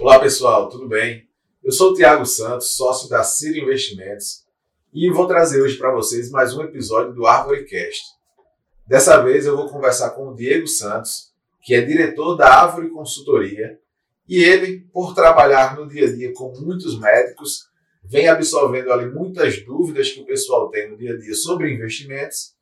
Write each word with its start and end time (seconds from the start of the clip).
Olá 0.00 0.18
pessoal, 0.18 0.70
tudo 0.70 0.88
bem? 0.88 1.28
Eu 1.62 1.70
sou 1.70 1.90
o 1.90 1.94
Tiago 1.94 2.24
Santos, 2.24 2.74
sócio 2.74 3.06
da 3.06 3.22
Ciro 3.22 3.58
Investimentos, 3.58 4.46
e 4.94 5.10
vou 5.10 5.26
trazer 5.26 5.60
hoje 5.60 5.76
para 5.76 5.92
vocês 5.92 6.30
mais 6.30 6.56
um 6.56 6.62
episódio 6.62 7.12
do 7.12 7.26
ArvoreCast. 7.26 8.04
Dessa 8.86 9.22
vez 9.22 9.44
eu 9.44 9.54
vou 9.54 9.68
conversar 9.68 10.12
com 10.12 10.28
o 10.28 10.34
Diego 10.34 10.66
Santos, 10.66 11.34
que 11.60 11.74
é 11.74 11.82
diretor 11.82 12.34
da 12.34 12.48
Árvore 12.48 12.88
Consultoria, 12.88 13.78
e 14.26 14.42
ele, 14.42 14.88
por 14.90 15.14
trabalhar 15.14 15.76
no 15.76 15.86
dia 15.86 16.08
a 16.08 16.10
dia 16.10 16.32
com 16.32 16.50
muitos 16.58 16.98
médicos, 16.98 17.68
vem 18.02 18.26
absorvendo 18.26 18.90
ali 18.90 19.04
muitas 19.10 19.62
dúvidas 19.62 20.10
que 20.10 20.22
o 20.22 20.26
pessoal 20.26 20.70
tem 20.70 20.90
no 20.90 20.96
dia 20.96 21.12
a 21.12 21.18
dia 21.18 21.34
sobre 21.34 21.74
investimentos. 21.74 22.54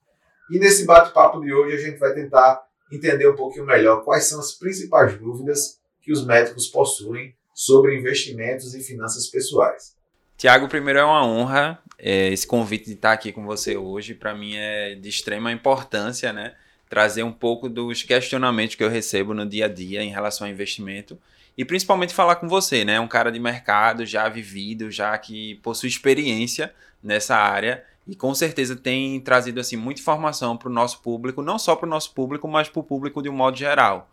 E 0.51 0.59
nesse 0.59 0.85
bate-papo 0.85 1.41
de 1.41 1.55
hoje 1.55 1.77
a 1.77 1.81
gente 1.89 2.01
vai 2.01 2.13
tentar 2.13 2.67
entender 2.91 3.31
um 3.31 3.37
pouquinho 3.37 3.65
melhor 3.65 4.03
quais 4.03 4.25
são 4.25 4.41
as 4.41 4.51
principais 4.51 5.17
dúvidas 5.17 5.78
que 6.09 6.13
os 6.13 6.25
médicos 6.25 6.67
possuem 6.69 7.35
sobre 7.53 7.95
investimentos 7.95 8.75
e 8.75 8.81
finanças 8.81 9.27
pessoais. 9.27 9.95
Tiago, 10.39 10.67
primeiro 10.67 11.01
é 11.01 11.05
uma 11.05 11.23
honra 11.23 11.79
é, 11.99 12.29
esse 12.29 12.47
convite 12.47 12.87
de 12.87 12.95
estar 12.95 13.13
aqui 13.13 13.31
com 13.31 13.45
você 13.45 13.77
hoje. 13.77 14.15
Para 14.15 14.35
mim 14.35 14.55
é 14.57 14.95
de 14.95 15.07
extrema 15.07 15.53
importância, 15.53 16.33
né? 16.33 16.55
Trazer 16.89 17.25
um 17.25 17.33
pouco 17.33 17.69
dos 17.69 18.03
questionamentos 18.03 18.75
que 18.75 18.83
eu 18.83 18.89
recebo 18.89 19.35
no 19.35 19.45
dia 19.45 19.67
a 19.67 19.69
dia 19.69 20.03
em 20.03 20.09
relação 20.09 20.47
ao 20.47 20.51
investimento 20.51 21.19
e 21.59 21.63
principalmente 21.63 22.15
falar 22.15 22.37
com 22.37 22.49
você, 22.49 22.87
né? 22.87 22.99
Um 22.99 23.09
cara 23.09 23.31
de 23.31 23.39
mercado 23.39 24.07
já 24.07 24.27
vivido, 24.31 24.91
já 24.91 25.19
que 25.19 25.57
possui 25.57 25.91
experiência 25.91 26.73
nessa 27.03 27.37
área 27.37 27.85
e 28.07 28.17
com 28.17 28.35
certeza 28.35 28.75
tem 28.75 29.21
trazido 29.21 29.61
assim 29.61 29.77
muita 29.77 30.01
informação 30.01 30.57
para 30.57 30.71
o 30.71 30.73
nosso 30.73 31.03
público, 31.03 31.43
não 31.43 31.59
só 31.59 31.77
para 31.77 31.87
o 31.87 31.91
nosso 31.91 32.15
público, 32.15 32.49
mas 32.49 32.71
para 32.71 32.81
o 32.81 32.85
público 32.85 33.21
de 33.21 33.29
um 33.29 33.35
modo 33.35 33.59
geral. 33.59 34.09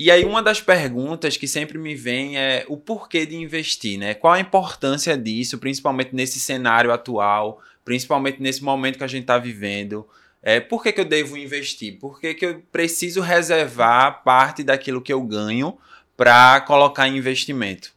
E 0.00 0.12
aí 0.12 0.24
uma 0.24 0.40
das 0.40 0.60
perguntas 0.60 1.36
que 1.36 1.48
sempre 1.48 1.76
me 1.76 1.92
vem 1.92 2.38
é 2.38 2.64
o 2.68 2.76
porquê 2.76 3.26
de 3.26 3.34
investir, 3.34 3.98
né? 3.98 4.14
Qual 4.14 4.32
a 4.32 4.38
importância 4.38 5.18
disso, 5.18 5.58
principalmente 5.58 6.14
nesse 6.14 6.38
cenário 6.38 6.92
atual, 6.92 7.60
principalmente 7.84 8.40
nesse 8.40 8.62
momento 8.62 8.96
que 8.96 9.02
a 9.02 9.08
gente 9.08 9.22
está 9.22 9.36
vivendo. 9.38 10.08
É, 10.40 10.60
por 10.60 10.84
que, 10.84 10.92
que 10.92 11.00
eu 11.00 11.04
devo 11.04 11.36
investir? 11.36 11.98
Por 11.98 12.20
que, 12.20 12.32
que 12.32 12.46
eu 12.46 12.62
preciso 12.70 13.20
reservar 13.20 14.22
parte 14.22 14.62
daquilo 14.62 15.02
que 15.02 15.12
eu 15.12 15.20
ganho 15.20 15.76
para 16.16 16.60
colocar 16.60 17.08
em 17.08 17.16
investimento? 17.16 17.92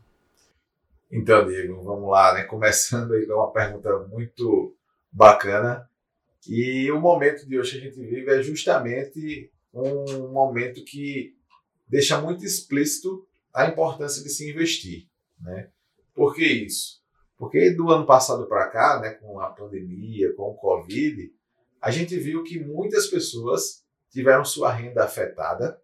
Então, 1.12 1.46
Diego, 1.46 1.84
vamos 1.84 2.10
lá, 2.10 2.34
né? 2.34 2.46
Começando 2.46 3.14
aí 3.14 3.28
com 3.28 3.34
uma 3.34 3.52
pergunta 3.52 4.08
muito 4.12 4.76
bacana. 5.12 5.88
E 6.50 6.92
o 6.92 7.00
momento 7.00 7.48
de 7.48 7.60
hoje 7.60 7.74
que 7.74 7.78
a 7.78 7.90
gente 7.92 8.00
vive 8.00 8.32
é 8.32 8.42
justamente 8.42 9.52
um 9.72 10.30
momento 10.30 10.84
que 10.84 11.36
deixa 11.92 12.20
muito 12.22 12.46
explícito 12.46 13.28
a 13.54 13.68
importância 13.68 14.24
de 14.24 14.30
se 14.30 14.50
investir. 14.50 15.10
Né? 15.42 15.70
Por 16.16 16.34
que 16.34 16.46
isso? 16.46 17.02
Porque 17.38 17.72
do 17.72 17.92
ano 17.92 18.06
passado 18.06 18.48
para 18.48 18.70
cá, 18.70 19.00
né, 19.02 19.12
com 19.16 19.42
a 19.42 19.50
pandemia, 19.50 20.34
com 20.36 20.52
o 20.52 20.56
Covid, 20.56 21.34
a 21.82 21.92
gente 21.92 22.18
viu 22.18 22.44
que 22.44 22.64
muitas 22.64 23.08
pessoas 23.08 23.84
tiveram 24.10 24.46
sua 24.46 24.72
renda 24.72 25.04
afetada. 25.04 25.82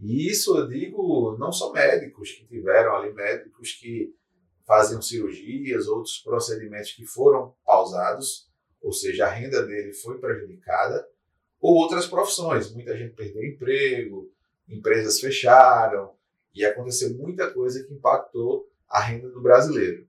E 0.00 0.28
isso 0.28 0.56
eu 0.56 0.66
digo 0.66 1.36
não 1.38 1.52
só 1.52 1.72
médicos 1.72 2.32
que 2.32 2.46
tiveram 2.46 2.96
ali, 2.96 3.12
médicos 3.12 3.72
que 3.74 4.12
faziam 4.66 5.00
cirurgias, 5.00 5.86
outros 5.86 6.18
procedimentos 6.18 6.92
que 6.92 7.04
foram 7.04 7.54
pausados, 7.64 8.48
ou 8.82 8.92
seja, 8.92 9.26
a 9.26 9.30
renda 9.30 9.64
dele 9.64 9.92
foi 9.92 10.18
prejudicada, 10.18 11.06
ou 11.60 11.74
outras 11.76 12.06
profissões. 12.06 12.72
Muita 12.72 12.96
gente 12.96 13.14
perdeu 13.14 13.44
emprego, 13.44 14.30
empresas 14.68 15.20
fecharam 15.20 16.12
e 16.54 16.64
aconteceu 16.64 17.14
muita 17.14 17.50
coisa 17.50 17.82
que 17.84 17.92
impactou 17.92 18.68
a 18.88 19.00
renda 19.00 19.28
do 19.28 19.40
brasileiro. 19.40 20.06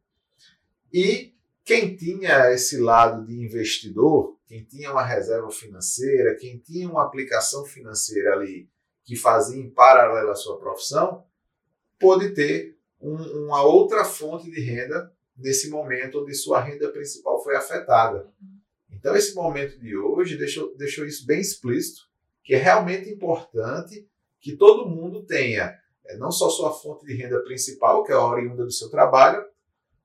E 0.92 1.34
quem 1.64 1.96
tinha 1.96 2.52
esse 2.52 2.78
lado 2.78 3.26
de 3.26 3.34
investidor, 3.34 4.38
quem 4.48 4.64
tinha 4.64 4.92
uma 4.92 5.06
reserva 5.06 5.50
financeira, 5.52 6.36
quem 6.36 6.58
tinha 6.58 6.90
uma 6.90 7.04
aplicação 7.04 7.66
financeira 7.66 8.34
ali 8.34 8.68
que 9.04 9.16
fazia 9.16 9.62
em 9.62 9.70
paralelo 9.70 10.32
à 10.32 10.36
sua 10.36 10.60
profissão, 10.60 11.24
pôde 12.00 12.30
ter 12.34 12.78
um, 13.00 13.16
uma 13.46 13.64
outra 13.64 14.04
fonte 14.04 14.50
de 14.50 14.62
renda 14.62 15.12
nesse 15.38 15.70
momento 15.70 16.22
onde 16.22 16.34
sua 16.34 16.60
renda 16.60 16.90
principal 16.90 17.44
foi 17.44 17.56
afetada. 17.56 18.28
Então, 18.92 19.16
esse 19.16 19.34
momento 19.34 19.80
de 19.80 19.96
hoje 19.96 20.38
deixou, 20.38 20.76
deixou 20.76 21.06
isso 21.06 21.26
bem 21.26 21.40
explícito, 21.40 22.10
que 22.44 22.54
é 22.54 22.58
realmente 22.58 23.10
importante 23.10 24.08
que 24.40 24.56
todo 24.56 24.90
mundo 24.90 25.26
tenha 25.26 25.78
é, 26.10 26.18
não 26.18 26.32
só 26.32 26.50
sua 26.50 26.74
fonte 26.74 27.06
de 27.06 27.16
renda 27.16 27.40
principal, 27.44 28.04
que 28.04 28.12
é 28.12 28.16
a 28.16 28.26
oriunda 28.26 28.66
do 28.66 28.72
seu 28.72 28.90
trabalho, 28.90 29.46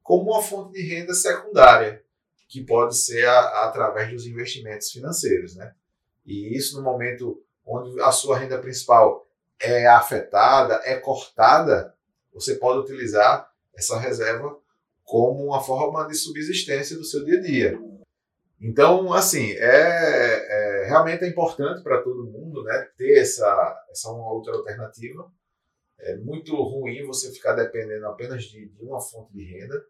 como 0.02 0.32
uma 0.32 0.42
fonte 0.42 0.72
de 0.72 0.82
renda 0.82 1.14
secundária, 1.14 2.04
que 2.46 2.62
pode 2.62 2.96
ser 2.96 3.26
a, 3.26 3.40
a, 3.40 3.64
através 3.68 4.10
dos 4.12 4.26
investimentos 4.26 4.90
financeiros. 4.90 5.56
Né? 5.56 5.74
E 6.26 6.56
isso 6.56 6.76
no 6.76 6.82
momento 6.82 7.42
onde 7.64 7.98
a 8.02 8.12
sua 8.12 8.38
renda 8.38 8.58
principal 8.58 9.26
é 9.58 9.86
afetada, 9.86 10.80
é 10.84 10.96
cortada, 10.96 11.94
você 12.32 12.56
pode 12.56 12.80
utilizar 12.80 13.50
essa 13.74 13.98
reserva 13.98 14.58
como 15.04 15.46
uma 15.46 15.62
forma 15.62 16.06
de 16.06 16.14
subsistência 16.14 16.96
do 16.96 17.04
seu 17.04 17.24
dia 17.24 17.38
a 17.38 17.42
dia. 17.42 17.80
Então, 18.60 19.12
assim, 19.12 19.52
é, 19.52 20.82
é 20.82 20.86
realmente 20.86 21.24
é 21.24 21.28
importante 21.28 21.82
para 21.82 22.02
todo 22.02 22.26
mundo 22.26 22.62
né, 22.62 22.88
ter 22.96 23.18
essa, 23.18 23.83
essa 23.94 24.10
uma 24.10 24.32
outra 24.32 24.52
alternativa. 24.54 25.32
É 25.98 26.16
muito 26.16 26.54
ruim 26.54 27.06
você 27.06 27.32
ficar 27.32 27.54
dependendo 27.54 28.06
apenas 28.06 28.44
de, 28.44 28.68
de 28.68 28.82
uma 28.82 29.00
fonte 29.00 29.32
de 29.32 29.44
renda. 29.44 29.82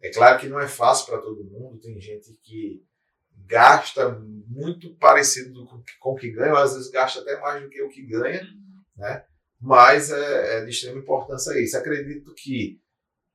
É 0.00 0.10
claro 0.10 0.38
que 0.38 0.48
não 0.48 0.58
é 0.58 0.68
fácil 0.68 1.06
para 1.06 1.20
todo 1.20 1.44
mundo, 1.44 1.78
tem 1.78 2.00
gente 2.00 2.32
que 2.42 2.82
gasta 3.46 4.10
muito 4.46 4.94
parecido 4.96 5.66
com, 5.66 5.82
com 5.98 6.12
o 6.12 6.16
que 6.16 6.30
ganha, 6.30 6.56
às 6.56 6.74
vezes 6.74 6.90
gasta 6.90 7.20
até 7.20 7.38
mais 7.40 7.62
do 7.62 7.68
que 7.68 7.82
o 7.82 7.88
que 7.88 8.02
ganha, 8.02 8.42
né? 8.96 9.24
mas 9.60 10.10
é, 10.10 10.58
é 10.58 10.64
de 10.64 10.70
extrema 10.70 11.00
importância 11.00 11.60
isso. 11.60 11.76
Acredito 11.76 12.32
que 12.34 12.80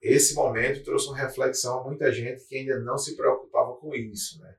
esse 0.02 0.34
momento 0.34 0.84
trouxe 0.84 1.08
uma 1.08 1.18
reflexão 1.18 1.80
a 1.80 1.84
muita 1.84 2.12
gente 2.12 2.46
que 2.47 2.58
ainda 2.58 2.80
não 2.80 2.97
se 2.97 3.16
preocupava 3.16 3.76
com 3.76 3.94
isso. 3.94 4.42
Né? 4.42 4.56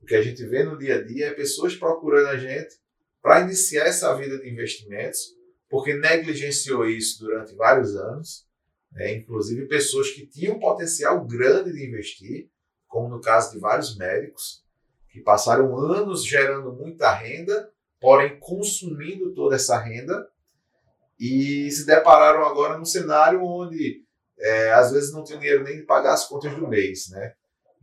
O 0.00 0.06
que 0.06 0.14
a 0.14 0.22
gente 0.22 0.44
vê 0.46 0.62
no 0.64 0.78
dia 0.78 0.96
a 0.96 1.02
dia 1.02 1.26
é 1.26 1.34
pessoas 1.34 1.74
procurando 1.74 2.28
a 2.28 2.36
gente 2.36 2.78
para 3.22 3.40
iniciar 3.40 3.86
essa 3.86 4.14
vida 4.14 4.38
de 4.38 4.48
investimentos, 4.48 5.34
porque 5.68 5.94
negligenciou 5.94 6.88
isso 6.88 7.20
durante 7.20 7.54
vários 7.54 7.94
anos, 7.96 8.46
né? 8.92 9.14
inclusive 9.14 9.68
pessoas 9.68 10.10
que 10.10 10.26
tinham 10.26 10.58
potencial 10.58 11.24
grande 11.24 11.72
de 11.72 11.86
investir, 11.86 12.48
como 12.88 13.08
no 13.08 13.20
caso 13.20 13.52
de 13.52 13.58
vários 13.58 13.96
médicos, 13.96 14.64
que 15.08 15.20
passaram 15.20 15.76
anos 15.76 16.24
gerando 16.24 16.72
muita 16.72 17.12
renda, 17.12 17.70
porém 18.00 18.38
consumindo 18.38 19.32
toda 19.32 19.56
essa 19.56 19.78
renda, 19.78 20.28
e 21.18 21.70
se 21.70 21.84
depararam 21.84 22.44
agora 22.44 22.78
num 22.78 22.84
cenário 22.84 23.44
onde 23.44 24.02
é, 24.38 24.72
às 24.72 24.90
vezes 24.90 25.12
não 25.12 25.22
tem 25.22 25.38
dinheiro 25.38 25.62
nem 25.62 25.76
de 25.76 25.82
pagar 25.82 26.14
as 26.14 26.26
contas 26.26 26.54
do 26.54 26.66
mês, 26.66 27.10
né? 27.10 27.34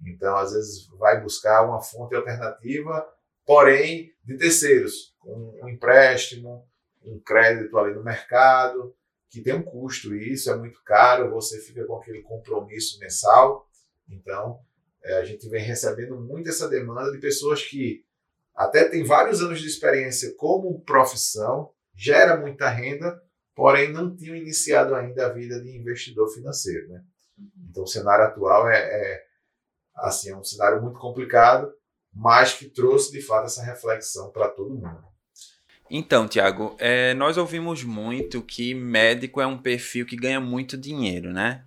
Então, 0.05 0.35
às 0.35 0.53
vezes, 0.53 0.87
vai 0.97 1.21
buscar 1.21 1.63
uma 1.63 1.81
fonte 1.81 2.15
alternativa, 2.15 3.07
porém 3.45 4.11
de 4.23 4.37
terceiros, 4.37 5.15
com 5.27 5.59
um 5.61 5.69
empréstimo, 5.69 6.65
um 7.03 7.19
crédito 7.19 7.77
ali 7.77 7.93
no 7.93 8.03
mercado, 8.03 8.95
que 9.29 9.41
tem 9.41 9.53
um 9.53 9.61
custo, 9.61 10.15
e 10.15 10.31
isso 10.31 10.49
é 10.49 10.55
muito 10.55 10.81
caro, 10.83 11.31
você 11.31 11.59
fica 11.59 11.85
com 11.85 11.97
aquele 11.97 12.21
compromisso 12.21 12.97
mensal. 12.99 13.69
Então, 14.09 14.59
é, 15.03 15.17
a 15.17 15.25
gente 15.25 15.47
vem 15.49 15.61
recebendo 15.61 16.17
muito 16.17 16.47
essa 16.47 16.69
demanda 16.69 17.11
de 17.11 17.17
pessoas 17.17 17.61
que 17.61 18.05
até 18.55 18.85
têm 18.85 19.03
vários 19.03 19.41
anos 19.41 19.59
de 19.59 19.67
experiência 19.67 20.33
como 20.35 20.81
profissão, 20.81 21.71
gera 21.93 22.37
muita 22.37 22.69
renda, 22.69 23.21
porém 23.53 23.91
não 23.91 24.15
tinham 24.15 24.35
iniciado 24.35 24.95
ainda 24.95 25.27
a 25.27 25.33
vida 25.33 25.61
de 25.61 25.75
investidor 25.75 26.29
financeiro. 26.33 26.87
Né? 26.87 27.03
Então, 27.69 27.83
o 27.83 27.87
cenário 27.87 28.25
atual 28.25 28.69
é, 28.69 28.77
é 28.77 29.25
assim, 29.93 30.31
é 30.31 30.37
um 30.37 30.43
cenário 30.43 30.81
muito 30.81 30.97
complicado, 30.97 31.71
mas 32.13 32.53
que 32.53 32.69
trouxe 32.69 33.11
de 33.11 33.21
fato 33.21 33.45
essa 33.45 33.63
reflexão 33.63 34.31
para 34.31 34.47
todo 34.47 34.73
mundo. 34.73 35.16
Então, 35.89 36.27
Tiago, 36.27 36.75
é, 36.79 37.13
nós 37.13 37.37
ouvimos 37.37 37.83
muito 37.83 38.41
que 38.41 38.73
médico 38.73 39.39
é 39.39 39.47
um 39.47 39.57
perfil 39.57 40.05
que 40.05 40.15
ganha 40.15 40.39
muito 40.39 40.77
dinheiro, 40.77 41.31
né? 41.31 41.61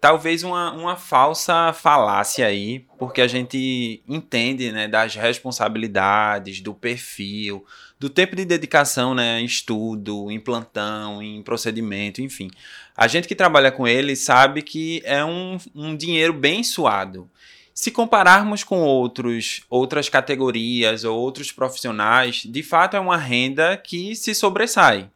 Talvez 0.00 0.42
uma, 0.42 0.72
uma 0.72 0.96
falsa 0.96 1.72
falácia 1.72 2.46
aí, 2.46 2.86
porque 2.98 3.20
a 3.20 3.26
gente 3.26 4.02
entende 4.08 4.72
né, 4.72 4.88
das 4.88 5.14
responsabilidades, 5.14 6.60
do 6.60 6.72
perfil, 6.72 7.64
do 7.98 8.08
tempo 8.08 8.34
de 8.34 8.44
dedicação 8.44 9.14
né, 9.14 9.40
em 9.40 9.44
estudo, 9.44 10.30
em 10.30 10.40
plantão, 10.40 11.22
em 11.22 11.42
procedimento, 11.42 12.22
enfim. 12.22 12.50
A 12.96 13.06
gente 13.06 13.28
que 13.28 13.34
trabalha 13.34 13.70
com 13.70 13.86
ele 13.86 14.16
sabe 14.16 14.62
que 14.62 15.02
é 15.04 15.24
um, 15.24 15.58
um 15.74 15.96
dinheiro 15.96 16.32
bem 16.32 16.64
suado. 16.64 17.28
Se 17.74 17.90
compararmos 17.90 18.62
com 18.62 18.82
outros, 18.82 19.62
outras 19.68 20.08
categorias 20.08 21.02
ou 21.02 21.18
outros 21.18 21.50
profissionais, 21.50 22.42
de 22.44 22.62
fato 22.62 22.96
é 22.96 23.00
uma 23.00 23.16
renda 23.16 23.76
que 23.76 24.14
se 24.14 24.32
sobressai. 24.32 25.10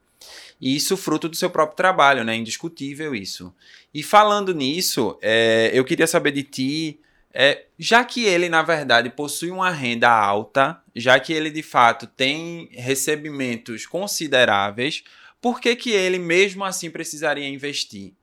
E 0.60 0.74
isso 0.74 0.96
fruto 0.96 1.28
do 1.28 1.36
seu 1.36 1.48
próprio 1.48 1.76
trabalho, 1.76 2.24
né? 2.24 2.34
Indiscutível 2.34 3.14
isso. 3.14 3.54
E 3.94 4.02
falando 4.02 4.52
nisso, 4.52 5.16
é, 5.22 5.70
eu 5.72 5.84
queria 5.84 6.08
saber 6.08 6.32
de 6.32 6.42
ti, 6.42 7.00
é, 7.32 7.66
já 7.78 8.04
que 8.04 8.24
ele, 8.24 8.48
na 8.48 8.62
verdade, 8.62 9.08
possui 9.08 9.52
uma 9.52 9.70
renda 9.70 10.10
alta, 10.10 10.82
já 10.96 11.20
que 11.20 11.32
ele 11.32 11.50
de 11.50 11.62
fato 11.62 12.08
tem 12.08 12.68
recebimentos 12.72 13.86
consideráveis, 13.86 15.04
por 15.40 15.60
que, 15.60 15.76
que 15.76 15.90
ele 15.90 16.18
mesmo 16.18 16.64
assim 16.64 16.90
precisaria 16.90 17.48
investir? 17.48 18.14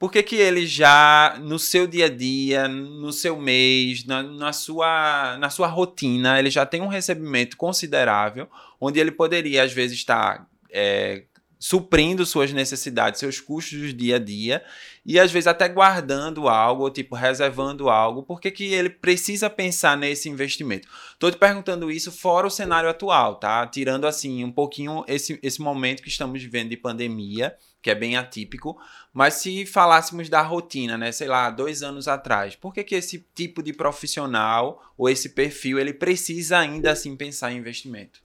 Por 0.00 0.10
que, 0.10 0.22
que 0.22 0.36
ele 0.36 0.66
já, 0.66 1.36
no 1.42 1.58
seu 1.58 1.86
dia 1.86 2.06
a 2.06 2.08
dia, 2.08 2.66
no 2.66 3.12
seu 3.12 3.38
mês, 3.38 4.02
na, 4.06 4.22
na, 4.22 4.50
sua, 4.50 5.36
na 5.36 5.50
sua 5.50 5.66
rotina, 5.66 6.38
ele 6.38 6.48
já 6.48 6.64
tem 6.64 6.80
um 6.80 6.86
recebimento 6.86 7.54
considerável, 7.54 8.48
onde 8.80 8.98
ele 8.98 9.12
poderia, 9.12 9.62
às 9.62 9.74
vezes, 9.74 9.98
estar 9.98 10.48
é, 10.70 11.24
suprindo 11.58 12.24
suas 12.24 12.50
necessidades, 12.50 13.20
seus 13.20 13.38
custos 13.38 13.78
do 13.78 13.92
dia 13.92 14.16
a 14.16 14.18
dia, 14.18 14.64
e 15.04 15.20
às 15.20 15.30
vezes 15.30 15.46
até 15.46 15.68
guardando 15.68 16.48
algo, 16.48 16.84
ou 16.84 16.90
tipo, 16.90 17.14
reservando 17.14 17.90
algo, 17.90 18.22
porque 18.22 18.50
que 18.50 18.72
ele 18.72 18.88
precisa 18.88 19.50
pensar 19.50 19.98
nesse 19.98 20.30
investimento? 20.30 20.88
Estou 21.12 21.30
te 21.30 21.36
perguntando 21.36 21.90
isso 21.90 22.10
fora 22.10 22.46
o 22.46 22.50
cenário 22.50 22.88
atual, 22.88 23.34
tá? 23.34 23.66
Tirando 23.66 24.06
assim 24.06 24.42
um 24.42 24.50
pouquinho 24.50 25.04
esse, 25.06 25.38
esse 25.42 25.60
momento 25.60 26.02
que 26.02 26.08
estamos 26.08 26.42
vivendo 26.42 26.70
de 26.70 26.76
pandemia, 26.78 27.54
que 27.82 27.90
é 27.90 27.94
bem 27.94 28.16
atípico, 28.16 28.78
mas 29.12 29.34
se 29.34 29.64
falássemos 29.64 30.28
da 30.28 30.42
rotina, 30.42 30.98
né, 30.98 31.12
sei 31.12 31.28
lá, 31.28 31.50
dois 31.50 31.82
anos 31.82 32.06
atrás, 32.08 32.54
por 32.54 32.74
que, 32.74 32.84
que 32.84 32.94
esse 32.94 33.26
tipo 33.34 33.62
de 33.62 33.72
profissional 33.72 34.82
ou 34.96 35.08
esse 35.08 35.30
perfil 35.30 35.78
ele 35.78 35.94
precisa 35.94 36.58
ainda 36.58 36.92
assim 36.92 37.16
pensar 37.16 37.52
em 37.52 37.58
investimento? 37.58 38.20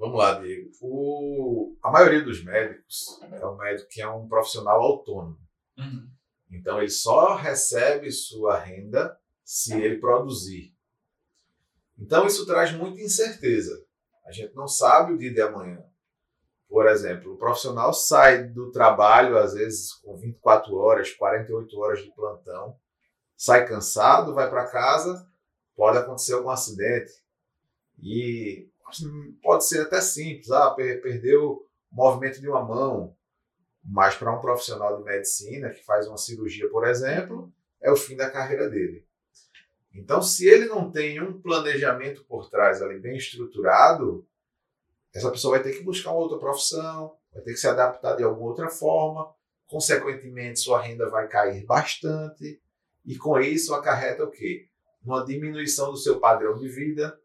Vamos 0.00 0.18
lá, 0.18 0.40
Diego. 0.40 0.70
O, 0.80 1.76
a 1.82 1.90
maioria 1.90 2.22
dos 2.22 2.42
médicos 2.42 3.20
é 3.30 3.46
um 3.46 3.56
médico 3.56 3.88
que 3.90 4.00
é 4.00 4.08
um 4.08 4.26
profissional 4.26 4.80
autônomo. 4.80 5.38
Uhum. 5.76 6.08
Então, 6.50 6.78
ele 6.78 6.88
só 6.88 7.36
recebe 7.36 8.10
sua 8.10 8.58
renda 8.58 9.18
se 9.44 9.74
ele 9.74 9.98
produzir. 9.98 10.74
Então, 11.98 12.26
isso 12.26 12.46
traz 12.46 12.72
muita 12.72 13.02
incerteza. 13.02 13.84
A 14.24 14.32
gente 14.32 14.54
não 14.54 14.66
sabe 14.66 15.12
o 15.12 15.18
dia 15.18 15.32
de 15.32 15.42
amanhã. 15.42 15.84
Por 16.70 16.86
exemplo, 16.86 17.34
o 17.34 17.36
profissional 17.36 17.92
sai 17.92 18.44
do 18.44 18.70
trabalho, 18.70 19.36
às 19.36 19.54
vezes, 19.54 19.92
com 19.92 20.16
24 20.16 20.72
horas, 20.76 21.10
48 21.10 21.78
horas 21.80 21.98
de 21.98 22.14
plantão, 22.14 22.76
sai 23.36 23.66
cansado, 23.66 24.32
vai 24.32 24.48
para 24.48 24.70
casa, 24.70 25.28
pode 25.74 25.98
acontecer 25.98 26.34
algum 26.34 26.48
acidente. 26.48 27.12
E 27.98 28.68
pode 29.42 29.66
ser 29.66 29.80
até 29.80 30.00
simples, 30.00 30.48
ah, 30.52 30.70
perdeu 30.70 31.54
o 31.54 31.66
movimento 31.90 32.40
de 32.40 32.48
uma 32.48 32.64
mão, 32.64 33.16
mas 33.84 34.14
para 34.14 34.32
um 34.32 34.40
profissional 34.40 34.96
de 34.96 35.02
medicina 35.02 35.70
que 35.70 35.84
faz 35.84 36.06
uma 36.06 36.16
cirurgia, 36.16 36.70
por 36.70 36.86
exemplo, 36.86 37.52
é 37.82 37.90
o 37.90 37.96
fim 37.96 38.14
da 38.14 38.30
carreira 38.30 38.70
dele. 38.70 39.04
Então, 39.92 40.22
se 40.22 40.46
ele 40.46 40.66
não 40.66 40.88
tem 40.88 41.20
um 41.20 41.40
planejamento 41.40 42.24
por 42.26 42.48
trás 42.48 42.80
ali 42.80 43.00
bem 43.00 43.16
estruturado, 43.16 44.24
essa 45.14 45.30
pessoa 45.30 45.58
vai 45.58 45.62
ter 45.62 45.76
que 45.76 45.84
buscar 45.84 46.10
uma 46.10 46.20
outra 46.20 46.38
profissão, 46.38 47.14
vai 47.32 47.42
ter 47.42 47.52
que 47.52 47.58
se 47.58 47.68
adaptar 47.68 48.16
de 48.16 48.22
alguma 48.22 48.48
outra 48.48 48.68
forma, 48.68 49.32
consequentemente 49.66 50.60
sua 50.60 50.80
renda 50.80 51.08
vai 51.08 51.28
cair 51.28 51.64
bastante 51.64 52.60
e 53.04 53.16
com 53.16 53.38
isso 53.40 53.74
acarreta 53.74 54.24
o 54.24 54.30
quê? 54.30 54.68
Uma 55.02 55.24
diminuição 55.24 55.90
do 55.90 55.96
seu 55.96 56.20
padrão 56.20 56.58
de 56.58 56.68
vida, 56.68 57.18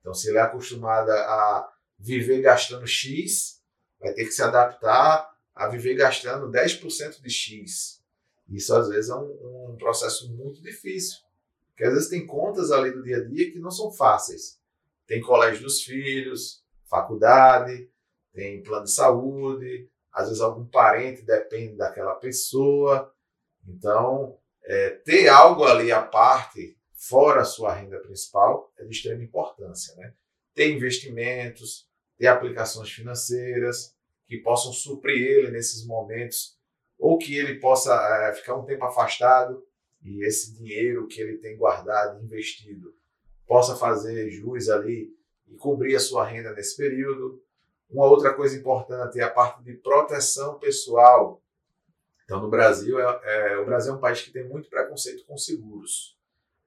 então, 0.00 0.14
se 0.14 0.28
ele 0.28 0.38
é 0.38 0.42
acostumado 0.42 1.10
a 1.10 1.72
viver 1.98 2.40
gastando 2.40 2.86
X, 2.86 3.60
vai 4.00 4.12
ter 4.14 4.24
que 4.24 4.32
se 4.32 4.42
adaptar 4.42 5.30
a 5.54 5.68
viver 5.68 5.94
gastando 5.94 6.50
10% 6.50 7.20
de 7.20 7.30
X. 7.30 8.02
Isso, 8.48 8.74
às 8.74 8.88
vezes, 8.88 9.10
é 9.10 9.14
um, 9.14 9.70
um, 9.72 9.76
processo 9.78 10.32
muito 10.32 10.62
difícil. 10.62 11.18
Porque, 11.68 11.84
às 11.84 11.92
vezes, 11.92 12.08
tem 12.08 12.26
contas 12.26 12.70
ali 12.70 12.90
do 12.90 13.02
dia 13.02 13.18
a 13.18 13.24
dia 13.24 13.50
que 13.52 13.58
não 13.58 13.70
são 13.70 13.92
fáceis. 13.92 14.58
Tem 15.06 15.20
colégio 15.20 15.62
dos 15.62 15.82
filhos, 15.82 16.64
faculdade, 16.90 17.88
tem 18.32 18.62
plano 18.62 18.84
de 18.84 18.92
saúde, 18.92 19.88
às 20.12 20.26
vezes 20.26 20.42
algum 20.42 20.66
parente 20.66 21.22
depende 21.22 21.76
daquela 21.76 22.14
pessoa. 22.16 23.12
Então, 23.66 24.36
é, 24.64 24.90
ter 24.90 25.28
algo 25.28 25.64
ali 25.64 25.92
à 25.92 26.02
parte 26.02 26.76
fora 26.94 27.40
a 27.40 27.44
sua 27.44 27.72
renda 27.72 27.98
principal, 28.00 28.70
é 28.78 28.84
de 28.84 28.90
extrema 28.90 29.22
importância. 29.22 29.94
Né? 29.96 30.12
Ter 30.54 30.70
investimentos, 30.70 31.88
ter 32.18 32.26
aplicações 32.26 32.90
financeiras 32.90 33.96
que 34.26 34.36
possam 34.38 34.72
suprir 34.72 35.16
ele 35.16 35.50
nesses 35.50 35.86
momentos, 35.86 36.58
ou 36.98 37.16
que 37.16 37.36
ele 37.36 37.58
possa 37.58 37.94
é, 37.94 38.34
ficar 38.34 38.56
um 38.56 38.66
tempo 38.66 38.84
afastado 38.84 39.64
e 40.02 40.24
esse 40.24 40.52
dinheiro 40.54 41.06
que 41.06 41.20
ele 41.20 41.38
tem 41.38 41.56
guardado, 41.56 42.22
investido, 42.22 42.94
possa 43.46 43.74
fazer 43.76 44.30
jus 44.30 44.68
ali 44.68 45.10
e 45.50 45.56
cobrir 45.56 45.96
a 45.96 46.00
sua 46.00 46.24
renda 46.24 46.52
nesse 46.52 46.76
período. 46.76 47.42
Uma 47.90 48.06
outra 48.06 48.32
coisa 48.32 48.56
importante 48.56 49.18
é 49.18 49.22
a 49.22 49.30
parte 49.30 49.62
de 49.62 49.74
proteção 49.74 50.58
pessoal. 50.58 51.42
Então, 52.24 52.40
no 52.40 52.48
Brasil, 52.48 53.00
é, 53.00 53.20
é, 53.24 53.58
o 53.58 53.64
Brasil 53.64 53.92
é 53.92 53.96
um 53.96 54.00
país 54.00 54.22
que 54.22 54.30
tem 54.30 54.48
muito 54.48 54.70
preconceito 54.70 55.24
com 55.26 55.36
seguros. 55.36 56.16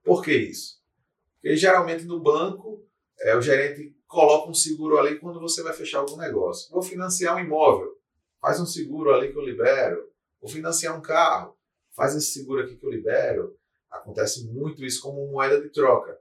Por 0.04 0.22
que 0.22 0.34
isso? 0.34 0.82
Porque 1.36 1.56
geralmente 1.56 2.04
no 2.04 2.20
banco, 2.20 2.86
é, 3.20 3.36
o 3.36 3.42
gerente 3.42 3.96
coloca 4.06 4.50
um 4.50 4.54
seguro 4.54 4.98
ali 4.98 5.18
quando 5.18 5.40
você 5.40 5.64
vai 5.64 5.74
fechar 5.74 6.00
algum 6.00 6.18
negócio. 6.18 6.70
Vou 6.70 6.82
financiar 6.82 7.36
um 7.36 7.40
imóvel, 7.40 7.98
faz 8.42 8.60
um 8.60 8.66
seguro 8.66 9.14
ali 9.14 9.32
que 9.32 9.38
eu 9.38 9.46
libero. 9.46 10.12
Vou 10.42 10.50
financiar 10.50 10.98
um 10.98 11.02
carro, 11.02 11.58
faz 11.96 12.14
esse 12.16 12.34
seguro 12.34 12.62
aqui 12.62 12.76
que 12.76 12.86
eu 12.86 12.92
libero. 12.92 13.58
Acontece 13.90 14.46
muito 14.48 14.84
isso 14.84 15.02
como 15.02 15.26
moeda 15.32 15.62
de 15.62 15.70
troca. 15.70 16.20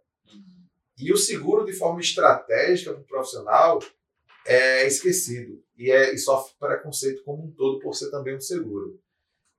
E 0.99 1.13
o 1.13 1.17
seguro, 1.17 1.65
de 1.65 1.73
forma 1.73 2.01
estratégica 2.01 2.93
para 2.93 3.03
o 3.03 3.07
profissional, 3.07 3.79
é 4.45 4.87
esquecido 4.87 5.63
e, 5.77 5.91
é, 5.91 6.13
e 6.13 6.19
sofre 6.19 6.55
preconceito 6.59 7.23
como 7.25 7.45
um 7.45 7.51
todo 7.53 7.79
por 7.79 7.95
ser 7.95 8.11
também 8.11 8.37
um 8.37 8.41
seguro. 8.41 9.01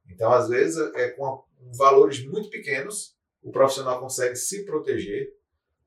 Então, 0.09 0.31
às 0.31 0.49
vezes, 0.49 0.77
é 0.95 1.09
com 1.09 1.43
valores 1.77 2.23
muito 2.25 2.49
pequenos, 2.49 3.15
o 3.41 3.51
profissional 3.51 3.99
consegue 3.99 4.35
se 4.35 4.65
proteger, 4.65 5.33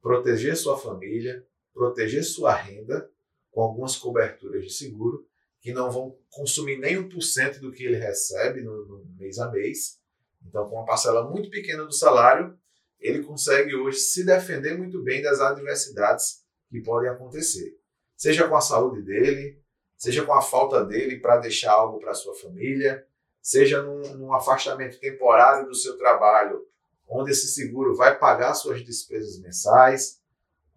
proteger 0.01 0.57
sua 0.57 0.79
família, 0.79 1.45
proteger 1.73 2.25
sua 2.25 2.55
renda 2.55 3.11
com 3.51 3.63
algumas 3.63 3.97
coberturas 3.97 4.65
de 4.65 4.73
seguro 4.73 5.27
que 5.61 5.73
não 5.73 5.91
vão 5.91 6.17
consumir 6.31 6.79
nem 6.79 6.97
1% 6.97 7.59
do 7.59 7.73
que 7.73 7.85
ele 7.85 7.97
recebe 7.97 8.63
no, 8.63 8.87
no 8.87 9.05
mês 9.17 9.39
a 9.39 9.51
mês. 9.51 9.99
Então, 10.47 10.69
com 10.69 10.77
uma 10.77 10.85
parcela 10.85 11.29
muito 11.29 11.51
pequena 11.51 11.85
do 11.85 11.93
salário, 11.93 12.57
ele 13.01 13.23
consegue 13.23 13.75
hoje 13.75 13.99
se 13.99 14.25
defender 14.25 14.77
muito 14.77 15.03
bem 15.03 15.23
das 15.23 15.41
adversidades 15.41 16.45
que 16.71 16.81
podem 16.81 17.11
acontecer. 17.11 17.77
Seja 18.17 18.49
com 18.49 18.57
a 18.57 18.61
saúde 18.61 19.03
dele, 19.03 19.63
seja 19.97 20.25
com 20.25 20.33
a 20.33 20.43
falta 20.43 20.85
dele 20.85 21.21
para 21.21 21.39
deixar 21.39 21.73
algo 21.73 22.01
para 22.01 22.15
sua 22.15 22.35
família, 22.35 23.07
seja 23.41 23.83
num, 23.83 24.01
num 24.17 24.33
afastamento 24.33 24.99
temporário 24.99 25.67
do 25.67 25.75
seu 25.75 25.97
trabalho 25.97 26.67
onde 27.09 27.31
esse 27.31 27.49
seguro 27.49 27.95
vai 27.95 28.19
pagar 28.19 28.55
suas 28.55 28.85
despesas 28.85 29.39
mensais. 29.39 30.21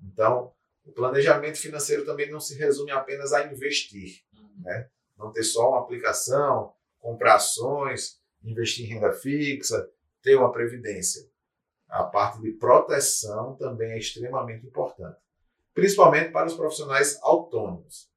Então, 0.02 0.54
o 0.86 0.92
planejamento 0.92 1.58
financeiro 1.58 2.06
também 2.06 2.30
não 2.30 2.40
se 2.40 2.58
resume 2.58 2.92
apenas 2.92 3.34
a 3.34 3.46
investir, 3.46 4.24
né? 4.60 4.90
Não 5.18 5.32
ter 5.32 5.44
só 5.44 5.70
uma 5.70 5.82
aplicação, 5.82 6.74
comprar 7.00 7.36
ações, 7.36 8.20
investir 8.44 8.86
em 8.86 8.94
renda 8.94 9.12
fixa, 9.12 9.90
ter 10.22 10.36
uma 10.36 10.52
previdência. 10.52 11.29
A 11.90 12.04
parte 12.04 12.42
de 12.42 12.52
proteção 12.52 13.56
também 13.56 13.92
é 13.92 13.98
extremamente 13.98 14.66
importante, 14.66 15.18
principalmente 15.74 16.32
para 16.32 16.46
os 16.46 16.54
profissionais 16.54 17.20
autônomos. 17.24 18.10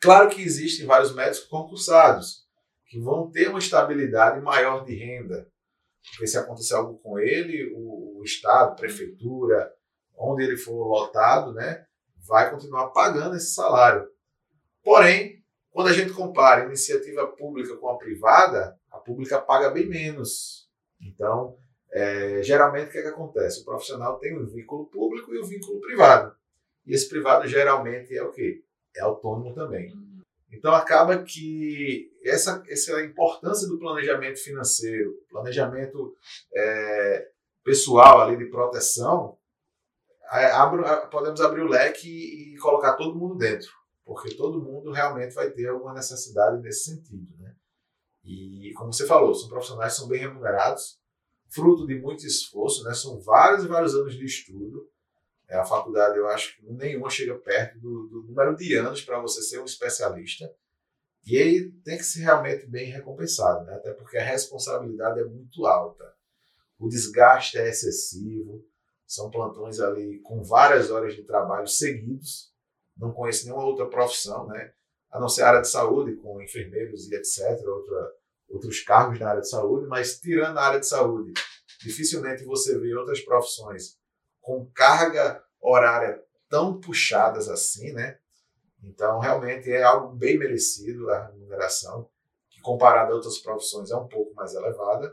Claro 0.00 0.28
que 0.28 0.42
existem 0.42 0.86
vários 0.86 1.14
médicos 1.14 1.48
concursados 1.48 2.46
que 2.84 3.00
vão 3.00 3.30
ter 3.30 3.48
uma 3.48 3.58
estabilidade 3.58 4.40
maior 4.40 4.84
de 4.84 4.94
renda, 4.94 5.50
porque 6.10 6.26
se 6.26 6.38
acontecer 6.38 6.74
algo 6.74 6.98
com 6.98 7.18
ele, 7.18 7.72
o, 7.74 8.18
o 8.18 8.22
Estado, 8.22 8.76
prefeitura, 8.76 9.72
onde 10.16 10.44
ele 10.44 10.56
for 10.56 10.86
lotado, 10.86 11.52
né, 11.52 11.84
vai 12.26 12.50
continuar 12.50 12.90
pagando 12.90 13.36
esse 13.36 13.54
salário. 13.54 14.06
Porém, 14.84 15.42
quando 15.70 15.88
a 15.88 15.92
gente 15.92 16.12
compara 16.12 16.62
a 16.62 16.66
iniciativa 16.66 17.26
pública 17.26 17.76
com 17.76 17.88
a 17.88 17.98
privada, 17.98 18.78
a 18.90 18.98
pública 18.98 19.40
paga 19.40 19.70
bem 19.70 19.86
menos. 19.86 20.70
Então, 21.00 21.58
é, 21.92 22.42
geralmente, 22.42 22.88
o 22.88 22.92
que, 22.92 22.98
é 22.98 23.02
que 23.02 23.08
acontece? 23.08 23.62
O 23.62 23.64
profissional 23.64 24.18
tem 24.18 24.36
o 24.36 24.46
vínculo 24.46 24.86
público 24.86 25.34
e 25.34 25.38
o 25.38 25.44
vínculo 25.44 25.80
privado. 25.80 26.34
E 26.86 26.94
esse 26.94 27.08
privado 27.08 27.46
geralmente 27.48 28.16
é 28.16 28.22
o 28.22 28.30
quê? 28.30 28.62
É 28.94 29.00
autônomo 29.02 29.54
também. 29.54 29.92
Então 30.52 30.74
acaba 30.74 31.22
que 31.22 32.10
essa, 32.24 32.62
essa 32.68 33.02
importância 33.02 33.68
do 33.68 33.78
planejamento 33.78 34.38
financeiro, 34.42 35.14
planejamento 35.28 36.16
é, 36.54 37.28
pessoal 37.64 38.20
ali 38.20 38.36
de 38.36 38.46
proteção, 38.46 39.36
é, 40.32 40.50
abre, 40.52 40.82
podemos 41.10 41.40
abrir 41.40 41.62
o 41.62 41.68
leque 41.68 42.08
e, 42.08 42.54
e 42.54 42.58
colocar 42.58 42.94
todo 42.94 43.18
mundo 43.18 43.36
dentro. 43.36 43.70
porque 44.04 44.36
todo 44.36 44.62
mundo 44.62 44.92
realmente 44.92 45.34
vai 45.34 45.50
ter 45.50 45.68
alguma 45.68 45.92
necessidade 45.92 46.62
nesse 46.62 46.84
sentido. 46.84 47.26
Né? 47.38 47.54
E, 48.24 48.72
como 48.76 48.92
você 48.92 49.04
falou, 49.04 49.34
são 49.34 49.48
profissionais 49.48 49.94
que 49.94 49.98
são 49.98 50.08
bem 50.08 50.20
remunerados, 50.20 50.98
fruto 51.48 51.86
de 51.86 51.98
muito 51.98 52.26
esforço, 52.26 52.84
né? 52.84 52.94
são 52.94 53.20
vários 53.20 53.64
e 53.64 53.68
vários 53.68 53.94
anos 53.94 54.14
de 54.14 54.24
estudo. 54.24 54.88
É, 55.48 55.56
a 55.56 55.64
faculdade, 55.64 56.18
eu 56.18 56.28
acho 56.28 56.56
que 56.56 56.72
nenhuma 56.72 57.08
chega 57.08 57.34
perto 57.36 57.78
do, 57.78 58.08
do 58.08 58.22
número 58.24 58.56
de 58.56 58.74
anos 58.74 59.02
para 59.02 59.20
você 59.20 59.40
ser 59.42 59.60
um 59.60 59.64
especialista. 59.64 60.52
E 61.24 61.36
ele 61.36 61.72
tem 61.84 61.96
que 61.96 62.04
ser 62.04 62.20
realmente 62.20 62.66
bem 62.66 62.90
recompensado, 62.90 63.64
né? 63.64 63.74
até 63.74 63.92
porque 63.92 64.16
a 64.18 64.24
responsabilidade 64.24 65.20
é 65.20 65.24
muito 65.24 65.66
alta. 65.66 66.14
O 66.78 66.88
desgaste 66.88 67.58
é 67.58 67.68
excessivo, 67.68 68.64
são 69.06 69.30
plantões 69.30 69.80
ali 69.80 70.20
com 70.20 70.42
várias 70.42 70.90
horas 70.90 71.14
de 71.14 71.22
trabalho 71.22 71.66
seguidos. 71.66 72.52
Não 72.96 73.12
conheço 73.12 73.44
nenhuma 73.44 73.64
outra 73.64 73.86
profissão, 73.86 74.46
né? 74.46 74.72
a 75.10 75.20
não 75.20 75.28
ser 75.28 75.42
a 75.42 75.48
área 75.48 75.60
de 75.62 75.68
saúde, 75.68 76.16
com 76.16 76.42
enfermeiros 76.42 77.10
e 77.10 77.14
etc., 77.14 77.64
outra, 77.66 78.12
outros 78.48 78.80
cargos 78.80 79.18
na 79.18 79.28
área 79.28 79.40
de 79.40 79.48
saúde, 79.48 79.86
mas 79.86 80.18
tirando 80.20 80.58
a 80.58 80.62
área 80.62 80.80
de 80.80 80.86
saúde, 80.86 81.32
dificilmente 81.80 82.44
você 82.44 82.78
vê 82.78 82.94
outras 82.94 83.20
profissões 83.20 83.98
com 84.40 84.70
carga 84.72 85.42
horária 85.60 86.22
tão 86.48 86.80
puxadas 86.80 87.48
assim, 87.48 87.92
né? 87.92 88.18
Então, 88.82 89.18
realmente 89.18 89.70
é 89.70 89.82
algo 89.82 90.14
bem 90.14 90.38
merecido 90.38 91.10
a 91.10 91.26
remuneração, 91.26 92.08
que 92.48 92.60
comparado 92.60 93.12
a 93.12 93.16
outras 93.16 93.38
profissões 93.38 93.90
é 93.90 93.96
um 93.96 94.06
pouco 94.06 94.32
mais 94.34 94.54
elevada, 94.54 95.12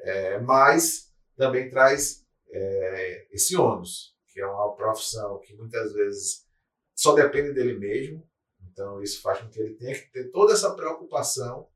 é, 0.00 0.38
mas 0.40 1.12
também 1.36 1.70
traz 1.70 2.24
é, 2.50 3.28
esse 3.30 3.56
ônus, 3.56 4.16
que 4.32 4.40
é 4.40 4.46
uma 4.46 4.74
profissão 4.74 5.38
que 5.38 5.54
muitas 5.54 5.92
vezes 5.92 6.46
só 6.94 7.14
depende 7.14 7.52
dele 7.52 7.78
mesmo, 7.78 8.28
então 8.60 9.00
isso 9.00 9.22
faz 9.22 9.40
com 9.40 9.48
que 9.48 9.60
ele 9.60 9.74
tenha 9.74 9.94
que 9.94 10.10
ter 10.10 10.30
toda 10.30 10.52
essa 10.52 10.74
preocupação 10.74 11.68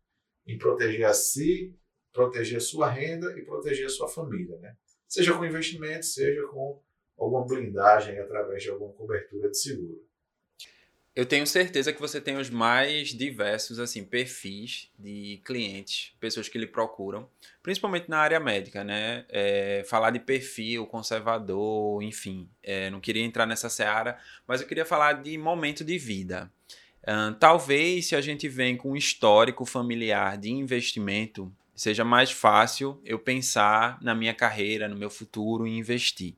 em 0.46 0.58
proteger 0.58 1.04
a 1.04 1.12
si, 1.12 1.74
proteger 2.12 2.58
a 2.58 2.60
sua 2.60 2.90
renda 2.90 3.36
e 3.38 3.42
proteger 3.44 3.86
a 3.86 3.90
sua 3.90 4.08
família, 4.08 4.58
né? 4.58 4.76
Seja 5.08 5.36
com 5.36 5.44
investimento, 5.44 6.06
seja 6.06 6.46
com 6.48 6.82
alguma 7.18 7.46
blindagem 7.46 8.18
através 8.18 8.62
de 8.62 8.70
alguma 8.70 8.92
cobertura 8.92 9.50
de 9.50 9.58
seguro. 9.58 10.02
Eu 11.14 11.26
tenho 11.26 11.46
certeza 11.46 11.92
que 11.92 12.00
você 12.00 12.22
tem 12.22 12.38
os 12.38 12.48
mais 12.48 13.08
diversos 13.08 13.78
assim 13.78 14.02
perfis 14.02 14.90
de 14.98 15.42
clientes, 15.44 16.14
pessoas 16.18 16.48
que 16.48 16.56
lhe 16.56 16.66
procuram, 16.66 17.28
principalmente 17.62 18.08
na 18.08 18.16
área 18.16 18.40
médica, 18.40 18.82
né? 18.82 19.26
É, 19.28 19.84
falar 19.86 20.10
de 20.10 20.18
perfil 20.18 20.86
conservador, 20.86 22.02
enfim, 22.02 22.48
é, 22.62 22.88
não 22.88 22.98
queria 22.98 23.22
entrar 23.22 23.44
nessa 23.44 23.68
seara, 23.68 24.18
mas 24.46 24.62
eu 24.62 24.66
queria 24.66 24.86
falar 24.86 25.22
de 25.22 25.36
momento 25.36 25.84
de 25.84 25.98
vida. 25.98 26.50
Talvez 27.40 28.06
se 28.06 28.16
a 28.16 28.20
gente 28.20 28.48
vem 28.48 28.76
com 28.76 28.92
um 28.92 28.96
histórico 28.96 29.64
familiar 29.64 30.38
de 30.38 30.50
investimento, 30.50 31.52
seja 31.74 32.04
mais 32.04 32.30
fácil 32.30 33.00
eu 33.04 33.18
pensar 33.18 33.98
na 34.00 34.14
minha 34.14 34.34
carreira, 34.34 34.88
no 34.88 34.96
meu 34.96 35.10
futuro 35.10 35.66
e 35.66 35.76
investir. 35.76 36.34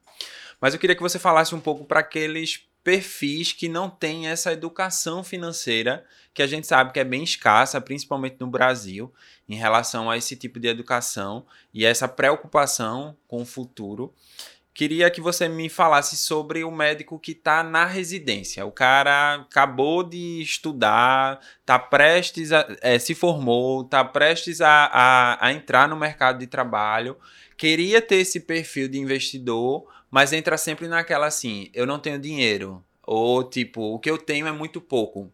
Mas 0.61 0.73
eu 0.73 0.81
queria 0.81 0.97
que 0.97 1.03
você 1.03 1.19
falasse 1.19 1.55
um 1.55 1.61
pouco 1.61 1.85
para 1.85 2.01
aqueles 2.01 2.67
perfis 2.83 3.53
que 3.53 3.69
não 3.69 3.89
têm 3.89 4.29
essa 4.29 4.53
educação 4.53 5.25
financeira, 5.25 6.05
que 6.35 6.43
a 6.43 6.47
gente 6.47 6.67
sabe 6.67 6.93
que 6.93 7.01
é 7.01 7.05
bem 7.05 7.23
escassa, 7.23 7.81
principalmente 7.81 8.37
no 8.39 8.47
Brasil, 8.47 9.13
em 9.49 9.57
relação 9.57 10.11
a 10.11 10.19
esse 10.19 10.37
tipo 10.37 10.61
de 10.61 10.69
educação 10.69 11.47
e 11.73 11.85
essa 11.85 12.07
preocupação 12.07 13.17
com 13.27 13.41
o 13.41 13.47
futuro. 13.47 14.15
Queria 14.75 15.09
que 15.09 15.21
você 15.21 15.49
me 15.49 15.69
falasse 15.69 16.17
sobre 16.17 16.65
o 16.65 16.71
médico 16.71 17.17
que 17.17 17.31
está 17.31 17.63
na 17.63 17.85
residência. 17.85 18.67
O 18.67 18.73
cara 18.73 19.37
acabou 19.37 20.03
de 20.03 20.43
estudar, 20.43 21.39
está 21.61 21.79
prestes 21.79 22.51
a, 22.51 22.67
é, 22.83 22.99
se 22.99 23.15
formou, 23.15 23.83
está 23.83 24.05
prestes 24.05 24.61
a, 24.61 24.87
a, 24.87 25.47
a 25.47 25.53
entrar 25.53 25.89
no 25.89 25.95
mercado 25.95 26.41
de 26.41 26.49
trabalho, 26.49 27.17
queria 27.57 28.03
ter 28.03 28.17
esse 28.17 28.41
perfil 28.41 28.89
de 28.89 28.99
investidor, 28.99 29.87
mas 30.11 30.33
entra 30.33 30.59
sempre 30.59 30.89
naquela 30.89 31.27
assim: 31.27 31.71
eu 31.73 31.87
não 31.87 32.01
tenho 32.01 32.19
dinheiro. 32.19 32.85
Ou 33.07 33.45
tipo, 33.45 33.95
o 33.95 33.99
que 34.01 34.11
eu 34.11 34.19
tenho 34.19 34.49
é 34.49 34.53
muito 34.53 34.81
pouco. 34.81 35.33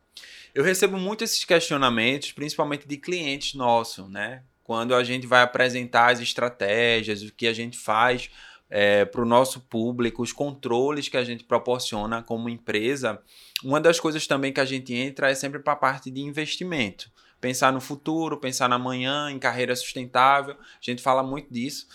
Eu 0.55 0.63
recebo 0.63 0.99
muito 0.99 1.25
esses 1.25 1.45
questionamentos, 1.47 2.33
principalmente 2.33 2.87
de 2.87 2.99
clientes 2.99 3.55
nossos, 3.55 4.07
né? 4.11 4.43
Quando 4.65 4.95
a 4.95 5.03
gente 5.03 5.27
vai 5.27 5.43
apresentar 5.43 6.13
as 6.13 6.21
estratégias, 6.21 7.23
o 7.23 7.33
que 7.33 7.47
a 7.47 7.53
gente 7.53 7.79
faz 7.79 8.29
é, 8.71 9.05
para 9.05 9.21
o 9.21 9.27
nosso 9.27 9.61
público, 9.61 10.23
os 10.23 10.33
controles 10.33 11.09
que 11.09 11.17
a 11.17 11.25
gente 11.25 11.45
proporciona 11.45 12.23
como 12.23 12.49
empresa, 12.49 13.21
uma 13.65 13.81
das 13.81 13.99
coisas 13.99 14.27
também 14.27 14.53
que 14.53 14.61
a 14.61 14.65
gente 14.65 14.95
entra 14.95 15.31
é 15.31 15.35
sempre 15.35 15.59
para 15.59 15.73
a 15.73 15.77
parte 15.77 16.11
de 16.11 16.21
investimento. 16.21 17.11
Pensar 17.41 17.73
no 17.73 17.81
futuro, 17.81 18.37
pensar 18.37 18.69
na 18.69 18.79
manhã, 18.79 19.31
em 19.31 19.39
carreira 19.39 19.75
sustentável, 19.75 20.55
a 20.55 20.79
gente 20.81 21.03
fala 21.03 21.23
muito 21.23 21.53
disso. 21.53 21.89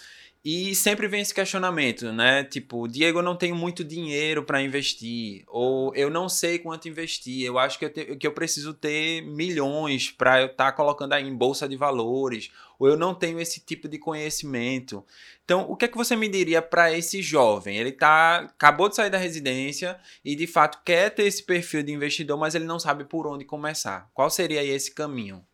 E 0.45 0.75
sempre 0.75 1.07
vem 1.07 1.21
esse 1.21 1.33
questionamento, 1.33 2.11
né? 2.13 2.43
Tipo, 2.43 2.87
Diego, 2.87 3.17
eu 3.17 3.23
não 3.23 3.35
tenho 3.35 3.55
muito 3.55 3.83
dinheiro 3.83 4.43
para 4.43 4.61
investir, 4.61 5.43
ou 5.47 5.91
eu 5.95 6.07
não 6.07 6.29
sei 6.29 6.59
quanto 6.59 6.87
investir, 6.87 7.43
eu 7.43 7.57
acho 7.57 7.79
que 7.79 7.85
eu, 7.85 7.89
te, 7.91 8.15
que 8.15 8.27
eu 8.27 8.31
preciso 8.31 8.71
ter 8.71 9.23
milhões 9.23 10.11
para 10.11 10.41
eu 10.41 10.45
estar 10.45 10.65
tá 10.65 10.71
colocando 10.71 11.13
aí 11.13 11.27
em 11.27 11.35
bolsa 11.35 11.67
de 11.67 11.75
valores, 11.75 12.51
ou 12.79 12.87
eu 12.87 12.97
não 12.97 13.13
tenho 13.13 13.39
esse 13.39 13.59
tipo 13.59 13.87
de 13.87 13.97
conhecimento. 13.97 15.05
Então, 15.43 15.69
o 15.69 15.75
que 15.75 15.85
é 15.85 15.87
que 15.87 15.97
você 15.97 16.15
me 16.15 16.27
diria 16.27 16.61
para 16.61 16.91
esse 16.91 17.21
jovem? 17.21 17.77
Ele 17.77 17.91
tá 17.91 18.39
acabou 18.39 18.89
de 18.89 18.95
sair 18.95 19.09
da 19.09 19.17
residência 19.17 19.99
e 20.23 20.35
de 20.35 20.47
fato 20.47 20.81
quer 20.83 21.09
ter 21.09 21.23
esse 21.23 21.43
perfil 21.43 21.83
de 21.83 21.91
investidor, 21.91 22.37
mas 22.37 22.55
ele 22.55 22.65
não 22.65 22.79
sabe 22.79 23.05
por 23.05 23.27
onde 23.27 23.45
começar. 23.45 24.09
Qual 24.13 24.29
seria 24.29 24.63
esse 24.63 24.93
caminho? 24.93 25.45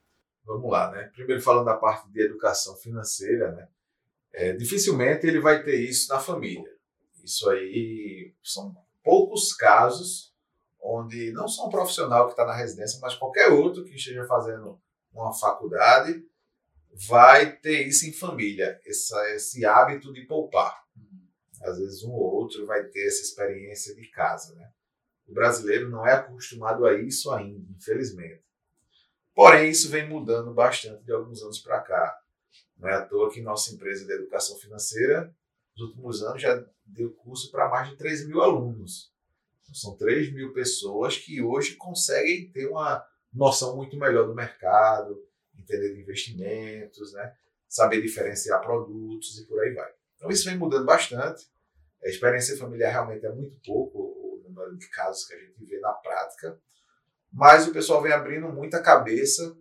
Vamos 0.46 0.72
lá, 0.72 0.92
né? 0.92 1.12
Primeiro 1.14 1.42
falando 1.42 1.66
da 1.66 1.76
parte 1.76 2.10
de 2.10 2.22
educação 2.22 2.76
financeira, 2.76 3.52
né? 3.52 3.68
é, 4.34 4.54
dificilmente 4.54 5.28
ele 5.28 5.40
vai 5.40 5.64
ter 5.64 5.78
isso 5.78 6.12
na 6.12 6.20
família. 6.20 6.72
Isso 7.24 7.50
aí 7.50 8.34
são 8.44 8.76
poucos 9.04 9.54
casos 9.54 10.34
onde 10.82 11.32
não 11.32 11.48
só 11.48 11.68
um 11.68 11.70
profissional 11.70 12.26
que 12.26 12.32
está 12.32 12.46
na 12.46 12.56
residência, 12.56 13.00
mas 13.02 13.16
qualquer 13.16 13.50
outro 13.50 13.84
que 13.84 13.96
esteja 13.96 14.26
fazendo 14.26 14.80
uma 15.14 15.34
faculdade 15.34 16.24
vai 17.08 17.56
ter 17.56 17.88
isso 17.88 18.08
em 18.08 18.14
família, 18.14 18.80
essa, 18.86 19.18
esse 19.36 19.66
hábito 19.66 20.12
de 20.14 20.26
poupar. 20.26 20.82
Às 21.62 21.78
vezes 21.78 22.04
um 22.04 22.12
ou 22.12 22.34
outro 22.34 22.66
vai 22.66 22.84
ter 22.86 23.08
essa 23.08 23.22
experiência 23.22 23.96
de 23.96 24.08
casa. 24.08 24.54
Né? 24.56 24.70
O 25.28 25.34
brasileiro 25.34 25.90
não 25.90 26.06
é 26.06 26.14
acostumado 26.14 26.86
a 26.86 27.00
isso 27.00 27.32
ainda, 27.32 27.72
infelizmente. 27.78 28.44
Porém, 29.34 29.70
isso 29.70 29.90
vem 29.90 30.08
mudando 30.08 30.54
bastante 30.54 31.04
de 31.04 31.12
alguns 31.12 31.42
anos 31.42 31.60
para 31.60 31.80
cá. 31.82 32.18
Não 32.78 32.90
é 32.90 32.96
à 32.96 33.06
toa 33.06 33.32
que 33.32 33.42
nossa 33.42 33.74
empresa 33.74 34.06
de 34.06 34.12
educação 34.12 34.58
financeira, 34.58 35.34
nos 35.78 35.90
últimos 35.90 36.22
anos, 36.24 36.42
já 36.42 36.66
deu 36.86 37.12
curso 37.14 37.50
para 37.52 37.70
mais 37.70 37.90
de 37.90 37.96
3 37.96 38.28
mil 38.28 38.42
alunos. 38.42 39.14
Então, 39.62 39.74
são 39.74 39.96
3 39.96 40.34
mil 40.34 40.52
pessoas 40.52 41.18
que 41.18 41.42
hoje 41.42 41.76
conseguem 41.76 42.52
ter 42.52 42.68
uma 42.68 43.06
noção 43.32 43.76
muito 43.78 43.96
melhor 43.98 44.28
do 44.28 44.36
mercado, 44.36 45.18
entender 45.62 45.94
de 45.94 46.02
investimentos, 46.02 47.14
né? 47.14 47.34
saber 47.72 48.02
diferenciar 48.02 48.62
produtos 48.62 49.40
e 49.40 49.46
por 49.46 49.60
aí 49.62 49.74
vai. 49.74 49.90
Então 50.16 50.30
isso 50.30 50.46
vem 50.46 50.58
mudando 50.58 50.86
bastante. 50.86 51.50
A 52.04 52.10
experiência 52.10 52.58
familiar 52.58 52.92
realmente 52.92 53.26
é 53.26 53.32
muito 53.32 53.56
pouco 53.66 53.98
o 53.98 54.44
número 54.44 54.76
de 54.78 54.90
casos 54.90 55.26
que 55.26 55.34
a 55.34 55.40
gente 55.40 55.64
vê 55.66 55.80
na 55.80 55.94
prática, 55.94 56.60
mas 57.32 57.68
o 57.68 57.72
pessoal 57.72 58.02
vem 58.02 58.12
abrindo 58.12 58.50
muita 58.50 58.82
cabeça 58.82 59.56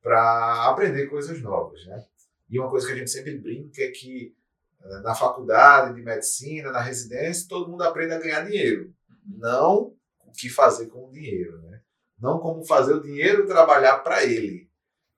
para 0.00 0.68
aprender 0.70 1.08
coisas 1.08 1.42
novas, 1.42 1.84
né? 1.86 2.04
E 2.48 2.58
uma 2.58 2.70
coisa 2.70 2.86
que 2.86 2.92
a 2.92 2.96
gente 2.96 3.10
sempre 3.10 3.36
brinca 3.36 3.82
é 3.82 3.90
que 3.90 4.36
eh, 4.84 5.00
na 5.00 5.14
faculdade 5.14 5.94
de 5.96 6.02
medicina, 6.02 6.70
na 6.70 6.80
residência, 6.80 7.48
todo 7.48 7.68
mundo 7.68 7.82
aprende 7.82 8.14
a 8.14 8.20
ganhar 8.20 8.42
dinheiro. 8.42 8.94
Não 9.26 9.96
o 10.24 10.30
que 10.32 10.48
fazer 10.48 10.86
com 10.86 11.08
o 11.08 11.10
dinheiro, 11.10 11.60
né? 11.62 11.80
Não 12.16 12.38
como 12.38 12.64
fazer 12.64 12.94
o 12.94 13.02
dinheiro 13.02 13.46
trabalhar 13.46 13.98
para 13.98 14.22
ele, 14.24 14.70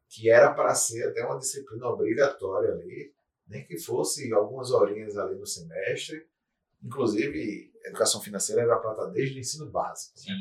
que 0.09 0.31
era 0.31 0.53
para 0.53 0.75
ser 0.75 1.09
até 1.09 1.25
uma 1.25 1.39
disciplina 1.39 1.87
obrigatória 1.87 2.73
ali, 2.73 3.13
nem 3.47 3.65
que 3.67 3.79
fosse 3.79 4.33
algumas 4.33 4.71
horinhas 4.71 5.17
ali 5.17 5.37
no 5.37 5.47
semestre. 5.47 6.27
Inclusive, 6.83 7.73
educação 7.85 8.21
financeira 8.21 8.63
era 8.63 8.77
para 8.77 8.93
estar 8.93 9.07
desde 9.07 9.37
o 9.37 9.41
ensino 9.41 9.71
básico. 9.71 10.19
Né? 10.27 10.35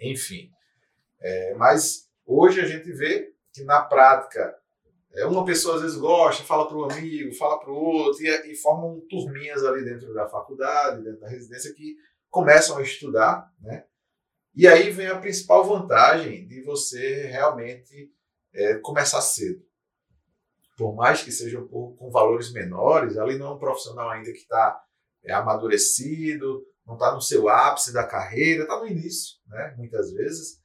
Enfim. 0.00 0.50
É, 1.20 1.54
mas 1.54 2.08
hoje 2.24 2.60
a 2.60 2.66
gente 2.66 2.90
vê 2.92 3.34
que 3.52 3.64
na 3.64 3.82
prática 3.82 4.56
é, 5.14 5.26
uma 5.26 5.44
pessoa 5.44 5.76
às 5.76 5.82
vezes 5.82 5.96
gosta, 5.96 6.44
fala 6.44 6.68
para 6.68 6.76
o 6.76 6.84
amigo, 6.84 7.34
fala 7.34 7.58
para 7.58 7.70
o 7.70 7.76
outro, 7.76 8.22
e, 8.22 8.52
e, 8.52 8.54
formam 8.56 9.00
turminhas 9.08 9.64
ali 9.64 9.84
dentro 9.84 10.12
da 10.12 10.28
faculdade, 10.28 11.02
dentro 11.02 11.20
da 11.20 11.28
residência, 11.28 11.74
que 11.74 11.96
começam 12.30 12.76
a 12.76 12.82
estudar, 12.82 13.52
né? 13.60 13.84
E 14.54 14.66
aí 14.66 14.90
vem 14.90 15.06
a 15.06 15.18
principal 15.18 15.64
vantagem 15.64 16.46
de 16.46 16.60
você 16.62 17.26
realmente 17.26 18.12
é, 18.52 18.74
começar 18.78 19.20
cedo. 19.20 19.62
Por 20.76 20.94
mais 20.94 21.22
que 21.22 21.32
seja 21.32 21.60
um 21.60 21.66
pouco 21.66 21.96
com 21.96 22.10
valores 22.10 22.52
menores, 22.52 23.16
ali 23.18 23.36
não 23.36 23.48
é 23.48 23.54
um 23.54 23.58
profissional 23.58 24.10
ainda 24.10 24.30
que 24.32 24.38
está 24.38 24.80
é, 25.24 25.32
amadurecido, 25.32 26.64
não 26.86 26.94
está 26.94 27.12
no 27.12 27.20
seu 27.20 27.48
ápice 27.48 27.92
da 27.92 28.06
carreira, 28.06 28.62
está 28.62 28.78
no 28.78 28.86
início, 28.86 29.36
né? 29.46 29.74
Muitas 29.76 30.12
vezes. 30.12 30.62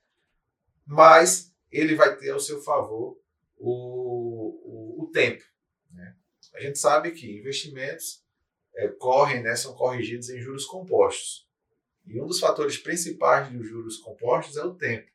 mas 0.85 1.51
ele 1.71 1.95
vai 1.95 2.15
ter 2.15 2.29
ao 2.29 2.39
seu 2.39 2.61
favor 2.61 3.17
o, 3.57 4.99
o, 4.99 5.03
o 5.03 5.11
tempo. 5.11 5.43
Né? 5.91 6.15
A 6.53 6.61
gente 6.61 6.77
sabe 6.77 7.11
que 7.11 7.39
investimentos 7.39 8.23
é, 8.75 8.87
correm, 8.89 9.41
né, 9.41 9.55
são 9.55 9.73
corrigidos 9.73 10.29
em 10.29 10.39
juros 10.39 10.65
compostos. 10.65 11.47
E 12.05 12.21
um 12.21 12.27
dos 12.27 12.39
fatores 12.39 12.77
principais 12.77 13.51
dos 13.51 13.67
juros 13.67 13.97
compostos 13.97 14.57
é 14.57 14.63
o 14.63 14.75
tempo. 14.75 15.09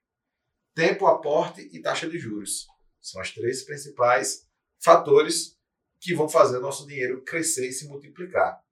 Tempo, 0.78 1.08
aporte 1.08 1.68
e 1.73 1.82
taxa 1.82 2.08
de 2.08 2.16
juros. 2.20 2.68
São 3.00 3.20
os 3.20 3.35
três 3.35 3.64
principais 3.64 4.47
fatores 4.78 5.58
que 5.99 6.14
vão 6.14 6.28
fazer 6.28 6.58
o 6.58 6.61
nosso 6.61 6.87
dinheiro 6.87 7.20
crescer 7.25 7.66
e 7.66 7.73
se 7.73 7.88
multiplicar. 7.88 8.62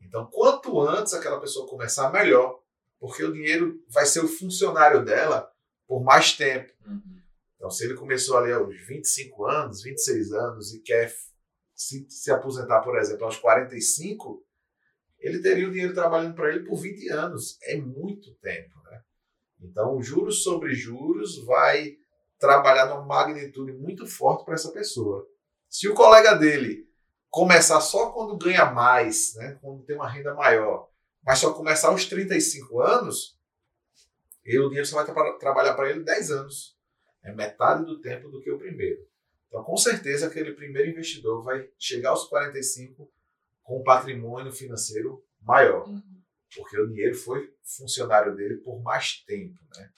Então, 0.00 0.30
quanto 0.30 0.80
antes 0.80 1.12
aquela 1.12 1.40
pessoa 1.40 1.68
começar, 1.68 2.12
melhor, 2.12 2.62
porque 3.00 3.24
o 3.24 3.32
dinheiro 3.32 3.84
vai 3.88 4.06
ser 4.06 4.20
o 4.20 4.28
funcionário 4.28 5.04
dela 5.04 5.52
por 5.88 6.00
mais 6.00 6.32
tempo. 6.32 6.72
Uhum. 6.86 7.20
Então, 7.56 7.70
se 7.72 7.84
ele 7.84 7.94
começou 7.94 8.36
ali 8.36 8.52
aos 8.52 8.86
25 8.86 9.46
anos, 9.46 9.82
26 9.82 10.32
anos 10.32 10.74
e 10.74 10.78
quer 10.78 11.12
se, 11.74 12.06
se 12.08 12.30
aposentar, 12.30 12.82
por 12.82 12.96
exemplo, 12.96 13.24
aos 13.24 13.36
45, 13.36 14.46
ele 15.18 15.42
teria 15.42 15.66
o 15.66 15.72
dinheiro 15.72 15.92
trabalhando 15.92 16.36
para 16.36 16.54
ele 16.54 16.64
por 16.64 16.76
20 16.76 17.08
anos. 17.08 17.58
É 17.62 17.76
muito 17.76 18.32
tempo. 18.36 18.80
Né? 18.84 19.02
Então, 19.60 20.00
juros 20.02 20.42
sobre 20.42 20.74
juros 20.74 21.44
vai 21.44 21.96
trabalhar 22.38 22.86
numa 22.86 23.04
magnitude 23.04 23.72
muito 23.72 24.06
forte 24.06 24.44
para 24.44 24.54
essa 24.54 24.70
pessoa. 24.70 25.26
Se 25.68 25.88
o 25.88 25.94
colega 25.94 26.34
dele 26.34 26.86
começar 27.30 27.80
só 27.80 28.10
quando 28.10 28.36
ganha 28.36 28.66
mais, 28.66 29.34
né, 29.34 29.58
quando 29.60 29.84
tem 29.84 29.96
uma 29.96 30.08
renda 30.08 30.34
maior, 30.34 30.88
mas 31.24 31.38
só 31.38 31.52
começar 31.52 31.88
aos 31.88 32.06
35 32.06 32.80
anos, 32.80 33.36
ele, 34.44 34.60
o 34.60 34.68
dinheiro 34.68 34.86
só 34.86 34.96
vai 34.96 35.04
tra 35.04 35.32
trabalhar 35.38 35.74
para 35.74 35.90
ele 35.90 36.04
10 36.04 36.30
anos. 36.30 36.76
É 37.24 37.34
metade 37.34 37.84
do 37.84 38.00
tempo 38.00 38.28
do 38.28 38.40
que 38.40 38.50
o 38.50 38.58
primeiro. 38.58 39.04
Então, 39.48 39.64
com 39.64 39.76
certeza, 39.76 40.28
aquele 40.28 40.52
primeiro 40.52 40.90
investidor 40.90 41.42
vai 41.42 41.68
chegar 41.78 42.10
aos 42.10 42.28
45 42.28 43.10
com 43.64 43.80
um 43.80 43.82
patrimônio 43.82 44.52
financeiro 44.52 45.24
maior, 45.42 45.88
uhum. 45.88 46.02
Porque 46.56 46.78
o 46.78 46.88
dinheiro 46.88 47.14
foi 47.14 47.52
funcionário 47.62 48.34
dele 48.34 48.56
por 48.58 48.80
mais 48.82 49.20
tempo. 49.26 49.58
Né? 49.76 49.90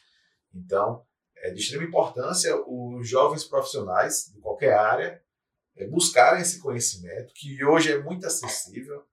Então, 0.54 1.04
é 1.36 1.50
de 1.50 1.60
extrema 1.60 1.84
importância 1.84 2.54
os 2.66 3.08
jovens 3.08 3.44
profissionais 3.44 4.32
de 4.34 4.40
qualquer 4.40 4.74
área 4.74 5.22
é, 5.76 5.86
buscarem 5.86 6.42
esse 6.42 6.58
conhecimento, 6.58 7.32
que 7.32 7.64
hoje 7.64 7.92
é 7.92 8.02
muito 8.02 8.26
acessível, 8.26 9.06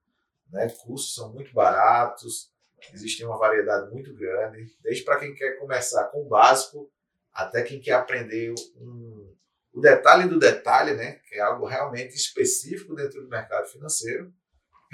né? 0.49 0.67
cursos 0.69 1.13
são 1.13 1.31
muito 1.31 1.53
baratos, 1.53 2.51
existe 2.93 3.23
uma 3.23 3.37
variedade 3.37 3.91
muito 3.91 4.13
grande, 4.15 4.75
desde 4.81 5.03
para 5.03 5.19
quem 5.19 5.33
quer 5.35 5.59
começar 5.59 6.05
com 6.05 6.23
o 6.23 6.27
básico 6.27 6.91
até 7.31 7.61
quem 7.61 7.79
quer 7.79 7.93
aprender 7.93 8.53
um, 8.77 9.35
o 9.73 9.81
detalhe 9.81 10.27
do 10.27 10.39
detalhe, 10.39 10.93
né? 10.93 11.19
que 11.27 11.35
é 11.35 11.41
algo 11.41 11.65
realmente 11.65 12.15
específico 12.15 12.95
dentro 12.95 13.21
do 13.21 13.27
mercado 13.27 13.67
financeiro. 13.67 14.33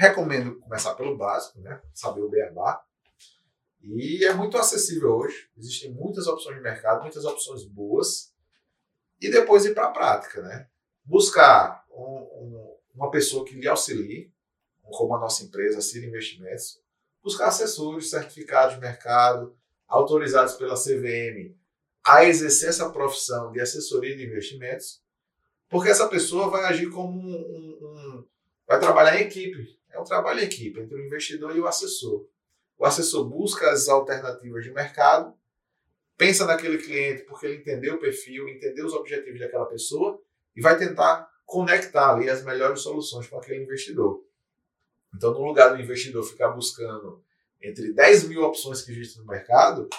Recomendo 0.01 0.60
começar 0.62 0.96
pelo 0.96 1.15
básico, 1.15 1.60
né? 1.60 1.79
saber 1.93 2.22
o 2.22 2.29
beabá. 2.29 2.84
E 3.84 4.25
é 4.25 4.34
muito 4.34 4.58
acessível 4.58 5.12
hoje. 5.12 5.48
Existem 5.55 5.93
muitas 5.93 6.25
opções 6.25 6.55
de 6.55 6.63
mercado, 6.63 7.03
muitas 7.03 7.24
opções 7.24 7.63
boas. 7.65 8.34
E 9.22 9.29
depois 9.29 9.63
ir 9.63 9.75
para 9.75 9.86
a 9.86 9.91
prática, 9.91 10.41
né? 10.41 10.67
buscar 11.05 11.86
um, 11.91 12.01
um, 12.01 12.77
uma 12.96 13.12
pessoa 13.12 13.46
que 13.46 13.53
lhe 13.53 13.67
auxilie, 13.67 14.34
como 14.81 15.15
a 15.15 15.20
nossa 15.20 15.43
empresa, 15.43 15.81
Cira 15.81 16.08
Investimentos, 16.08 16.81
buscar 17.22 17.50
assessores 17.50 18.10
certificados 18.10 18.74
de 18.74 18.81
mercado, 18.81 19.55
autorizados 19.88 20.55
pela 20.55 20.74
CVM 20.74 21.56
a 22.04 22.26
exercer 22.26 22.69
essa 22.69 22.89
profissão 22.89 23.52
de 23.52 23.62
assessoria 23.62 24.17
de 24.17 24.26
investimentos, 24.26 24.99
porque 25.69 25.89
essa 25.89 26.10
pessoa 26.10 26.49
vai 26.49 26.65
agir 26.65 26.89
como 26.89 27.19
um, 27.19 27.78
um 27.84 28.28
vai 28.67 28.80
trabalhar 28.80 29.21
em 29.21 29.26
equipe. 29.26 29.80
É 29.91 29.99
um 29.99 30.04
trabalho 30.04 30.39
em 30.39 30.43
equipe 30.43 30.80
entre 30.80 30.95
o 30.95 31.06
investidor 31.06 31.56
e 31.56 31.60
o 31.60 31.67
assessor. 31.67 32.25
O 32.77 32.86
assessor 32.86 33.25
busca 33.25 33.69
as 33.69 33.88
alternativas 33.88 34.63
de 34.63 34.71
mercado, 34.71 35.34
pensa 36.17 36.45
naquele 36.45 36.77
cliente 36.77 37.23
porque 37.23 37.45
ele 37.45 37.58
entendeu 37.58 37.95
o 37.95 37.99
perfil, 37.99 38.47
entendeu 38.47 38.86
os 38.86 38.93
objetivos 38.93 39.39
daquela 39.39 39.65
pessoa 39.65 40.21
e 40.56 40.62
vai 40.62 40.77
tentar 40.77 41.30
conectar 41.45 42.13
ali 42.13 42.30
as 42.30 42.43
melhores 42.43 42.82
soluções 42.82 43.27
com 43.27 43.38
aquele 43.38 43.63
investidor. 43.63 44.23
Então, 45.13 45.34
no 45.34 45.43
lugar 45.43 45.75
do 45.75 45.82
investidor 45.82 46.23
ficar 46.23 46.49
buscando 46.49 47.23
entre 47.62 47.93
10 47.93 48.30
mil 48.30 48.43
opções 48.43 48.82
que 48.82 48.91
existem 48.91 49.21
no 49.21 49.27
mercado, 49.27 49.89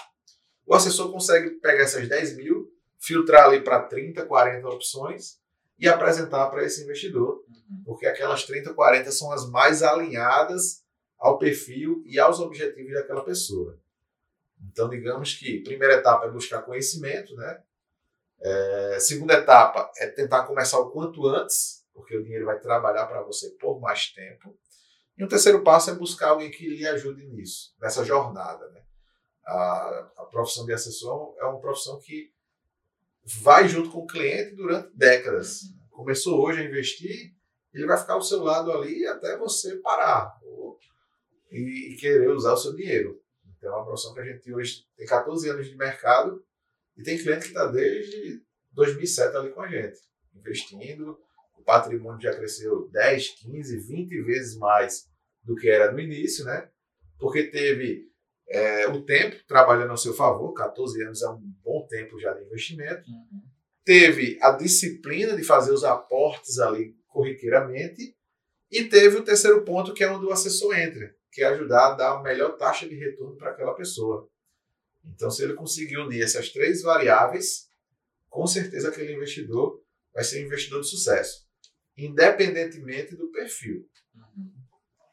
o 0.65 0.73
assessor 0.73 1.11
consegue 1.11 1.51
pegar 1.51 1.83
essas 1.83 2.07
10 2.07 2.35
mil, 2.35 2.73
filtrar 2.97 3.45
ali 3.45 3.61
para 3.61 3.81
30, 3.81 4.25
40 4.25 4.67
opções 4.67 5.39
e 5.83 5.87
apresentar 5.89 6.49
para 6.49 6.63
esse 6.63 6.81
investidor, 6.81 7.43
uhum. 7.45 7.83
porque 7.83 8.05
aquelas 8.05 8.45
30, 8.45 8.73
40 8.73 9.11
são 9.11 9.33
as 9.33 9.49
mais 9.49 9.83
alinhadas 9.83 10.81
ao 11.19 11.37
perfil 11.37 12.01
e 12.05 12.17
aos 12.17 12.39
objetivos 12.39 12.93
daquela 12.93 13.21
pessoa. 13.25 13.77
Então, 14.71 14.87
digamos 14.87 15.33
que 15.33 15.59
a 15.59 15.63
primeira 15.63 15.95
etapa 15.95 16.25
é 16.25 16.31
buscar 16.31 16.61
conhecimento, 16.61 17.35
né? 17.35 17.61
É, 18.41 18.97
segunda 19.01 19.33
etapa 19.33 19.91
é 19.97 20.07
tentar 20.07 20.43
começar 20.43 20.79
o 20.79 20.89
quanto 20.89 21.27
antes, 21.27 21.85
porque 21.93 22.15
o 22.15 22.23
dinheiro 22.23 22.45
vai 22.45 22.57
trabalhar 22.61 23.05
para 23.07 23.21
você 23.21 23.49
por 23.59 23.81
mais 23.81 24.07
tempo. 24.13 24.57
E 25.17 25.23
o 25.25 25.27
terceiro 25.27 25.63
passo 25.63 25.89
é 25.89 25.95
buscar 25.95 26.29
alguém 26.29 26.49
que 26.49 26.65
lhe 26.65 26.87
ajude 26.87 27.25
nisso, 27.25 27.75
nessa 27.81 28.05
jornada. 28.05 28.69
Né? 28.69 28.81
A, 29.45 30.11
a 30.15 30.25
profissão 30.31 30.65
de 30.65 30.71
assessor 30.71 31.35
é 31.39 31.43
uma 31.43 31.59
profissão 31.59 31.99
que 31.99 32.32
vai 33.25 33.67
junto 33.67 33.89
com 33.89 33.99
o 33.99 34.07
cliente 34.07 34.55
durante 34.55 34.95
décadas. 34.95 35.61
Começou 35.91 36.41
hoje 36.41 36.61
a 36.61 36.65
investir, 36.65 37.33
ele 37.73 37.85
vai 37.85 37.97
ficar 37.97 38.13
ao 38.13 38.21
seu 38.21 38.43
lado 38.43 38.71
ali 38.71 39.05
até 39.07 39.37
você 39.37 39.77
parar 39.77 40.37
ou, 40.43 40.77
e, 41.51 41.93
e 41.93 41.95
querer 41.97 42.29
usar 42.29 42.53
o 42.53 42.57
seu 42.57 42.75
dinheiro. 42.75 43.21
Então 43.57 43.71
é 43.71 43.75
uma 43.75 43.85
profissão 43.85 44.13
que 44.13 44.19
a 44.19 44.25
gente 44.25 44.53
hoje 44.53 44.85
tem 44.97 45.05
14 45.05 45.49
anos 45.49 45.67
de 45.67 45.75
mercado 45.75 46.43
e 46.97 47.03
tem 47.03 47.17
cliente 47.17 47.43
que 47.43 47.47
está 47.47 47.67
desde 47.67 48.41
2007 48.73 49.35
ali 49.37 49.51
com 49.51 49.61
a 49.61 49.67
gente, 49.67 49.99
investindo. 50.35 51.17
O 51.57 51.63
patrimônio 51.63 52.21
já 52.21 52.35
cresceu 52.35 52.89
10, 52.89 53.29
15, 53.29 53.77
20 53.87 54.21
vezes 54.23 54.57
mais 54.57 55.09
do 55.43 55.55
que 55.55 55.69
era 55.69 55.91
no 55.91 55.99
início, 55.99 56.43
né? 56.43 56.69
Porque 57.17 57.43
teve 57.43 58.11
é, 58.53 58.87
o 58.87 59.03
tempo 59.03 59.35
trabalhando 59.47 59.89
ao 59.89 59.97
seu 59.97 60.13
favor, 60.13 60.53
14 60.53 61.03
anos 61.03 61.23
é 61.23 61.29
um 61.29 61.41
bom 61.63 61.87
tempo 61.87 62.19
já 62.19 62.31
de 62.33 62.43
investimento. 62.43 63.09
Uhum. 63.09 63.41
Teve 63.83 64.37
a 64.41 64.51
disciplina 64.51 65.35
de 65.35 65.43
fazer 65.43 65.73
os 65.73 65.83
aportes 65.83 66.59
ali 66.59 66.95
corriqueiramente. 67.07 68.15
E 68.71 68.83
teve 68.83 69.17
o 69.17 69.23
terceiro 69.23 69.63
ponto, 69.63 69.93
que 69.93 70.03
é 70.03 70.09
onde 70.09 70.25
o 70.25 70.31
assessor 70.31 70.77
entra, 70.77 71.15
que 71.31 71.43
é 71.43 71.47
ajudar 71.47 71.87
a 71.87 71.95
dar 71.95 72.11
a 72.17 72.21
melhor 72.21 72.55
taxa 72.55 72.87
de 72.87 72.95
retorno 72.95 73.35
para 73.37 73.51
aquela 73.51 73.73
pessoa. 73.73 74.29
Então, 75.03 75.31
se 75.31 75.43
ele 75.43 75.53
conseguir 75.53 75.97
unir 75.97 76.23
essas 76.23 76.49
três 76.49 76.83
variáveis, 76.83 77.67
com 78.29 78.45
certeza 78.45 78.89
aquele 78.89 79.13
investidor 79.13 79.81
vai 80.13 80.23
ser 80.23 80.43
um 80.43 80.47
investidor 80.47 80.81
de 80.81 80.89
sucesso, 80.89 81.47
independentemente 81.97 83.15
do 83.15 83.31
perfil. 83.31 83.87
Uhum. 84.15 84.51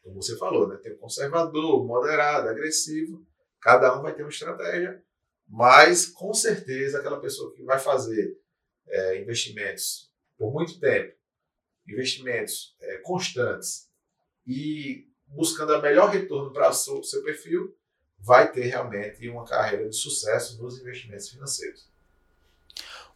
Como 0.03 0.22
você 0.22 0.37
falou, 0.37 0.68
né? 0.68 0.76
tem 0.76 0.92
o 0.92 0.98
conservador, 0.98 1.87
moderado, 1.87 2.48
agressivo, 2.48 3.26
cada 3.60 3.96
um 3.98 4.02
vai 4.02 4.14
ter 4.14 4.22
uma 4.22 4.30
estratégia, 4.30 5.02
mas 5.46 6.06
com 6.06 6.32
certeza 6.32 6.98
aquela 6.98 7.20
pessoa 7.20 7.54
que 7.54 7.62
vai 7.62 7.78
fazer 7.78 8.38
é, 8.88 9.20
investimentos 9.20 10.10
por 10.38 10.52
muito 10.52 10.78
tempo, 10.80 11.14
investimentos 11.86 12.76
é, 12.80 12.98
constantes 12.98 13.90
e 14.46 15.08
buscando 15.26 15.74
a 15.74 15.82
melhor 15.82 16.10
retorno 16.10 16.52
para 16.52 16.70
o 16.70 16.72
seu, 16.72 17.02
seu 17.02 17.22
perfil, 17.22 17.76
vai 18.18 18.50
ter 18.50 18.66
realmente 18.66 19.28
uma 19.28 19.44
carreira 19.44 19.88
de 19.88 19.96
sucesso 19.96 20.62
nos 20.62 20.78
investimentos 20.80 21.28
financeiros. 21.28 21.88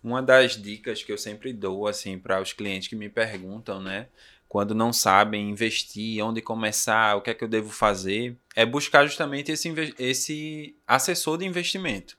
Uma 0.02 0.22
das 0.22 0.52
dicas 0.52 1.02
que 1.02 1.10
eu 1.10 1.18
sempre 1.18 1.52
dou 1.52 1.86
assim 1.86 2.18
para 2.18 2.40
os 2.40 2.52
clientes 2.52 2.88
que 2.88 2.96
me 2.96 3.08
perguntam, 3.08 3.80
né, 3.80 4.08
quando 4.54 4.72
não 4.72 4.92
sabem 4.92 5.50
investir, 5.50 6.24
onde 6.24 6.40
começar, 6.40 7.16
o 7.16 7.20
que 7.20 7.28
é 7.28 7.34
que 7.34 7.42
eu 7.42 7.48
devo 7.48 7.70
fazer, 7.70 8.38
é 8.54 8.64
buscar 8.64 9.04
justamente 9.04 9.50
esse, 9.50 9.92
esse 9.98 10.76
assessor 10.86 11.38
de 11.38 11.44
investimento. 11.44 12.16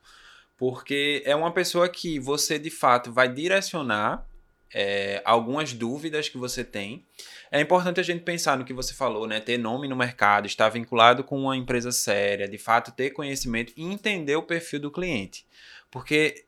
Porque 0.57 1.23
é 1.25 1.33
uma 1.33 1.53
pessoa 1.53 1.87
que 1.87 2.19
você 2.19 2.59
de 2.59 2.69
fato 2.69 3.09
vai 3.09 3.29
direcionar 3.29 4.27
é, 4.73 5.21
algumas 5.23 5.71
dúvidas 5.71 6.27
que 6.27 6.37
você 6.37 6.61
tem. 6.65 7.05
É 7.49 7.61
importante 7.61 8.01
a 8.01 8.03
gente 8.03 8.25
pensar 8.25 8.57
no 8.57 8.65
que 8.65 8.73
você 8.73 8.93
falou, 8.93 9.25
né? 9.25 9.39
Ter 9.39 9.57
nome 9.57 9.87
no 9.87 9.95
mercado, 9.95 10.45
estar 10.45 10.67
vinculado 10.67 11.23
com 11.23 11.39
uma 11.39 11.55
empresa 11.55 11.93
séria, 11.93 12.49
de 12.49 12.57
fato 12.57 12.91
ter 12.91 13.11
conhecimento 13.11 13.71
e 13.77 13.85
entender 13.85 14.35
o 14.35 14.43
perfil 14.43 14.81
do 14.81 14.91
cliente. 14.91 15.47
Porque 15.89 16.47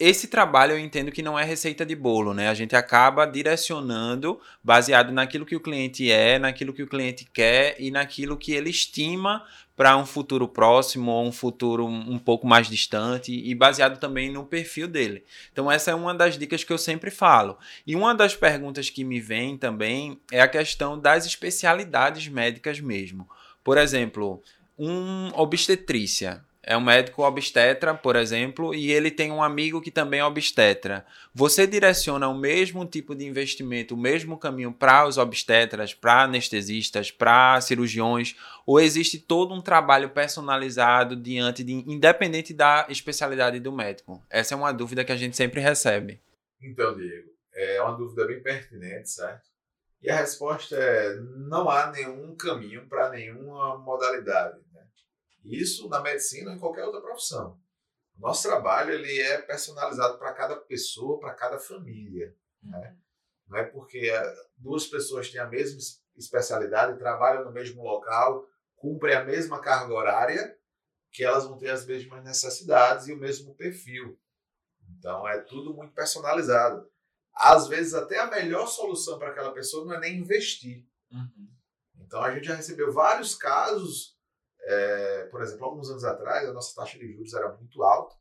esse 0.00 0.26
trabalho 0.26 0.72
eu 0.72 0.78
entendo 0.78 1.12
que 1.12 1.22
não 1.22 1.38
é 1.38 1.44
receita 1.44 1.86
de 1.86 1.94
bolo, 1.94 2.34
né? 2.34 2.48
A 2.48 2.54
gente 2.54 2.74
acaba 2.74 3.24
direcionando 3.24 4.40
baseado 4.62 5.12
naquilo 5.12 5.46
que 5.46 5.54
o 5.54 5.60
cliente 5.60 6.10
é, 6.10 6.38
naquilo 6.38 6.72
que 6.72 6.82
o 6.82 6.88
cliente 6.88 7.24
quer 7.32 7.76
e 7.78 7.90
naquilo 7.90 8.36
que 8.36 8.52
ele 8.52 8.70
estima 8.70 9.44
para 9.76 9.96
um 9.96 10.06
futuro 10.06 10.48
próximo 10.48 11.12
ou 11.12 11.26
um 11.26 11.30
futuro 11.30 11.86
um 11.86 12.18
pouco 12.18 12.46
mais 12.46 12.68
distante 12.68 13.30
e 13.32 13.54
baseado 13.54 14.00
também 14.00 14.30
no 14.30 14.44
perfil 14.44 14.88
dele. 14.88 15.22
Então 15.52 15.70
essa 15.70 15.90
é 15.90 15.94
uma 15.94 16.14
das 16.14 16.36
dicas 16.36 16.64
que 16.64 16.72
eu 16.72 16.78
sempre 16.78 17.10
falo. 17.10 17.56
E 17.86 17.94
uma 17.94 18.14
das 18.14 18.34
perguntas 18.34 18.90
que 18.90 19.04
me 19.04 19.20
vem 19.20 19.56
também 19.56 20.18
é 20.32 20.40
a 20.40 20.48
questão 20.48 20.98
das 20.98 21.26
especialidades 21.26 22.26
médicas 22.26 22.80
mesmo. 22.80 23.28
Por 23.62 23.78
exemplo, 23.78 24.42
um 24.78 25.28
obstetrícia 25.34 26.44
é 26.66 26.76
um 26.76 26.80
médico 26.80 27.22
obstetra, 27.22 27.94
por 27.94 28.16
exemplo, 28.16 28.74
e 28.74 28.90
ele 28.90 29.08
tem 29.08 29.30
um 29.30 29.40
amigo 29.40 29.80
que 29.80 29.92
também 29.92 30.18
é 30.18 30.24
obstetra. 30.24 31.06
Você 31.32 31.64
direciona 31.64 32.26
o 32.26 32.36
mesmo 32.36 32.84
tipo 32.84 33.14
de 33.14 33.24
investimento, 33.24 33.94
o 33.94 33.96
mesmo 33.96 34.36
caminho 34.36 34.72
para 34.72 35.06
os 35.06 35.16
obstetras, 35.16 35.94
para 35.94 36.24
anestesistas, 36.24 37.12
para 37.12 37.60
cirurgiões, 37.60 38.34
ou 38.66 38.80
existe 38.80 39.20
todo 39.20 39.54
um 39.54 39.62
trabalho 39.62 40.10
personalizado 40.10 41.14
diante 41.14 41.62
de 41.62 41.72
independente 41.72 42.52
da 42.52 42.84
especialidade 42.88 43.60
do 43.60 43.70
médico? 43.70 44.20
Essa 44.28 44.54
é 44.54 44.56
uma 44.56 44.72
dúvida 44.72 45.04
que 45.04 45.12
a 45.12 45.16
gente 45.16 45.36
sempre 45.36 45.60
recebe. 45.60 46.20
Então, 46.60 46.96
Diego, 46.96 47.28
é 47.54 47.80
uma 47.80 47.96
dúvida 47.96 48.26
bem 48.26 48.42
pertinente, 48.42 49.08
certo? 49.08 49.46
E 50.02 50.10
a 50.10 50.16
resposta 50.16 50.76
é: 50.76 51.14
não 51.48 51.70
há 51.70 51.92
nenhum 51.92 52.34
caminho 52.34 52.86
para 52.88 53.10
nenhuma 53.10 53.78
modalidade. 53.78 54.58
Isso 55.46 55.88
na 55.88 56.00
medicina 56.00 56.50
ou 56.50 56.56
em 56.56 56.58
qualquer 56.58 56.84
outra 56.84 57.00
profissão. 57.00 57.58
O 58.18 58.20
nosso 58.20 58.48
trabalho 58.48 58.92
ele 58.92 59.20
é 59.20 59.40
personalizado 59.42 60.18
para 60.18 60.32
cada 60.32 60.56
pessoa, 60.56 61.20
para 61.20 61.34
cada 61.34 61.58
família. 61.58 62.34
Né? 62.62 62.78
Uhum. 62.78 62.96
Não 63.48 63.58
é 63.58 63.64
porque 63.64 64.10
eh, 64.10 64.36
duas 64.56 64.86
pessoas 64.86 65.30
têm 65.30 65.40
a 65.40 65.46
mesma 65.46 65.78
especialidade, 66.16 66.98
trabalham 66.98 67.44
no 67.44 67.52
mesmo 67.52 67.82
local, 67.82 68.48
cumprem 68.74 69.14
a 69.14 69.24
mesma 69.24 69.60
carga 69.60 69.94
horária, 69.94 70.58
que 71.12 71.22
elas 71.22 71.44
vão 71.44 71.56
ter 71.56 71.70
as 71.70 71.86
mesmas 71.86 72.24
necessidades 72.24 73.06
e 73.06 73.12
o 73.12 73.18
mesmo 73.18 73.54
perfil. 73.54 74.18
Então 74.98 75.28
é 75.28 75.38
tudo 75.40 75.74
muito 75.74 75.94
personalizado. 75.94 76.90
Às 77.32 77.68
vezes 77.68 77.94
até 77.94 78.18
a 78.18 78.30
melhor 78.30 78.66
solução 78.66 79.18
para 79.18 79.30
aquela 79.30 79.52
pessoa 79.52 79.84
não 79.84 79.94
é 79.94 80.00
nem 80.00 80.18
investir. 80.18 80.84
Uhum. 81.12 81.48
Então 82.00 82.22
a 82.22 82.34
gente 82.34 82.46
já 82.46 82.54
recebeu 82.54 82.92
vários 82.92 83.34
casos 83.34 84.15
é, 84.66 85.26
por 85.26 85.40
exemplo, 85.40 85.64
alguns 85.64 85.88
anos 85.88 86.04
atrás, 86.04 86.48
a 86.48 86.52
nossa 86.52 86.74
taxa 86.74 86.98
de 86.98 87.12
juros 87.12 87.32
era 87.32 87.52
muito 87.54 87.82
alta. 87.82 88.16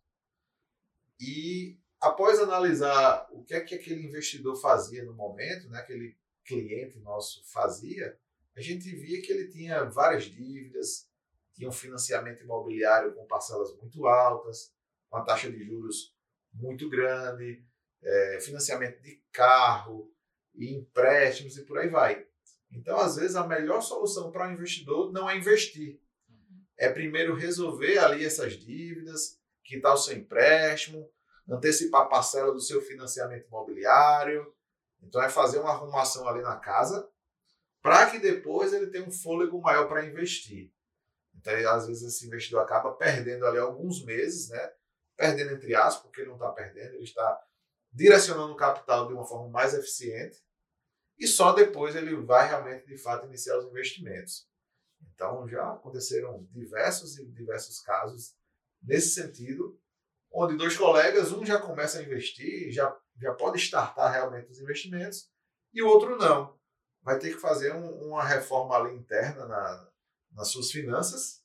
E 1.19 1.79
após 1.99 2.39
analisar 2.39 3.27
o 3.31 3.43
que 3.43 3.55
é 3.55 3.61
que 3.61 3.73
aquele 3.73 4.05
investidor 4.05 4.55
fazia 4.55 5.03
no 5.03 5.13
momento, 5.13 5.67
né, 5.69 5.79
aquele 5.79 6.15
cliente 6.45 6.99
nosso 6.99 7.43
fazia, 7.51 8.17
a 8.55 8.61
gente 8.61 8.89
via 8.95 9.21
que 9.21 9.31
ele 9.31 9.47
tinha 9.47 9.83
várias 9.85 10.25
dívidas, 10.25 11.09
tinha 11.53 11.67
um 11.67 11.73
financiamento 11.73 12.43
imobiliário 12.43 13.13
com 13.15 13.25
parcelas 13.25 13.75
muito 13.77 14.05
altas, 14.05 14.71
uma 15.11 15.25
taxa 15.25 15.51
de 15.51 15.63
juros 15.65 16.15
muito 16.53 16.89
grande, 16.89 17.65
é, 18.03 18.39
financiamento 18.39 19.01
de 19.01 19.19
carro, 19.31 20.13
e 20.57 20.73
empréstimos 20.73 21.57
e 21.57 21.65
por 21.65 21.77
aí 21.77 21.89
vai. 21.89 22.25
Então, 22.71 22.97
às 22.97 23.15
vezes, 23.15 23.35
a 23.35 23.47
melhor 23.47 23.81
solução 23.81 24.31
para 24.31 24.47
o 24.47 24.51
investidor 24.51 25.11
não 25.11 25.29
é 25.29 25.37
investir, 25.37 25.99
é 26.77 26.89
primeiro 26.89 27.35
resolver 27.35 27.97
ali 27.97 28.25
essas 28.25 28.53
dívidas, 28.53 29.39
quitar 29.63 29.93
o 29.93 29.97
seu 29.97 30.15
empréstimo, 30.15 31.09
antecipar 31.49 32.01
a 32.01 32.07
parcela 32.07 32.53
do 32.53 32.59
seu 32.59 32.81
financiamento 32.81 33.47
imobiliário. 33.47 34.53
Então 35.01 35.21
é 35.21 35.29
fazer 35.29 35.59
uma 35.59 35.71
arrumação 35.71 36.27
ali 36.27 36.41
na 36.41 36.57
casa 36.57 37.09
para 37.81 38.09
que 38.09 38.17
depois 38.17 38.73
ele 38.73 38.87
tenha 38.87 39.05
um 39.05 39.11
fôlego 39.11 39.61
maior 39.61 39.87
para 39.87 40.05
investir. 40.05 40.73
Então, 41.35 41.53
às 41.71 41.85
vezes, 41.85 42.01
esse 42.01 42.25
investidor 42.25 42.61
acaba 42.61 42.93
perdendo 42.95 43.45
ali 43.45 43.59
alguns 43.59 44.03
meses, 44.03 44.49
né? 44.49 44.71
Perdendo 45.15 45.51
entre 45.51 45.75
aspas, 45.75 46.03
porque 46.03 46.21
ele 46.21 46.29
não 46.29 46.35
está 46.35 46.51
perdendo, 46.51 46.95
ele 46.95 47.03
está 47.03 47.39
direcionando 47.91 48.53
o 48.53 48.57
capital 48.57 49.07
de 49.07 49.13
uma 49.13 49.25
forma 49.25 49.49
mais 49.49 49.73
eficiente 49.73 50.43
e 51.17 51.27
só 51.27 51.53
depois 51.53 51.95
ele 51.95 52.15
vai 52.15 52.47
realmente, 52.47 52.85
de 52.85 52.97
fato, 52.97 53.25
iniciar 53.25 53.57
os 53.57 53.65
investimentos. 53.65 54.47
Então 55.13 55.47
já 55.47 55.73
aconteceram 55.73 56.47
diversos 56.51 57.17
e 57.17 57.25
diversos 57.31 57.81
casos 57.81 58.35
nesse 58.81 59.09
sentido, 59.09 59.79
onde 60.31 60.57
dois 60.57 60.77
colegas, 60.77 61.31
um 61.31 61.45
já 61.45 61.59
começa 61.59 61.99
a 61.99 62.03
investir, 62.03 62.71
já, 62.71 62.95
já 63.19 63.33
pode 63.33 63.57
startar 63.57 64.11
realmente 64.11 64.51
os 64.51 64.59
investimentos, 64.59 65.29
e 65.73 65.81
o 65.81 65.87
outro 65.87 66.17
não. 66.17 66.57
Vai 67.01 67.19
ter 67.19 67.33
que 67.33 67.39
fazer 67.39 67.73
um, 67.73 68.07
uma 68.07 68.23
reforma 68.23 68.75
ali 68.75 68.95
interna 68.95 69.45
na, 69.45 69.89
nas 70.31 70.49
suas 70.49 70.71
finanças, 70.71 71.43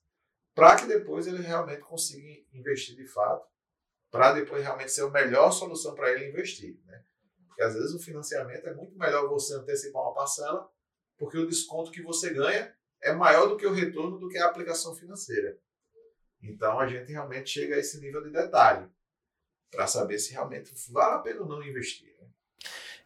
para 0.54 0.76
que 0.76 0.86
depois 0.86 1.26
ele 1.26 1.42
realmente 1.42 1.80
consiga 1.80 2.28
investir 2.52 2.96
de 2.96 3.06
fato, 3.06 3.46
para 4.10 4.32
depois 4.32 4.62
realmente 4.62 4.90
ser 4.90 5.02
a 5.02 5.10
melhor 5.10 5.52
solução 5.52 5.94
para 5.94 6.10
ele 6.10 6.28
investir. 6.28 6.80
Né? 6.84 7.04
Porque 7.46 7.62
às 7.62 7.74
vezes 7.74 7.94
o 7.94 8.02
financiamento 8.02 8.66
é 8.66 8.74
muito 8.74 8.98
melhor 8.98 9.28
você 9.28 9.54
antecipar 9.54 10.02
uma 10.02 10.14
parcela, 10.14 10.68
porque 11.16 11.38
o 11.38 11.46
desconto 11.46 11.90
que 11.90 12.02
você 12.02 12.32
ganha 12.32 12.74
é 13.02 13.12
maior 13.12 13.48
do 13.48 13.56
que 13.56 13.66
o 13.66 13.72
retorno 13.72 14.18
do 14.18 14.28
que 14.28 14.38
a 14.38 14.46
aplicação 14.46 14.94
financeira. 14.94 15.56
Então 16.42 16.78
a 16.78 16.86
gente 16.86 17.10
realmente 17.10 17.50
chega 17.50 17.74
a 17.74 17.78
esse 17.78 18.00
nível 18.00 18.22
de 18.22 18.30
detalhe 18.30 18.86
para 19.70 19.86
saber 19.86 20.18
se 20.18 20.32
realmente 20.32 20.72
vale 20.90 21.14
a 21.14 21.18
pena 21.18 21.42
ou 21.42 21.48
não 21.48 21.62
investir. 21.62 22.08
Né? 22.20 22.26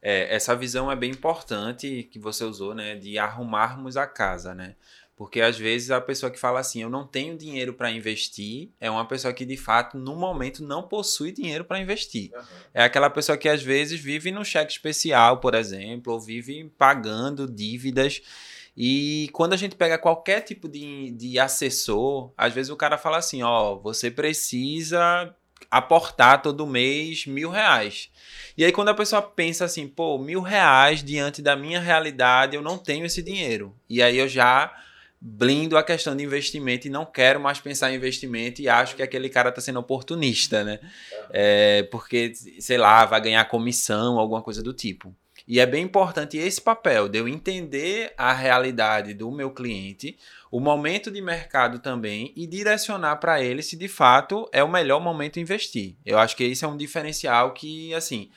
É, 0.00 0.34
essa 0.34 0.54
visão 0.54 0.90
é 0.90 0.96
bem 0.96 1.10
importante 1.10 2.04
que 2.04 2.18
você 2.18 2.44
usou, 2.44 2.74
né, 2.74 2.94
de 2.96 3.18
arrumarmos 3.18 3.96
a 3.96 4.06
casa, 4.06 4.54
né? 4.54 4.76
Porque 5.16 5.40
às 5.40 5.56
vezes 5.56 5.92
a 5.92 6.00
pessoa 6.00 6.30
que 6.30 6.38
fala 6.38 6.58
assim, 6.58 6.82
eu 6.82 6.90
não 6.90 7.06
tenho 7.06 7.38
dinheiro 7.38 7.72
para 7.72 7.90
investir, 7.90 8.70
é 8.80 8.90
uma 8.90 9.06
pessoa 9.06 9.32
que 9.32 9.44
de 9.44 9.56
fato 9.56 9.96
no 9.96 10.16
momento 10.16 10.64
não 10.64 10.82
possui 10.82 11.30
dinheiro 11.30 11.64
para 11.64 11.78
investir. 11.78 12.32
Uhum. 12.34 12.42
É 12.74 12.82
aquela 12.82 13.08
pessoa 13.08 13.38
que 13.38 13.48
às 13.48 13.62
vezes 13.62 14.00
vive 14.00 14.32
no 14.32 14.44
cheque 14.44 14.72
especial, 14.72 15.38
por 15.38 15.54
exemplo, 15.54 16.12
ou 16.12 16.20
vive 16.20 16.64
pagando 16.76 17.48
dívidas 17.48 18.22
e 18.76 19.28
quando 19.32 19.52
a 19.52 19.56
gente 19.56 19.76
pega 19.76 19.98
qualquer 19.98 20.40
tipo 20.40 20.68
de, 20.68 21.10
de 21.12 21.38
assessor, 21.38 22.32
às 22.36 22.52
vezes 22.52 22.70
o 22.70 22.76
cara 22.76 22.98
fala 22.98 23.18
assim: 23.18 23.42
ó, 23.42 23.76
você 23.76 24.10
precisa 24.10 25.34
aportar 25.70 26.42
todo 26.42 26.66
mês 26.66 27.26
mil 27.26 27.50
reais. 27.50 28.10
E 28.56 28.64
aí, 28.64 28.72
quando 28.72 28.88
a 28.88 28.94
pessoa 28.94 29.22
pensa 29.22 29.64
assim, 29.64 29.88
pô, 29.88 30.18
mil 30.18 30.40
reais 30.40 31.02
diante 31.02 31.40
da 31.40 31.56
minha 31.56 31.80
realidade, 31.80 32.56
eu 32.56 32.62
não 32.62 32.78
tenho 32.78 33.04
esse 33.04 33.22
dinheiro. 33.22 33.74
E 33.88 34.02
aí 34.02 34.18
eu 34.18 34.28
já 34.28 34.72
blindo 35.20 35.78
a 35.78 35.82
questão 35.82 36.14
de 36.14 36.22
investimento 36.22 36.86
e 36.86 36.90
não 36.90 37.06
quero 37.06 37.40
mais 37.40 37.58
pensar 37.58 37.90
em 37.90 37.96
investimento 37.96 38.60
e 38.60 38.68
acho 38.68 38.94
que 38.94 39.02
aquele 39.02 39.30
cara 39.30 39.48
está 39.48 39.58
sendo 39.58 39.80
oportunista, 39.80 40.62
né? 40.62 40.78
É, 41.30 41.82
porque, 41.84 42.32
sei 42.60 42.76
lá, 42.76 43.06
vai 43.06 43.22
ganhar 43.22 43.44
comissão, 43.46 44.18
alguma 44.18 44.42
coisa 44.42 44.62
do 44.62 44.74
tipo. 44.74 45.14
E 45.46 45.60
é 45.60 45.66
bem 45.66 45.84
importante 45.84 46.38
esse 46.38 46.60
papel 46.60 47.08
de 47.08 47.18
eu 47.18 47.28
entender 47.28 48.14
a 48.16 48.32
realidade 48.32 49.12
do 49.12 49.30
meu 49.30 49.50
cliente, 49.50 50.16
o 50.50 50.58
momento 50.58 51.10
de 51.10 51.20
mercado 51.20 51.78
também 51.78 52.32
e 52.34 52.46
direcionar 52.46 53.16
para 53.16 53.42
ele 53.42 53.62
se 53.62 53.76
de 53.76 53.88
fato 53.88 54.48
é 54.52 54.64
o 54.64 54.70
melhor 54.70 55.00
momento 55.00 55.38
investir. 55.38 55.96
Eu 56.04 56.18
acho 56.18 56.34
que 56.34 56.44
isso 56.44 56.64
é 56.64 56.68
um 56.68 56.76
diferencial 56.76 57.52
que, 57.52 57.92
assim, 57.92 58.30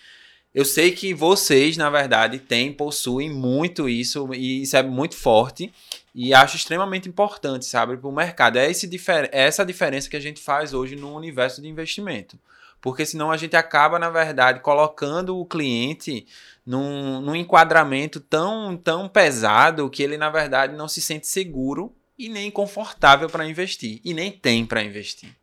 eu 0.53 0.65
sei 0.65 0.91
que 0.91 1.13
vocês, 1.13 1.77
na 1.77 1.89
verdade, 1.89 2.39
têm, 2.39 2.73
possuem 2.73 3.29
muito 3.29 3.87
isso 3.87 4.33
e 4.33 4.63
isso 4.63 4.75
é 4.75 4.83
muito 4.83 5.15
forte 5.15 5.71
e 6.13 6.33
acho 6.33 6.57
extremamente 6.57 7.07
importante, 7.07 7.65
sabe, 7.65 7.95
para 7.95 8.09
o 8.09 8.11
mercado. 8.11 8.57
É, 8.57 8.69
esse, 8.69 8.89
é 9.31 9.45
essa 9.45 9.63
diferença 9.63 10.09
que 10.09 10.17
a 10.17 10.19
gente 10.19 10.41
faz 10.41 10.73
hoje 10.73 10.95
no 10.95 11.15
universo 11.15 11.61
de 11.61 11.67
investimento. 11.67 12.39
Porque 12.87 13.05
senão 13.05 13.33
a 13.33 13.35
gente 13.35 13.53
acaba, 13.53 13.99
na 13.99 14.09
verdade, 14.09 14.61
colocando 14.61 15.37
o 15.37 15.45
cliente 15.45 16.25
num, 16.65 17.19
num 17.19 17.35
enquadramento 17.35 18.21
tão, 18.21 18.77
tão 18.77 19.09
pesado 19.09 19.89
que 19.89 20.01
ele, 20.01 20.15
na 20.15 20.29
verdade, 20.29 20.73
não 20.73 20.87
se 20.87 21.01
sente 21.01 21.27
seguro 21.27 21.93
e 22.17 22.29
nem 22.29 22.49
confortável 22.49 23.29
para 23.29 23.45
investir. 23.45 23.99
E 24.05 24.13
nem 24.13 24.31
tem 24.31 24.65
para 24.65 24.81
investir. 24.81 25.35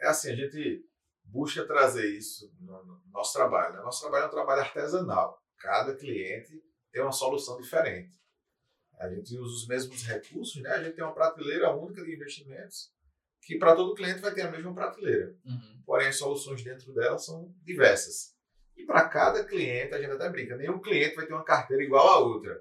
É 0.00 0.08
assim, 0.08 0.32
a 0.32 0.36
gente 0.36 0.84
busca 1.24 1.64
trazer 1.64 2.14
isso 2.14 2.52
no, 2.60 3.00
nosso 3.10 3.32
trabalho. 3.32 3.76
Né? 3.76 3.80
Nosso 3.80 4.02
trabalho 4.02 4.24
é 4.24 4.26
um 4.26 4.32
trabalho 4.32 4.60
artesanal. 4.60 5.42
Cada 5.58 5.96
cliente 5.96 6.62
tem 6.92 7.00
uma 7.00 7.10
solução 7.10 7.56
diferente. 7.56 8.12
A 8.98 9.08
gente 9.08 9.34
usa 9.38 9.62
os 9.62 9.66
mesmos 9.66 10.02
recursos, 10.02 10.62
né? 10.62 10.72
a 10.72 10.82
gente 10.82 10.94
tem 10.94 11.04
uma 11.04 11.14
prateleira 11.14 11.74
única 11.74 12.04
de 12.04 12.14
investimentos 12.14 12.94
que 13.46 13.56
para 13.56 13.76
todo 13.76 13.94
cliente 13.94 14.20
vai 14.20 14.34
ter 14.34 14.42
a 14.42 14.50
mesma 14.50 14.74
prateleira. 14.74 15.36
Uhum. 15.44 15.82
Porém, 15.86 16.08
as 16.08 16.16
soluções 16.16 16.64
dentro 16.64 16.92
dela 16.92 17.16
são 17.16 17.54
diversas. 17.62 18.34
E 18.76 18.84
para 18.84 19.08
cada 19.08 19.44
cliente, 19.44 19.94
a 19.94 20.00
gente 20.00 20.10
até 20.10 20.28
brinca, 20.28 20.56
nenhum 20.56 20.80
cliente 20.80 21.14
vai 21.14 21.26
ter 21.26 21.32
uma 21.32 21.44
carteira 21.44 21.82
igual 21.84 22.08
a 22.08 22.18
outra. 22.18 22.60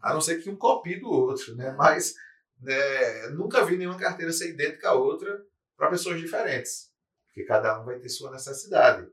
A 0.00 0.14
não 0.14 0.22
ser 0.22 0.42
que 0.42 0.48
um 0.48 0.56
copie 0.56 0.98
do 0.98 1.10
outro, 1.10 1.54
né? 1.54 1.72
Mas 1.72 2.14
né, 2.58 3.28
nunca 3.28 3.62
vi 3.62 3.76
nenhuma 3.76 3.98
carteira 3.98 4.32
ser 4.32 4.48
idêntica 4.48 4.88
à 4.88 4.94
outra 4.94 5.44
para 5.76 5.90
pessoas 5.90 6.18
diferentes. 6.18 6.90
Porque 7.26 7.44
cada 7.44 7.78
um 7.78 7.84
vai 7.84 7.98
ter 7.98 8.08
sua 8.08 8.30
necessidade. 8.30 9.06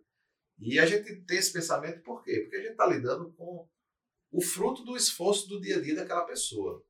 E 0.57 0.79
a 0.79 0.85
gente 0.85 1.21
tem 1.23 1.37
esse 1.37 1.51
pensamento 1.51 2.01
por 2.01 2.23
quê? 2.23 2.39
Porque 2.41 2.55
a 2.55 2.61
gente 2.61 2.71
está 2.71 2.85
lidando 2.85 3.33
com 3.33 3.67
o 4.31 4.41
fruto 4.41 4.85
do 4.85 4.95
esforço 4.95 5.49
do 5.49 5.59
dia 5.59 5.77
a 5.77 5.81
dia 5.81 5.95
daquela 5.95 6.23
pessoa. 6.23 6.81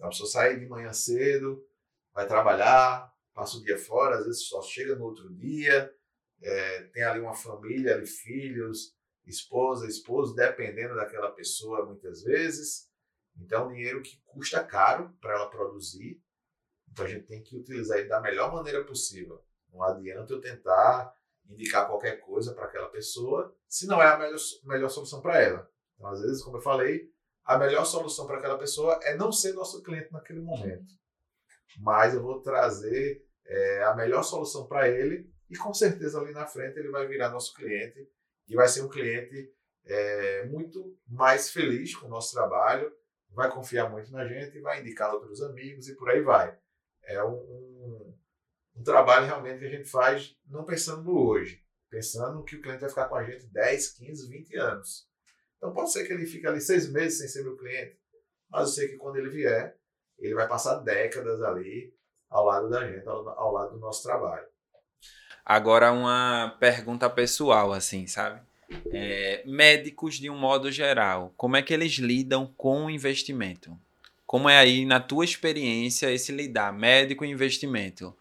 A 0.00 0.08
pessoa 0.08 0.28
sai 0.28 0.56
de 0.56 0.66
manhã 0.66 0.92
cedo, 0.92 1.66
vai 2.14 2.28
trabalhar, 2.28 3.12
passa 3.36 3.58
o 3.58 3.62
dia 3.62 3.76
fora, 3.76 4.16
às 4.16 4.24
vezes 4.24 4.48
só 4.48 4.62
chega 4.62 4.96
no 4.96 5.04
outro 5.04 5.28
dia, 5.34 5.94
é, 6.42 6.84
tem 6.84 7.02
ali 7.02 7.20
uma 7.20 7.34
família, 7.34 7.94
ali 7.94 8.06
filhos, 8.06 8.96
esposa, 9.26 9.86
esposo, 9.86 10.34
dependendo 10.34 10.96
daquela 10.96 11.30
pessoa 11.30 11.84
muitas 11.84 12.22
vezes. 12.22 12.88
Então, 13.36 13.68
dinheiro 13.68 14.00
que 14.00 14.18
custa 14.24 14.64
caro 14.64 15.14
para 15.20 15.34
ela 15.34 15.50
produzir. 15.50 16.18
Então, 16.90 17.04
a 17.04 17.08
gente 17.08 17.26
tem 17.26 17.42
que 17.42 17.58
utilizar 17.58 17.98
ele 17.98 18.08
da 18.08 18.22
melhor 18.22 18.50
maneira 18.54 18.82
possível. 18.82 19.44
Não 19.70 19.82
adianta 19.82 20.32
eu 20.32 20.40
tentar 20.40 21.14
indicar 21.46 21.86
qualquer 21.86 22.18
coisa 22.20 22.54
para 22.54 22.64
aquela 22.64 22.88
pessoa 22.88 23.54
se 23.68 23.86
não 23.86 24.00
é 24.00 24.06
a 24.06 24.18
melhor, 24.18 24.38
melhor 24.64 24.88
solução 24.88 25.20
para 25.20 25.42
ela. 25.42 25.70
Então, 25.94 26.08
às 26.08 26.22
vezes, 26.22 26.42
como 26.42 26.56
eu 26.56 26.62
falei, 26.62 27.12
a 27.44 27.58
melhor 27.58 27.84
solução 27.84 28.26
para 28.26 28.38
aquela 28.38 28.56
pessoa 28.56 28.98
é 29.02 29.14
não 29.14 29.30
ser 29.30 29.52
nosso 29.52 29.82
cliente 29.82 30.10
naquele 30.10 30.40
momento. 30.40 30.94
Mas 31.78 32.14
eu 32.14 32.22
vou 32.22 32.40
trazer 32.40 33.25
é, 33.48 33.84
a 33.84 33.94
melhor 33.94 34.22
solução 34.22 34.66
para 34.66 34.88
ele 34.88 35.30
e 35.48 35.56
com 35.56 35.72
certeza 35.72 36.20
ali 36.20 36.32
na 36.32 36.46
frente 36.46 36.78
ele 36.78 36.90
vai 36.90 37.06
virar 37.06 37.30
nosso 37.30 37.54
cliente 37.54 38.08
e 38.48 38.54
vai 38.54 38.68
ser 38.68 38.82
um 38.82 38.88
cliente 38.88 39.52
é, 39.84 40.44
muito 40.46 40.98
mais 41.06 41.50
feliz 41.50 41.94
com 41.94 42.06
o 42.06 42.10
nosso 42.10 42.34
trabalho, 42.34 42.92
vai 43.30 43.50
confiar 43.50 43.88
muito 43.90 44.10
na 44.10 44.26
gente, 44.26 44.60
vai 44.60 44.80
indicar 44.80 45.12
outros 45.14 45.40
amigos 45.42 45.88
e 45.88 45.94
por 45.94 46.10
aí 46.10 46.20
vai. 46.22 46.56
É 47.04 47.22
um, 47.22 47.34
um, 47.34 48.18
um 48.76 48.82
trabalho 48.82 49.26
realmente 49.26 49.60
que 49.60 49.66
a 49.66 49.70
gente 49.70 49.88
faz 49.88 50.36
não 50.46 50.64
pensando 50.64 51.02
no 51.02 51.28
hoje, 51.28 51.62
pensando 51.88 52.42
que 52.44 52.56
o 52.56 52.60
cliente 52.60 52.80
vai 52.80 52.90
ficar 52.90 53.08
com 53.08 53.14
a 53.14 53.24
gente 53.24 53.46
10, 53.46 53.92
15, 53.92 54.28
20 54.28 54.56
anos. 54.56 55.08
Então 55.56 55.72
pode 55.72 55.92
ser 55.92 56.06
que 56.06 56.12
ele 56.12 56.26
fique 56.26 56.46
ali 56.46 56.60
seis 56.60 56.90
meses 56.90 57.18
sem 57.18 57.28
ser 57.28 57.42
meu 57.42 57.56
cliente, 57.56 57.98
mas 58.50 58.68
eu 58.68 58.74
sei 58.74 58.88
que 58.88 58.96
quando 58.96 59.16
ele 59.16 59.30
vier, 59.30 59.76
ele 60.18 60.34
vai 60.34 60.48
passar 60.48 60.76
décadas 60.80 61.42
ali 61.42 61.95
ao 62.36 62.44
lado 62.44 62.68
da 62.68 62.86
gente, 62.86 63.08
ao, 63.08 63.28
ao 63.28 63.52
lado 63.52 63.72
do 63.72 63.78
nosso 63.78 64.02
trabalho. 64.02 64.46
Agora 65.44 65.92
uma 65.92 66.54
pergunta 66.60 67.08
pessoal, 67.08 67.72
assim, 67.72 68.06
sabe? 68.06 68.40
É, 68.92 69.42
médicos 69.46 70.16
de 70.16 70.28
um 70.28 70.36
modo 70.36 70.70
geral, 70.70 71.32
como 71.36 71.56
é 71.56 71.62
que 71.62 71.72
eles 71.72 71.94
lidam 71.94 72.52
com 72.56 72.84
o 72.84 72.90
investimento? 72.90 73.78
Como 74.26 74.48
é 74.48 74.58
aí, 74.58 74.84
na 74.84 74.98
tua 74.98 75.24
experiência, 75.24 76.10
esse 76.10 76.32
lidar 76.32 76.72
médico 76.72 77.24
e 77.24 77.30
investimento? 77.30 78.14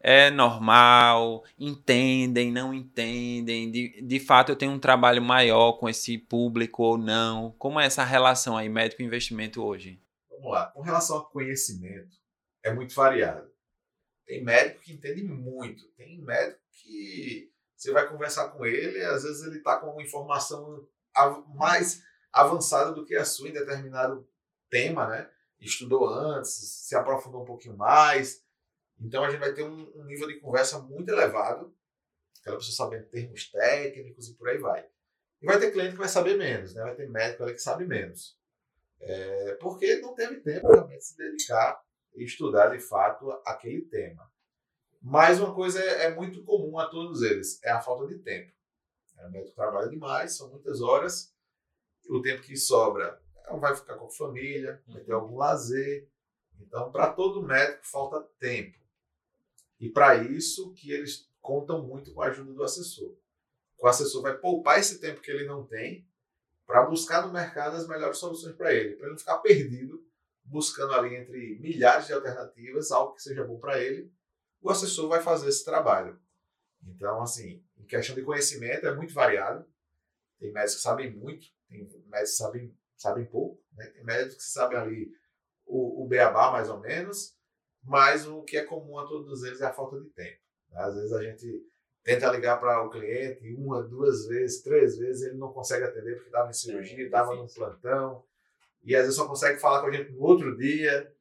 É 0.00 0.28
normal? 0.28 1.44
Entendem? 1.56 2.50
Não 2.50 2.74
entendem? 2.74 3.70
De, 3.70 4.02
de 4.02 4.18
fato, 4.18 4.50
eu 4.50 4.56
tenho 4.56 4.72
um 4.72 4.78
trabalho 4.80 5.22
maior 5.22 5.74
com 5.74 5.88
esse 5.88 6.18
público 6.18 6.82
ou 6.82 6.98
não? 6.98 7.54
Como 7.58 7.78
é 7.78 7.86
essa 7.86 8.02
relação 8.02 8.56
aí, 8.56 8.68
médico 8.68 9.02
e 9.02 9.04
investimento 9.04 9.62
hoje? 9.62 10.00
Vamos 10.28 10.50
lá. 10.50 10.66
Com 10.66 10.82
relação 10.82 11.18
ao 11.18 11.26
conhecimento, 11.26 12.16
é 12.64 12.74
muito 12.74 12.92
variado. 12.92 13.51
Tem 14.26 14.42
médico 14.42 14.80
que 14.80 14.92
entende 14.92 15.22
muito, 15.22 15.86
tem 15.92 16.20
médico 16.22 16.60
que 16.70 17.52
você 17.76 17.90
vai 17.90 18.08
conversar 18.08 18.48
com 18.50 18.64
ele, 18.64 19.02
às 19.04 19.24
vezes 19.24 19.42
ele 19.44 19.58
está 19.58 19.76
com 19.76 19.90
uma 19.90 20.02
informação 20.02 20.86
mais 21.54 22.02
avançada 22.32 22.92
do 22.92 23.04
que 23.04 23.16
a 23.16 23.24
sua 23.24 23.48
em 23.48 23.52
determinado 23.52 24.26
tema, 24.70 25.08
né? 25.08 25.28
Estudou 25.60 26.08
antes, 26.08 26.52
se 26.52 26.94
aprofundou 26.94 27.42
um 27.42 27.44
pouquinho 27.44 27.76
mais. 27.76 28.42
Então 29.00 29.24
a 29.24 29.30
gente 29.30 29.40
vai 29.40 29.52
ter 29.52 29.64
um, 29.64 29.92
um 29.96 30.04
nível 30.04 30.28
de 30.28 30.38
conversa 30.40 30.78
muito 30.78 31.10
elevado, 31.10 31.74
aquela 32.40 32.56
pessoa 32.56 32.88
sabendo 32.88 33.08
termos 33.08 33.50
técnicos 33.50 34.28
e 34.28 34.34
por 34.34 34.48
aí 34.48 34.58
vai. 34.58 34.86
E 35.40 35.46
vai 35.46 35.58
ter 35.58 35.72
cliente 35.72 35.92
que 35.92 35.98
vai 35.98 36.08
saber 36.08 36.36
menos, 36.36 36.74
né? 36.74 36.82
Vai 36.82 36.94
ter 36.94 37.08
médico 37.08 37.46
que 37.46 37.58
sabe 37.58 37.84
menos. 37.84 38.38
É, 39.00 39.54
porque 39.60 39.96
não 39.96 40.14
teve 40.14 40.36
tempo 40.40 40.68
realmente 40.68 40.98
de 40.98 41.04
se 41.04 41.16
dedicar 41.16 41.82
estudar 42.14 42.68
de 42.68 42.80
fato 42.80 43.30
aquele 43.44 43.82
tema. 43.82 44.30
Mas 45.00 45.40
uma 45.40 45.54
coisa 45.54 45.82
é, 45.82 46.04
é 46.04 46.14
muito 46.14 46.44
comum 46.44 46.78
a 46.78 46.86
todos 46.86 47.22
eles, 47.22 47.62
é 47.64 47.70
a 47.70 47.80
falta 47.80 48.06
de 48.06 48.18
tempo. 48.18 48.52
O 49.18 49.30
médico 49.30 49.54
trabalha 49.54 49.88
demais, 49.88 50.36
são 50.36 50.48
muitas 50.50 50.80
horas, 50.80 51.32
o 52.08 52.20
tempo 52.20 52.42
que 52.42 52.56
sobra 52.56 53.20
vai 53.60 53.74
ficar 53.76 53.96
com 53.96 54.06
a 54.06 54.10
família, 54.10 54.82
vai 54.86 55.02
ter 55.02 55.12
algum 55.12 55.36
lazer. 55.36 56.08
Então, 56.60 56.90
para 56.90 57.12
todo 57.12 57.42
médico 57.42 57.86
falta 57.86 58.20
tempo. 58.38 58.78
E 59.78 59.88
para 59.88 60.16
isso 60.16 60.72
que 60.74 60.92
eles 60.92 61.28
contam 61.40 61.82
muito 61.82 62.12
com 62.14 62.22
a 62.22 62.26
ajuda 62.26 62.52
do 62.52 62.62
assessor. 62.62 63.16
O 63.78 63.86
assessor 63.86 64.22
vai 64.22 64.36
poupar 64.38 64.78
esse 64.78 65.00
tempo 65.00 65.20
que 65.20 65.30
ele 65.30 65.44
não 65.44 65.66
tem 65.66 66.06
para 66.66 66.84
buscar 66.84 67.26
no 67.26 67.32
mercado 67.32 67.76
as 67.76 67.88
melhores 67.88 68.18
soluções 68.18 68.54
para 68.54 68.72
ele, 68.72 68.94
para 68.94 69.06
ele 69.06 69.12
não 69.12 69.18
ficar 69.18 69.38
perdido 69.38 70.04
buscando 70.44 70.92
ali 70.94 71.16
entre 71.16 71.58
milhares 71.60 72.06
de 72.06 72.12
alternativas 72.12 72.90
algo 72.90 73.14
que 73.14 73.22
seja 73.22 73.44
bom 73.44 73.58
para 73.58 73.80
ele 73.80 74.12
o 74.62 74.70
assessor 74.70 75.08
vai 75.08 75.20
fazer 75.20 75.48
esse 75.48 75.64
trabalho. 75.64 76.18
Então, 76.86 77.20
assim, 77.20 77.62
em 77.76 77.84
questão 77.84 78.14
de 78.14 78.22
conhecimento 78.22 78.86
é 78.86 78.94
muito 78.94 79.12
variado. 79.12 79.66
Tem 80.38 80.52
médicos 80.52 80.76
que 80.76 80.82
sabem 80.82 81.12
muito, 81.12 81.46
tem 81.68 81.88
médicos 82.06 82.30
que 82.30 82.36
sabem, 82.36 82.78
sabem 82.96 83.26
pouco, 83.26 83.60
né? 83.74 83.86
tem 83.88 84.04
médicos 84.04 84.36
que 84.36 84.50
sabem 84.50 84.78
ali 84.78 85.12
o, 85.66 86.04
o 86.04 86.08
beabá 86.08 86.50
mais 86.52 86.68
ou 86.68 86.78
menos, 86.78 87.36
mas 87.82 88.26
o 88.26 88.42
que 88.42 88.56
é 88.56 88.64
comum 88.64 88.98
a 88.98 89.06
todos 89.06 89.42
eles 89.42 89.60
é 89.60 89.66
a 89.66 89.72
falta 89.72 90.00
de 90.00 90.08
tempo. 90.10 90.40
Às 90.72 90.94
vezes 90.94 91.12
a 91.12 91.22
gente 91.22 91.66
tenta 92.02 92.30
ligar 92.30 92.58
para 92.58 92.82
o 92.84 92.90
cliente 92.90 93.54
uma, 93.54 93.82
duas 93.82 94.26
vezes, 94.26 94.62
três 94.62 94.96
vezes, 94.96 95.22
ele 95.22 95.38
não 95.38 95.52
consegue 95.52 95.84
atender 95.84 96.14
porque 96.14 96.28
estava 96.28 96.50
em 96.50 96.54
cirurgia, 96.54 97.04
estava 97.04 97.34
no 97.34 97.46
plantão, 97.46 98.24
e 98.84 98.94
às 98.94 99.02
vezes 99.02 99.16
só 99.16 99.26
consegue 99.26 99.60
falar 99.60 99.80
com 99.80 99.86
a 99.86 99.92
gente 99.92 100.12
no 100.12 100.22
outro 100.22 100.56
dia. 100.56 101.12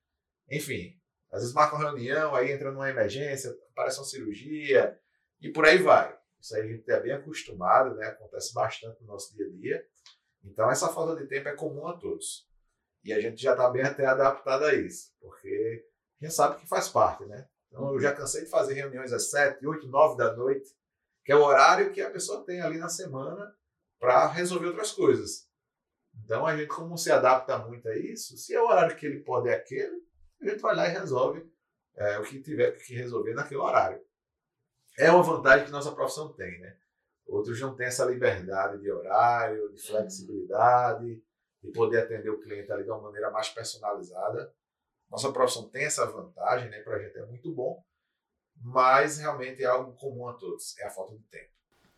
Enfim, 0.50 0.94
às 1.32 1.42
vezes 1.42 1.54
marca 1.54 1.76
uma 1.76 1.86
reunião, 1.86 2.36
aí 2.36 2.52
entra 2.52 2.72
numa 2.72 2.90
emergência, 2.90 3.56
aparece 3.72 4.00
uma 4.00 4.06
cirurgia 4.06 5.00
e 5.40 5.50
por 5.50 5.66
aí 5.66 5.78
vai. 5.78 6.18
Isso 6.40 6.56
aí 6.56 6.62
a 6.62 6.68
gente 6.68 6.90
é 6.90 7.00
bem 7.00 7.14
acostumado, 7.14 7.96
né? 7.96 8.08
acontece 8.08 8.54
bastante 8.54 9.02
no 9.02 9.08
nosso 9.08 9.36
dia 9.36 9.46
a 9.46 9.50
dia. 9.50 9.86
Então 10.44 10.70
essa 10.70 10.90
falta 10.90 11.22
de 11.22 11.28
tempo 11.28 11.48
é 11.48 11.56
comum 11.56 11.88
a 11.88 11.98
todos. 11.98 12.48
E 13.04 13.14
a 13.14 13.20
gente 13.20 13.42
já 13.42 13.52
está 13.52 13.70
bem 13.70 13.84
até 13.84 14.06
adaptado 14.06 14.66
a 14.66 14.74
isso, 14.74 15.12
porque 15.20 15.86
gente 16.22 16.34
sabe 16.34 16.60
que 16.60 16.68
faz 16.68 16.88
parte, 16.88 17.26
né? 17.26 17.48
Então 17.68 17.94
eu 17.94 18.00
já 18.00 18.14
cansei 18.14 18.44
de 18.44 18.50
fazer 18.50 18.74
reuniões 18.74 19.12
às 19.12 19.30
7, 19.32 19.66
8, 19.66 19.88
9 19.88 20.18
da 20.18 20.36
noite, 20.36 20.70
que 21.26 21.32
é 21.32 21.36
o 21.36 21.44
horário 21.44 21.92
que 21.92 22.02
a 22.02 22.12
pessoa 22.12 22.46
tem 22.46 22.62
ali 22.62 22.78
na 22.78 22.90
semana 22.90 23.54
para 24.00 24.28
resolver 24.28 24.68
outras 24.68 24.92
coisas. 24.92 25.48
Então 26.24 26.46
a 26.46 26.56
gente, 26.56 26.68
como 26.68 26.98
se 26.98 27.12
adapta 27.12 27.58
muito 27.58 27.88
a 27.88 27.96
isso, 27.96 28.38
se 28.38 28.54
é 28.54 28.62
o 28.62 28.68
horário 28.68 28.96
que 28.96 29.06
ele 29.06 29.20
pode 29.22 29.50
é 29.50 29.54
aquele, 29.54 30.02
a 30.42 30.50
gente 30.50 30.62
vai 30.62 30.76
lá 30.76 30.88
e 30.88 30.92
resolve 30.92 31.50
é, 31.96 32.20
o 32.20 32.24
que 32.24 32.42
tiver 32.42 32.72
que 32.72 32.94
resolver 32.96 33.34
naquele 33.34 33.60
horário. 33.60 34.02
É 34.98 35.12
uma 35.12 35.24
vantagem 35.24 35.66
que 35.66 35.72
nossa 35.72 35.92
profissão 35.92 36.34
tem, 36.34 36.60
né? 36.60 36.78
Outros 37.26 37.60
não 37.62 37.76
têm 37.76 37.88
essa 37.88 38.06
liberdade 38.06 38.82
de 38.82 38.92
horário, 38.92 39.72
de 39.72 39.82
flexibilidade, 39.82 41.24
de 41.64 41.72
poder 41.72 42.04
atender 42.04 42.30
o 42.30 42.42
cliente 42.42 42.72
ali 42.72 42.84
de 42.84 42.90
uma 42.90 43.02
maneira 43.02 43.32
mais 43.32 43.50
personalizada. 43.50 44.54
Nossa 45.10 45.32
profissão 45.32 45.70
tem 45.70 45.86
essa 45.86 46.06
vantagem, 46.06 46.70
né? 46.70 46.82
Para 46.82 46.98
a 46.98 47.00
gente 47.00 47.18
é 47.18 47.26
muito 47.26 47.54
bom, 47.54 47.84
mas 48.56 49.18
realmente 49.18 49.64
é 49.64 49.68
algo 49.68 49.94
comum 49.94 50.28
a 50.28 50.34
todos, 50.34 50.78
é 50.78 50.86
a 50.86 50.90
falta 50.90 51.16
de 51.16 51.24
tempo. 51.26 51.52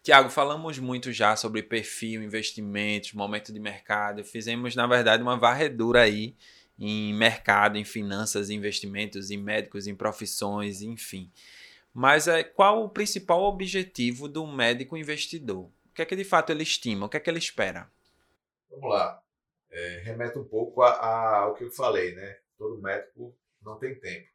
Tiago, 0.04 0.30
falamos 0.30 0.78
muito 0.80 1.13
já 1.13 1.34
sobre 1.34 1.63
perfil, 1.63 2.22
investimentos, 2.22 3.13
momento 3.13 3.54
de 3.54 3.60
mercado. 3.60 4.22
Fizemos, 4.22 4.76
na 4.76 4.86
verdade, 4.86 5.24
uma 5.24 5.38
varredura 5.38 6.02
aí 6.02 6.36
em 6.78 7.13
mercado, 7.13 7.78
em 7.78 7.86
finanças, 7.86 8.50
investimentos, 8.50 9.32
em 9.32 9.38
médicos, 9.38 9.88
em 9.88 9.96
profissões, 9.96 10.82
enfim. 10.82 11.32
Mas 11.94 12.28
é, 12.28 12.44
qual 12.44 12.84
o 12.84 12.89
principal 12.89 13.44
objetivo 13.44 14.28
do 14.28 14.46
médico 14.46 14.98
investidor? 14.98 15.68
O 15.68 15.94
que 15.94 16.02
é 16.02 16.06
que 16.06 16.18
de 16.18 16.26
fato 16.26 16.52
ele 16.52 16.63
estima? 16.63 17.06
O 17.06 17.10
que 17.10 17.16
é 17.16 17.20
que 17.22 17.30
ele 17.30 17.39
espera? 17.39 17.89
Vamos 18.70 18.89
lá. 18.89 19.24
É, 19.72 20.02
remete 20.04 20.38
um 20.38 20.44
pouco 20.44 20.82
a, 20.82 20.89
a, 20.89 21.38
ao 21.44 21.54
que 21.56 21.63
eu 21.63 21.72
falei, 21.72 22.13
né? 22.13 22.39
Todo 22.58 22.82
médico 22.82 23.34
não 23.62 23.80
tem 23.80 23.96
tempo. 23.96 24.28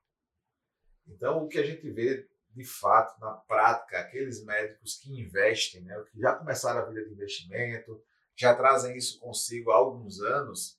Então, 1.07 1.45
o 1.45 1.49
que 1.49 1.59
a 1.59 1.67
gente 1.67 1.91
vê 1.91 2.27
de 2.59 2.65
fato, 2.65 3.19
na 3.21 3.33
prática, 3.33 4.01
aqueles 4.01 4.45
médicos 4.45 4.97
que 4.97 5.13
investem, 5.21 5.83
né, 5.83 6.05
que 6.11 6.19
já 6.19 6.35
começaram 6.35 6.81
a 6.81 6.85
vida 6.87 7.05
de 7.05 7.13
investimento, 7.13 8.03
já 8.37 8.55
trazem 8.55 8.97
isso 8.97 9.21
consigo 9.21 9.71
há 9.71 9.77
alguns 9.77 10.21
anos, 10.21 10.77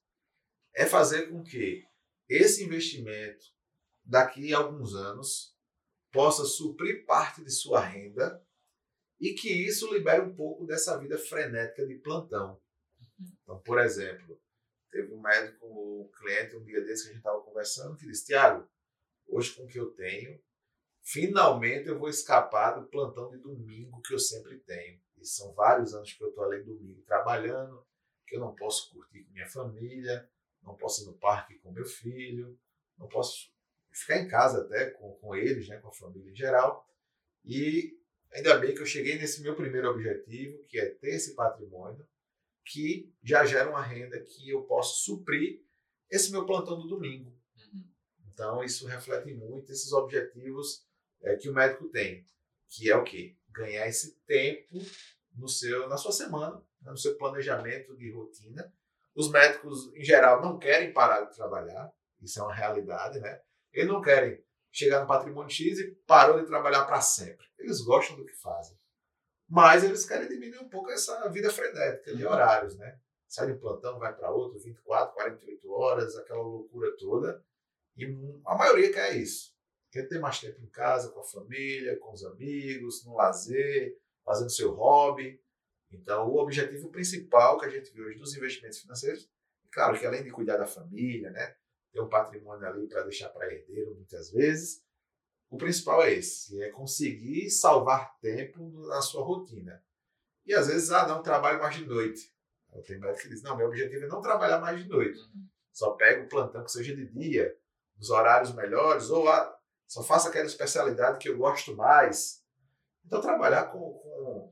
é 0.75 0.85
fazer 0.85 1.29
com 1.29 1.41
que 1.41 1.85
esse 2.27 2.65
investimento, 2.65 3.45
daqui 4.03 4.53
a 4.53 4.57
alguns 4.57 4.93
anos, 4.93 5.55
possa 6.11 6.43
suprir 6.43 7.05
parte 7.05 7.43
de 7.43 7.51
sua 7.51 7.79
renda 7.79 8.45
e 9.19 9.33
que 9.33 9.49
isso 9.49 9.93
libere 9.93 10.21
um 10.21 10.35
pouco 10.35 10.65
dessa 10.65 10.97
vida 10.97 11.17
frenética 11.17 11.87
de 11.87 11.95
plantão. 11.95 12.61
Então, 13.41 13.59
por 13.61 13.79
exemplo, 13.79 14.37
teve 14.91 15.13
um 15.13 15.21
médico, 15.21 15.65
um 15.65 16.11
cliente, 16.17 16.57
um 16.57 16.63
dia 16.63 16.81
desse 16.81 17.03
que 17.03 17.09
a 17.09 17.13
gente 17.13 17.19
estava 17.19 17.41
conversando, 17.41 17.95
que 17.95 18.05
disse: 18.05 18.25
Tiago, 18.25 18.69
hoje 19.27 19.55
com 19.55 19.63
o 19.63 19.67
que 19.67 19.79
eu 19.79 19.91
tenho, 19.91 20.41
finalmente 21.03 21.87
eu 21.87 21.99
vou 21.99 22.09
escapar 22.09 22.79
do 22.79 22.87
plantão 22.87 23.29
de 23.29 23.37
domingo 23.37 24.01
que 24.01 24.13
eu 24.13 24.19
sempre 24.19 24.59
tenho. 24.59 25.01
E 25.17 25.25
são 25.25 25.53
vários 25.53 25.93
anos 25.93 26.13
que 26.13 26.23
eu 26.23 26.29
estou 26.29 26.43
além 26.43 26.63
do 26.63 26.75
domingo 26.75 27.01
trabalhando, 27.03 27.85
que 28.25 28.35
eu 28.35 28.39
não 28.39 28.55
posso 28.55 28.91
curtir 28.91 29.23
com 29.23 29.33
minha 29.33 29.47
família, 29.47 30.29
não 30.63 30.75
posso 30.75 31.03
ir 31.03 31.05
no 31.07 31.17
parque 31.17 31.59
com 31.59 31.71
meu 31.71 31.85
filho, 31.85 32.57
não 32.97 33.07
posso 33.07 33.51
ficar 33.91 34.19
em 34.19 34.27
casa 34.27 34.61
até 34.61 34.91
com, 34.91 35.15
com 35.15 35.35
eles, 35.35 35.67
né, 35.67 35.77
com 35.77 35.89
a 35.89 35.93
família 35.93 36.31
em 36.31 36.35
geral. 36.35 36.87
E 37.43 37.97
ainda 38.31 38.57
bem 38.57 38.73
que 38.73 38.81
eu 38.81 38.85
cheguei 38.85 39.17
nesse 39.17 39.41
meu 39.41 39.55
primeiro 39.55 39.89
objetivo, 39.89 40.63
que 40.65 40.79
é 40.79 40.89
ter 40.95 41.15
esse 41.15 41.35
patrimônio, 41.35 42.07
que 42.65 43.11
já 43.23 43.45
gera 43.45 43.69
uma 43.69 43.81
renda 43.81 44.19
que 44.21 44.49
eu 44.49 44.63
posso 44.63 45.03
suprir 45.03 45.63
esse 46.09 46.31
meu 46.31 46.45
plantão 46.45 46.79
do 46.79 46.87
domingo. 46.87 47.35
Uhum. 47.57 47.89
Então, 48.31 48.63
isso 48.63 48.87
reflete 48.87 49.33
muito 49.33 49.71
esses 49.71 49.91
objetivos 49.91 50.87
é, 51.21 51.35
que 51.35 51.49
o 51.49 51.53
médico 51.53 51.87
tem, 51.89 52.25
que 52.67 52.89
é 52.89 52.95
o 52.95 53.03
quê? 53.03 53.35
Ganhar 53.49 53.87
esse 53.87 54.15
tempo 54.25 54.79
no 55.35 55.47
seu, 55.47 55.87
na 55.87 55.97
sua 55.97 56.11
semana, 56.11 56.55
né, 56.81 56.91
no 56.91 56.97
seu 56.97 57.17
planejamento 57.17 57.95
de 57.95 58.11
rotina. 58.11 58.71
Os 59.15 59.29
médicos, 59.29 59.93
em 59.95 60.03
geral, 60.03 60.41
não 60.41 60.57
querem 60.57 60.93
parar 60.93 61.21
de 61.25 61.35
trabalhar, 61.35 61.91
isso 62.21 62.39
é 62.39 62.43
uma 62.43 62.53
realidade, 62.53 63.19
né? 63.19 63.41
Eles 63.73 63.89
não 63.89 64.01
querem 64.01 64.43
chegar 64.71 65.01
no 65.01 65.07
patrimônio 65.07 65.49
X 65.49 65.79
e 65.79 65.91
parou 66.05 66.39
de 66.39 66.47
trabalhar 66.47 66.85
para 66.85 67.01
sempre. 67.01 67.45
Eles 67.57 67.81
gostam 67.81 68.15
do 68.15 68.25
que 68.25 68.35
fazem. 68.35 68.77
Mas 69.47 69.83
eles 69.83 70.05
querem 70.05 70.27
diminuir 70.27 70.59
um 70.59 70.69
pouco 70.69 70.91
essa 70.91 71.27
vida 71.29 71.49
frenética 71.49 72.15
de 72.15 72.23
uhum. 72.23 72.31
horários, 72.31 72.75
né? 72.77 72.99
Sai 73.27 73.47
de 73.47 73.53
um 73.53 73.59
plantão, 73.59 73.99
vai 73.99 74.15
para 74.15 74.31
outro, 74.31 74.59
24, 74.59 75.13
48 75.13 75.71
horas, 75.71 76.15
aquela 76.17 76.41
loucura 76.41 76.95
toda. 76.97 77.43
E 77.95 78.05
a 78.45 78.55
maioria 78.55 78.91
quer 78.91 79.15
isso. 79.15 79.53
Quer 79.91 80.07
ter 80.07 80.19
mais 80.19 80.39
tempo 80.39 80.61
em 80.61 80.69
casa, 80.69 81.11
com 81.11 81.19
a 81.19 81.23
família, 81.23 81.97
com 81.97 82.11
os 82.11 82.23
amigos, 82.23 83.03
no 83.05 83.15
lazer, 83.15 83.97
fazendo 84.23 84.51
seu 84.51 84.73
hobby. 84.73 85.41
Então, 85.91 86.27
o 86.27 86.37
objetivo 86.37 86.91
principal 86.91 87.57
que 87.57 87.65
a 87.65 87.69
gente 87.69 87.91
vê 87.91 88.01
hoje 88.01 88.19
dos 88.19 88.35
investimentos 88.35 88.79
financeiros, 88.79 89.29
claro 89.71 89.97
que 89.97 90.05
além 90.05 90.23
de 90.23 90.29
cuidar 90.29 90.57
da 90.57 90.67
família, 90.67 91.31
né, 91.31 91.55
ter 91.91 92.01
um 92.01 92.09
patrimônio 92.09 92.67
ali 92.67 92.87
para 92.87 93.03
deixar 93.03 93.29
para 93.29 93.51
herdeiro 93.51 93.95
muitas 93.95 94.31
vezes. 94.31 94.83
O 95.49 95.57
principal 95.57 96.03
é 96.03 96.13
esse, 96.13 96.61
é 96.61 96.69
conseguir 96.69 97.49
salvar 97.49 98.15
tempo 98.19 98.69
na 98.87 99.01
sua 99.01 99.23
rotina. 99.23 99.83
E 100.45 100.53
às 100.53 100.67
vezes, 100.67 100.91
ah, 100.91 101.07
não 101.07 101.23
trabalho 101.23 101.59
mais 101.59 101.75
de 101.75 101.85
noite. 101.85 102.31
Eu 102.71 102.83
tenho 102.83 102.99
médico 102.99 103.23
que 103.23 103.29
diz, 103.29 103.41
não, 103.41 103.57
meu 103.57 103.67
objetivo 103.67 104.05
é 104.05 104.07
não 104.07 104.21
trabalhar 104.21 104.59
mais 104.59 104.81
de 104.81 104.87
noite. 104.87 105.19
Uhum. 105.19 105.47
Só 105.71 105.91
pego 105.91 106.25
o 106.25 106.29
plantão 106.29 106.63
que 106.63 106.71
seja 106.71 106.95
de 106.95 107.07
dia, 107.07 107.55
nos 107.97 108.11
horários 108.11 108.53
melhores, 108.53 109.09
ou 109.09 109.27
ah, 109.27 109.58
só 109.89 110.03
faço 110.03 110.27
aquela 110.27 110.45
especialidade 110.45 111.17
que 111.17 111.27
eu 111.27 111.37
gosto 111.37 111.75
mais. 111.75 112.45
Então, 113.03 113.19
trabalhar 113.19 113.65
com, 113.65 113.79
com 113.79 114.51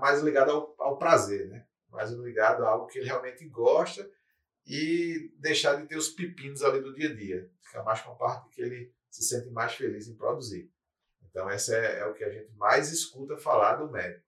mais 0.00 0.20
ligado 0.20 0.50
ao, 0.50 0.74
ao 0.78 0.98
prazer, 0.98 1.48
né? 1.48 1.64
mais 1.88 2.10
ligado 2.10 2.64
a 2.64 2.68
algo 2.68 2.88
que 2.88 2.98
ele 2.98 3.06
realmente 3.06 3.48
gosta 3.48 4.10
e 4.66 5.32
deixar 5.38 5.76
de 5.76 5.86
ter 5.86 5.96
os 5.96 6.08
pepinos 6.08 6.64
ali 6.64 6.82
do 6.82 6.92
dia 6.92 7.08
a 7.08 7.14
dia. 7.14 7.48
Ficar 7.62 7.84
mais 7.84 8.00
com 8.00 8.10
a 8.10 8.16
parte 8.16 8.50
que 8.50 8.60
ele 8.60 8.92
se 9.08 9.22
sente 9.22 9.48
mais 9.50 9.74
feliz 9.74 10.08
em 10.08 10.16
produzir. 10.16 10.68
Então, 11.22 11.48
essa 11.48 11.76
é, 11.76 12.00
é 12.00 12.06
o 12.06 12.14
que 12.14 12.24
a 12.24 12.30
gente 12.30 12.52
mais 12.54 12.90
escuta 12.90 13.38
falar 13.38 13.76
do 13.76 13.88
médico. 13.88 14.26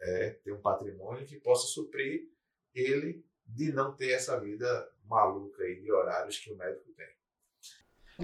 É 0.00 0.30
ter 0.30 0.52
um 0.52 0.60
patrimônio 0.60 1.24
que 1.24 1.38
possa 1.38 1.68
suprir 1.68 2.28
ele 2.74 3.24
de 3.46 3.72
não 3.72 3.94
ter 3.94 4.10
essa 4.10 4.40
vida 4.40 4.92
maluca 5.04 5.62
aí 5.62 5.80
de 5.80 5.90
horários 5.92 6.36
que 6.36 6.52
o 6.52 6.56
médico 6.56 6.92
tem. 6.94 7.15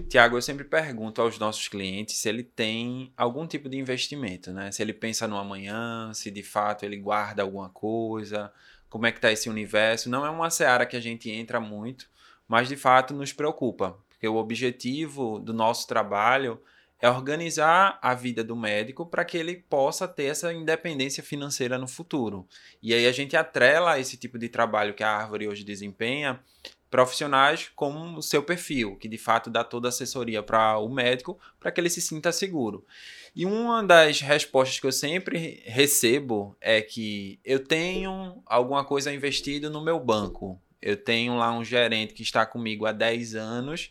Tiago, 0.09 0.39
eu 0.39 0.43
sempre 0.43 0.65
pergunto 0.65 1.21
aos 1.21 1.39
nossos 1.39 1.69
clientes 1.69 2.17
se 2.17 2.27
ele 2.27 2.43
tem 2.43 3.13
algum 3.15 3.47
tipo 3.47 3.69
de 3.69 3.77
investimento, 3.77 4.51
né? 4.51 4.73
Se 4.73 4.81
ele 4.81 4.95
pensa 4.95 5.29
no 5.29 5.37
amanhã, 5.37 6.13
se 6.15 6.31
de 6.31 6.43
fato 6.43 6.85
ele 6.85 6.97
guarda 6.97 7.43
alguma 7.43 7.69
coisa, 7.69 8.51
como 8.89 9.07
é 9.07 9.13
que 9.13 9.19
está 9.19 9.31
esse 9.31 9.51
universo. 9.51 10.09
Não 10.09 10.25
é 10.25 10.31
uma 10.31 10.49
seara 10.49 10.87
que 10.87 10.97
a 10.97 11.01
gente 11.01 11.31
entra 11.31 11.61
muito, 11.61 12.09
mas 12.49 12.69
de 12.69 12.77
fato 12.77 13.13
nos 13.13 13.35
preocupa, 13.35 13.99
porque 14.09 14.27
o 14.27 14.37
objetivo 14.37 15.39
do 15.39 15.53
nosso 15.53 15.87
trabalho 15.87 16.59
é 16.99 17.11
organizar 17.11 17.99
a 18.01 18.15
vida 18.15 18.43
do 18.43 18.57
médico 18.57 19.05
para 19.05 19.25
que 19.25 19.37
ele 19.37 19.57
possa 19.57 20.09
ter 20.09 20.25
essa 20.27 20.55
independência 20.55 21.23
financeira 21.23 21.77
no 21.77 21.89
futuro. 21.89 22.47
E 22.81 22.95
aí 22.95 23.07
a 23.07 23.13
gente 23.13 23.37
atrela 23.37 23.99
esse 23.99 24.17
tipo 24.17 24.39
de 24.39 24.49
trabalho 24.49 24.95
que 24.95 25.03
a 25.03 25.11
Árvore 25.11 25.49
hoje 25.49 25.65
desempenha 25.65 26.41
profissionais 26.93 27.71
com 27.75 28.17
o 28.17 28.23
seu 28.23 28.43
perfil, 28.43 28.97
que 28.97 29.09
de 29.09 29.17
fato 29.17 29.49
dá 29.49 29.65
toda 29.65 29.89
a 29.89 29.91
assessoria 29.91 30.43
para 30.43 30.77
o 30.77 30.91
médico 30.91 31.39
para 31.59 31.73
que 31.73 31.81
ele 31.81 31.89
se 31.89 32.03
sinta 32.03 32.31
seguro. 32.31 32.85
E 33.35 33.47
uma 33.47 33.83
das 33.83 34.21
respostas 34.21 34.79
que 34.79 34.87
eu 34.87 34.93
sempre 34.93 35.63
recebo 35.65 36.55
é 36.61 36.83
que 36.83 37.41
eu 37.43 37.65
tenho 37.65 38.43
alguma 38.45 38.85
coisa 38.85 39.11
investido 39.11 39.71
no 39.71 39.83
meu 39.83 39.99
banco. 39.99 40.61
Eu 40.83 40.95
tenho 40.95 41.35
lá 41.35 41.51
um 41.57 41.65
gerente 41.65 42.13
que 42.13 42.23
está 42.23 42.45
comigo 42.45 42.85
há 42.85 42.93
10 42.93 43.37
anos 43.37 43.91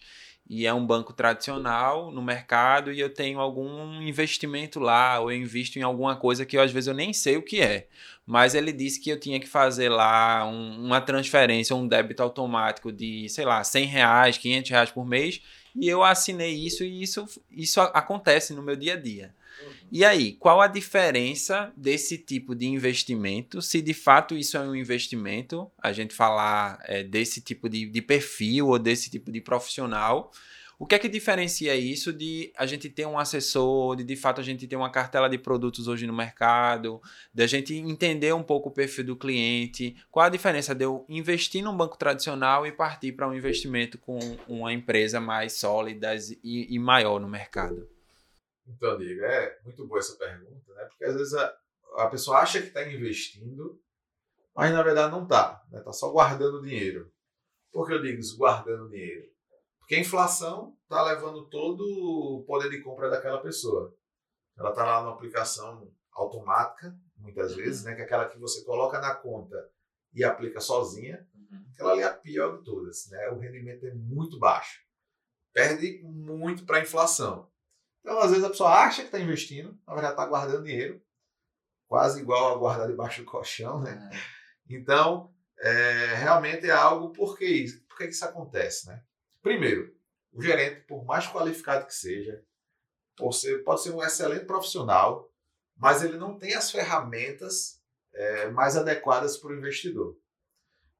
e 0.54 0.68
é 0.68 0.74
um 0.74 0.86
banco 0.86 1.14
tradicional 1.14 2.12
no 2.12 2.22
mercado 2.22 2.92
e 2.92 3.00
eu 3.00 3.10
tenho 3.10 3.40
algum 3.40 4.02
investimento 4.02 4.82
lá 4.82 5.18
ou 5.22 5.32
eu 5.32 5.38
invisto 5.38 5.80
em 5.80 5.82
alguma 5.82 6.18
coisa 6.18 6.46
que 6.46 6.58
eu, 6.58 6.62
às 6.62 6.74
vezes 6.74 6.90
eu 6.90 6.94
nem 6.94 7.14
sei 7.14 7.38
o 7.38 7.42
que 7.42 7.62
é. 7.62 7.88
Mas 8.26 8.54
ele 8.54 8.74
disse 8.74 9.00
que 9.00 9.10
eu 9.10 9.18
tinha 9.18 9.40
que 9.40 9.48
fazer 9.48 9.88
lá 9.88 10.46
um, 10.46 10.88
uma 10.88 11.00
transferência, 11.00 11.74
um 11.74 11.88
débito 11.88 12.22
automático 12.22 12.92
de, 12.92 13.30
sei 13.30 13.46
lá, 13.46 13.64
100 13.64 13.86
reais, 13.86 14.38
500 14.38 14.72
reais 14.72 14.92
por 14.92 15.06
mês 15.06 15.42
e 15.74 15.88
eu 15.88 16.04
assinei 16.04 16.52
isso 16.54 16.84
e 16.84 17.02
isso, 17.02 17.26
isso 17.50 17.80
acontece 17.80 18.54
no 18.54 18.62
meu 18.62 18.76
dia 18.76 18.96
a 18.96 18.98
dia. 18.98 19.34
E 19.92 20.06
aí, 20.06 20.34
qual 20.34 20.62
a 20.62 20.68
diferença 20.68 21.72
desse 21.76 22.18
tipo 22.18 22.56
de 22.56 22.66
investimento? 22.66 23.62
Se 23.62 23.82
de 23.82 23.94
fato 23.94 24.36
isso 24.36 24.58
é 24.58 24.62
um 24.62 24.76
investimento, 24.76 25.70
a 25.78 25.92
gente 25.92 26.14
falar 26.14 26.80
é, 26.84 27.04
desse 27.04 27.42
tipo 27.42 27.68
de, 27.68 27.86
de 27.88 28.02
perfil 28.02 28.68
ou 28.68 28.80
desse 28.80 29.10
tipo 29.10 29.32
de 29.32 29.42
profissional, 29.42 30.32
o 30.82 30.86
que 30.88 30.96
é 30.96 31.00
que 31.00 31.08
diferencia 31.08 31.76
isso 31.76 32.12
de 32.12 32.52
a 32.58 32.66
gente 32.66 32.90
ter 32.90 33.06
um 33.06 33.20
assessor, 33.20 33.96
de 33.96 34.04
de 34.04 34.16
fato 34.16 34.42
a 34.42 34.44
gente 34.44 34.66
ter 34.66 34.76
uma 34.76 34.90
cartela 34.90 35.30
de 35.30 35.38
produtos 35.38 35.88
hoje 35.88 36.08
no 36.08 36.14
mercado, 36.14 37.00
de 37.32 37.44
a 37.44 37.46
gente 37.46 37.76
entender 37.76 38.34
um 38.34 38.42
pouco 38.42 38.70
o 38.70 38.72
perfil 38.72 39.04
do 39.04 39.16
cliente? 39.16 39.96
Qual 40.10 40.26
a 40.26 40.30
diferença 40.30 40.74
de 40.74 40.84
eu 40.84 41.06
investir 41.08 41.64
num 41.64 41.78
banco 41.78 42.00
tradicional 42.00 42.66
e 42.66 42.72
partir 42.72 43.12
para 43.12 43.30
um 43.30 43.34
investimento 43.36 44.00
com 44.00 44.18
uma 44.48 44.74
empresa 44.74 45.22
mais 45.22 45.54
sólida 45.54 46.16
e, 46.44 46.74
e 46.74 46.80
maior 46.80 47.20
no 47.20 47.30
mercado? 47.30 47.88
Então, 48.75 48.97
Diego, 48.97 49.23
é 49.23 49.60
muito 49.63 49.88
boa 49.88 49.99
essa 49.99 50.17
pergunta, 50.17 50.73
né? 50.73 50.86
Porque 50.86 51.05
às 51.05 51.15
vezes 51.15 51.34
a, 51.34 51.57
a 51.97 52.07
pessoa 52.07 52.39
acha 52.39 52.62
que 52.62 52.67
está 52.67 52.88
investindo, 52.88 53.79
mas 54.55 54.71
na 54.71 54.84
verdade 54.84 55.12
não 55.12 55.23
está, 55.23 55.62
está 55.65 55.86
né? 55.86 55.93
Só 55.93 56.12
guardando 56.12 56.62
dinheiro. 56.62 57.12
Por 57.71 57.88
que 57.88 57.93
eu 57.93 58.01
digo 58.01 58.19
isso, 58.19 58.38
guardando 58.38 58.89
dinheiro? 58.89 59.31
Porque 59.79 59.95
a 59.95 59.99
inflação 59.99 60.77
está 60.84 61.03
levando 61.03 61.49
todo 61.49 61.81
o 61.81 62.43
poder 62.45 62.69
de 62.69 62.81
compra 62.81 63.10
daquela 63.10 63.41
pessoa. 63.41 63.93
Ela 64.57 64.69
está 64.69 64.86
lá 64.86 65.01
numa 65.01 65.13
aplicação 65.13 65.91
automática, 66.13 66.95
muitas 67.17 67.51
uhum. 67.51 67.57
vezes, 67.57 67.84
né? 67.84 67.95
que 67.95 68.01
é 68.01 68.05
aquela 68.05 68.29
que 68.29 68.39
você 68.39 68.63
coloca 68.63 68.99
na 68.99 69.13
conta 69.13 69.57
e 70.13 70.23
aplica 70.23 70.62
sozinha. 70.62 71.27
Uhum. 71.34 71.65
Aquela 71.73 71.91
ali 71.91 72.01
é 72.01 72.05
a 72.05 72.13
pior 72.13 72.57
de 72.57 72.63
todas. 72.63 73.07
Né? 73.10 73.29
O 73.29 73.39
rendimento 73.39 73.86
é 73.86 73.93
muito 73.93 74.39
baixo. 74.39 74.79
Perde 75.53 76.01
muito 76.03 76.65
para 76.65 76.77
a 76.77 76.81
inflação. 76.81 77.51
Então, 78.02 78.20
às 78.20 78.32
vezes, 78.32 78.44
a 78.44 78.50
pessoa 78.50 78.72
acha 78.72 79.02
que 79.02 79.08
está 79.08 79.20
investindo, 79.20 79.80
na 79.88 79.94
verdade 79.94 80.14
está 80.14 80.26
guardando 80.26 80.64
dinheiro, 80.66 81.02
quase 81.88 82.22
igual 82.22 82.54
a 82.54 82.58
guardar 82.58 82.88
debaixo 82.88 83.22
do 83.22 83.30
colchão, 83.30 83.80
né? 83.80 84.10
É. 84.12 84.76
Então, 84.76 85.34
é, 85.60 86.16
realmente 86.16 86.66
é 86.66 86.72
algo, 86.72 87.12
por 87.12 87.38
que 87.38 87.46
isso? 87.46 87.84
Por 87.86 87.98
que 87.98 88.06
isso 88.06 88.26
acontece, 88.26 88.88
né? 88.88 89.04
Primeiro, 89.42 89.96
o 90.32 90.42
gerente, 90.42 90.82
por 90.82 91.04
mais 91.06 91.28
qualificado 91.28 91.86
que 91.86 91.94
seja, 91.94 92.44
você 93.20 93.60
pode 93.60 93.84
ser 93.84 93.92
um 93.92 94.04
excelente 94.04 94.46
profissional, 94.46 95.32
mas 95.76 96.02
ele 96.04 96.18
não 96.18 96.38
tem 96.38 96.54
as 96.54 96.72
ferramentas 96.72 97.82
é, 98.14 98.50
mais 98.50 98.76
adequadas 98.76 99.38
para 99.38 99.52
o 99.52 99.56
investidor. 99.56 100.18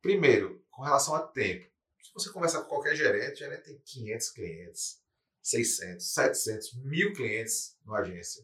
Primeiro, 0.02 0.64
com 0.70 0.84
relação 0.84 1.16
a 1.16 1.22
tempo. 1.22 1.70
Se 2.02 2.12
você 2.14 2.32
conversar 2.32 2.62
com 2.62 2.70
qualquer 2.70 2.95
gerente, 2.95 3.34
o 3.34 3.38
gerente 3.38 3.64
tem 3.64 3.80
500 3.80 4.30
clientes, 4.32 5.01
600, 5.42 6.14
700, 6.14 6.74
mil 6.84 7.14
clientes 7.14 7.78
na 7.86 8.00
agência. 8.00 8.44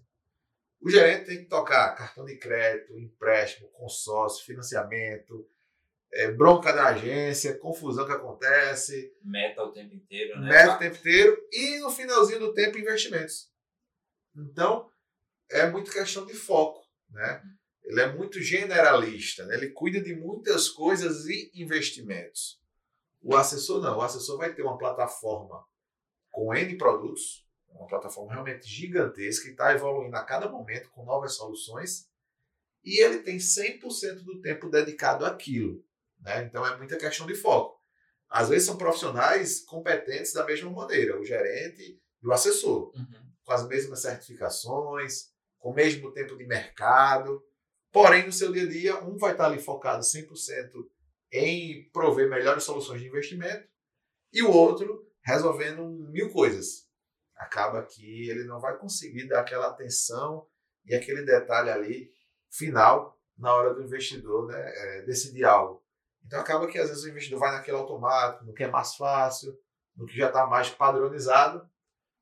O 0.79 0.89
gerente 0.89 1.25
tem 1.25 1.37
que 1.39 1.45
tocar 1.45 1.95
cartão 1.95 2.25
de 2.25 2.37
crédito, 2.37 2.97
empréstimo, 2.97 3.67
consórcio, 3.69 4.45
financiamento, 4.45 5.47
é, 6.13 6.31
bronca 6.31 6.71
da 6.71 6.87
agência, 6.87 7.57
confusão 7.57 8.05
que 8.05 8.11
acontece. 8.11 9.13
Meta 9.23 9.63
o 9.63 9.71
tempo 9.71 9.93
inteiro, 9.93 10.39
né? 10.39 10.49
Meta 10.49 10.75
o 10.75 10.79
tempo 10.79 10.95
inteiro 10.97 11.37
e 11.51 11.79
no 11.79 11.89
finalzinho 11.89 12.39
do 12.39 12.53
tempo 12.53 12.77
investimentos. 12.77 13.51
Então, 14.35 14.89
é 15.49 15.67
muito 15.69 15.91
questão 15.91 16.25
de 16.25 16.33
foco, 16.33 16.85
né? 17.09 17.41
Ele 17.83 18.01
é 18.01 18.13
muito 18.13 18.41
generalista, 18.41 19.45
né? 19.45 19.55
ele 19.55 19.69
cuida 19.69 20.01
de 20.01 20.13
muitas 20.13 20.67
coisas 20.67 21.25
e 21.25 21.49
investimentos. 21.55 22.61
O 23.21 23.33
assessor 23.33 23.81
não, 23.81 23.97
o 23.97 24.01
assessor 24.01 24.37
vai 24.37 24.53
ter 24.53 24.61
uma 24.61 24.77
plataforma 24.77 25.65
com 26.37 26.53
N 26.53 26.77
produtos, 26.77 27.43
uma 27.67 27.87
plataforma 27.87 28.31
realmente 28.31 28.69
gigantesca 28.69 29.45
que 29.45 29.51
está 29.53 29.73
evoluindo 29.73 30.15
a 30.15 30.23
cada 30.23 30.47
momento 30.47 30.87
com 30.91 31.03
novas 31.03 31.33
soluções 31.33 32.07
e 32.83 33.03
ele 33.03 33.23
tem 33.23 33.37
100% 33.37 34.23
do 34.23 34.39
tempo 34.39 34.69
dedicado 34.69 35.25
àquilo. 35.25 35.83
Né? 36.19 36.43
Então 36.43 36.63
é 36.63 36.77
muita 36.77 36.95
questão 36.95 37.25
de 37.25 37.33
foco. 37.33 37.81
Às 38.29 38.49
vezes 38.49 38.67
são 38.67 38.77
profissionais 38.77 39.61
competentes 39.61 40.31
da 40.31 40.45
mesma 40.45 40.69
maneira, 40.69 41.19
o 41.19 41.25
gerente 41.25 41.99
e 42.21 42.27
o 42.27 42.31
assessor, 42.31 42.91
uhum. 42.95 43.31
com 43.43 43.53
as 43.53 43.67
mesmas 43.67 44.03
certificações, 44.03 45.31
com 45.57 45.71
o 45.71 45.73
mesmo 45.73 46.11
tempo 46.11 46.37
de 46.37 46.45
mercado. 46.45 47.43
Porém, 47.91 48.27
no 48.27 48.31
seu 48.31 48.51
dia 48.51 48.61
a 48.63 48.69
dia, 48.69 49.03
um 49.03 49.17
vai 49.17 49.31
estar 49.31 49.47
ali 49.47 49.57
focado 49.59 50.03
100% 50.03 50.87
em 51.31 51.89
prover 51.91 52.29
melhores 52.29 52.63
soluções 52.63 53.01
de 53.01 53.07
investimento 53.07 53.67
e 54.31 54.43
o 54.43 54.51
outro 54.51 55.06
resolvendo 55.27 55.85
mil 56.09 56.31
coisas. 56.31 56.87
Acaba 57.35 57.83
que 57.83 58.29
ele 58.29 58.45
não 58.45 58.61
vai 58.61 58.77
conseguir 58.77 59.27
dar 59.27 59.41
aquela 59.41 59.67
atenção 59.67 60.47
e 60.85 60.95
aquele 60.95 61.23
detalhe 61.23 61.69
ali 61.69 62.09
final 62.49 63.19
na 63.37 63.53
hora 63.53 63.73
do 63.73 63.83
investidor 63.83 64.47
né, 64.47 64.55
é, 64.57 65.01
decidir 65.01 65.43
algo. 65.43 65.85
Então 66.25 66.39
acaba 66.39 66.65
que 66.65 66.79
às 66.79 66.87
vezes 66.87 67.03
o 67.03 67.09
investidor 67.09 67.39
vai 67.39 67.51
naquele 67.51 67.75
automático, 67.75 68.45
no 68.45 68.53
que 68.53 68.63
é 68.63 68.71
mais 68.71 68.95
fácil, 68.95 69.55
no 69.97 70.05
que 70.05 70.17
já 70.17 70.27
está 70.27 70.47
mais 70.47 70.69
padronizado, 70.69 71.69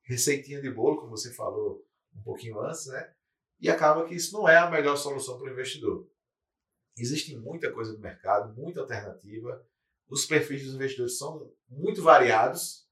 receitinha 0.01 0.59
de 0.59 0.71
bolo, 0.71 0.97
como 0.97 1.15
você 1.15 1.31
falou 1.31 1.85
um 2.15 2.23
pouquinho 2.23 2.59
antes, 2.59 2.87
né? 2.87 3.13
E 3.59 3.69
acaba 3.69 4.05
que 4.05 4.15
isso 4.15 4.33
não 4.33 4.49
é 4.49 4.57
a 4.57 4.69
melhor 4.69 4.95
solução 4.95 5.37
para 5.37 5.47
o 5.47 5.51
investidor. 5.51 6.09
Existe 6.97 7.37
muita 7.37 7.71
coisa 7.71 7.93
no 7.93 7.99
mercado, 7.99 8.53
muita 8.55 8.81
alternativa. 8.81 9.63
Os 10.07 10.25
perfis 10.25 10.63
dos 10.63 10.73
investidores 10.73 11.17
são 11.17 11.51
muito 11.69 12.01
variados. 12.01 12.84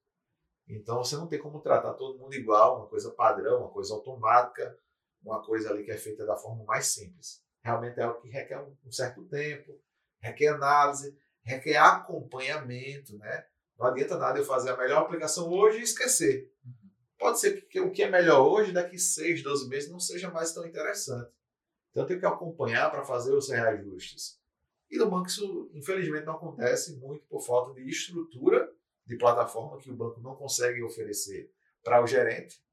Então 0.68 0.97
você 1.03 1.16
não 1.16 1.28
tem 1.28 1.39
como 1.39 1.59
tratar 1.59 1.93
todo 1.93 2.18
mundo 2.18 2.34
igual, 2.34 2.78
uma 2.78 2.88
coisa 2.88 3.11
padrão, 3.11 3.59
uma 3.59 3.70
coisa 3.70 3.93
automática, 3.93 4.78
uma 5.24 5.43
coisa 5.43 5.70
ali 5.70 5.84
que 5.84 5.91
é 5.91 5.97
feita 5.97 6.26
da 6.26 6.36
forma 6.36 6.64
mais 6.64 6.88
simples. 6.88 7.41
Realmente 7.64 7.99
é 7.99 8.03
algo 8.03 8.22
que 8.22 8.30
requer 8.30 8.61
um 8.61 8.91
certo 8.91 9.24
tempo, 9.26 9.80
requer 10.22 10.49
análise, 10.49 11.18
requer 11.43 11.78
acompanhamento, 11.78 13.18
né? 13.18 13.45
Não 13.78 13.88
adianta 13.88 14.18
nada 14.18 14.39
eu 14.39 14.45
fazer 14.45 14.72
a 14.72 14.78
melhor 14.78 15.01
aplicação 15.01 15.49
hoje 15.49 15.80
e 15.80 15.84
esquecer. 15.84 16.51
Uhum. 16.66 16.89
Pode 17.18 17.39
ser 17.39 17.61
que 17.68 17.80
o 17.80 17.91
que 17.91 18.03
é 18.03 18.09
melhor 18.09 18.45
hoje, 18.45 18.72
daqui 18.72 18.97
6, 18.97 19.43
12 19.43 19.68
meses, 19.70 19.89
não 19.89 19.99
seja 19.99 20.30
mais 20.30 20.53
tão 20.53 20.66
interessante. 20.66 21.32
Então 21.89 22.03
eu 22.03 22.07
tenho 22.07 22.20
que 22.20 22.26
acompanhar 22.26 22.89
para 22.91 23.03
fazer 23.03 23.34
os 23.34 23.49
reajustes. 23.49 24.39
E 24.89 24.97
no 24.97 25.09
banco 25.09 25.28
isso, 25.28 25.70
infelizmente, 25.74 26.26
não 26.26 26.36
acontece 26.36 26.97
muito 26.97 27.26
por 27.28 27.41
falta 27.41 27.74
de 27.74 27.88
estrutura 27.88 28.72
de 29.06 29.18
plataforma 29.18 29.80
que 29.80 29.91
o 29.91 29.95
banco 29.95 30.22
não 30.22 30.36
consegue 30.36 30.82
oferecer 30.82 31.51
para 31.84 32.01
o 32.01 32.08
gerente 32.08 32.64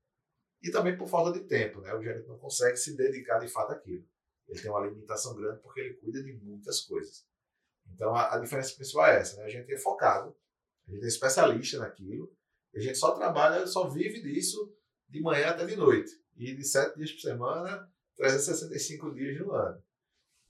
e 0.62 0.70
também 0.70 0.96
por 0.96 1.08
falta 1.08 1.38
de 1.38 1.46
tempo. 1.46 1.80
Né? 1.80 1.92
O 1.94 2.02
gerente 2.02 2.28
não 2.28 2.38
consegue 2.38 2.76
se 2.76 2.96
dedicar 2.96 3.38
de 3.38 3.48
fato 3.48 3.72
àquilo. 3.72 4.04
Ele 4.48 4.60
tem 4.60 4.70
uma 4.70 4.86
limitação 4.86 5.34
grande 5.34 5.60
porque 5.60 5.80
ele 5.80 5.94
cuida 5.94 6.22
de 6.22 6.32
muitas 6.32 6.80
coisas. 6.80 7.24
Então 7.94 8.14
a, 8.14 8.34
a 8.34 8.38
diferença 8.38 8.74
principal 8.74 9.06
é 9.06 9.20
essa, 9.20 9.36
né? 9.36 9.44
A 9.44 9.48
gente 9.48 9.72
é 9.72 9.78
focado, 9.78 10.36
a 10.86 10.90
gente 10.90 11.04
é 11.04 11.08
especialista 11.08 11.78
naquilo, 11.78 12.32
e 12.72 12.78
a 12.78 12.82
gente 12.82 12.98
só 12.98 13.12
trabalha, 13.12 13.66
só 13.66 13.88
vive 13.88 14.20
disso 14.20 14.72
de 15.08 15.20
manhã 15.20 15.48
até 15.48 15.64
de 15.64 15.76
noite. 15.76 16.12
E 16.36 16.54
de 16.54 16.64
sete 16.64 16.96
dias 16.96 17.12
por 17.12 17.20
semana, 17.20 17.90
365 18.16 19.14
dias 19.14 19.38
no 19.40 19.52
ano. 19.52 19.82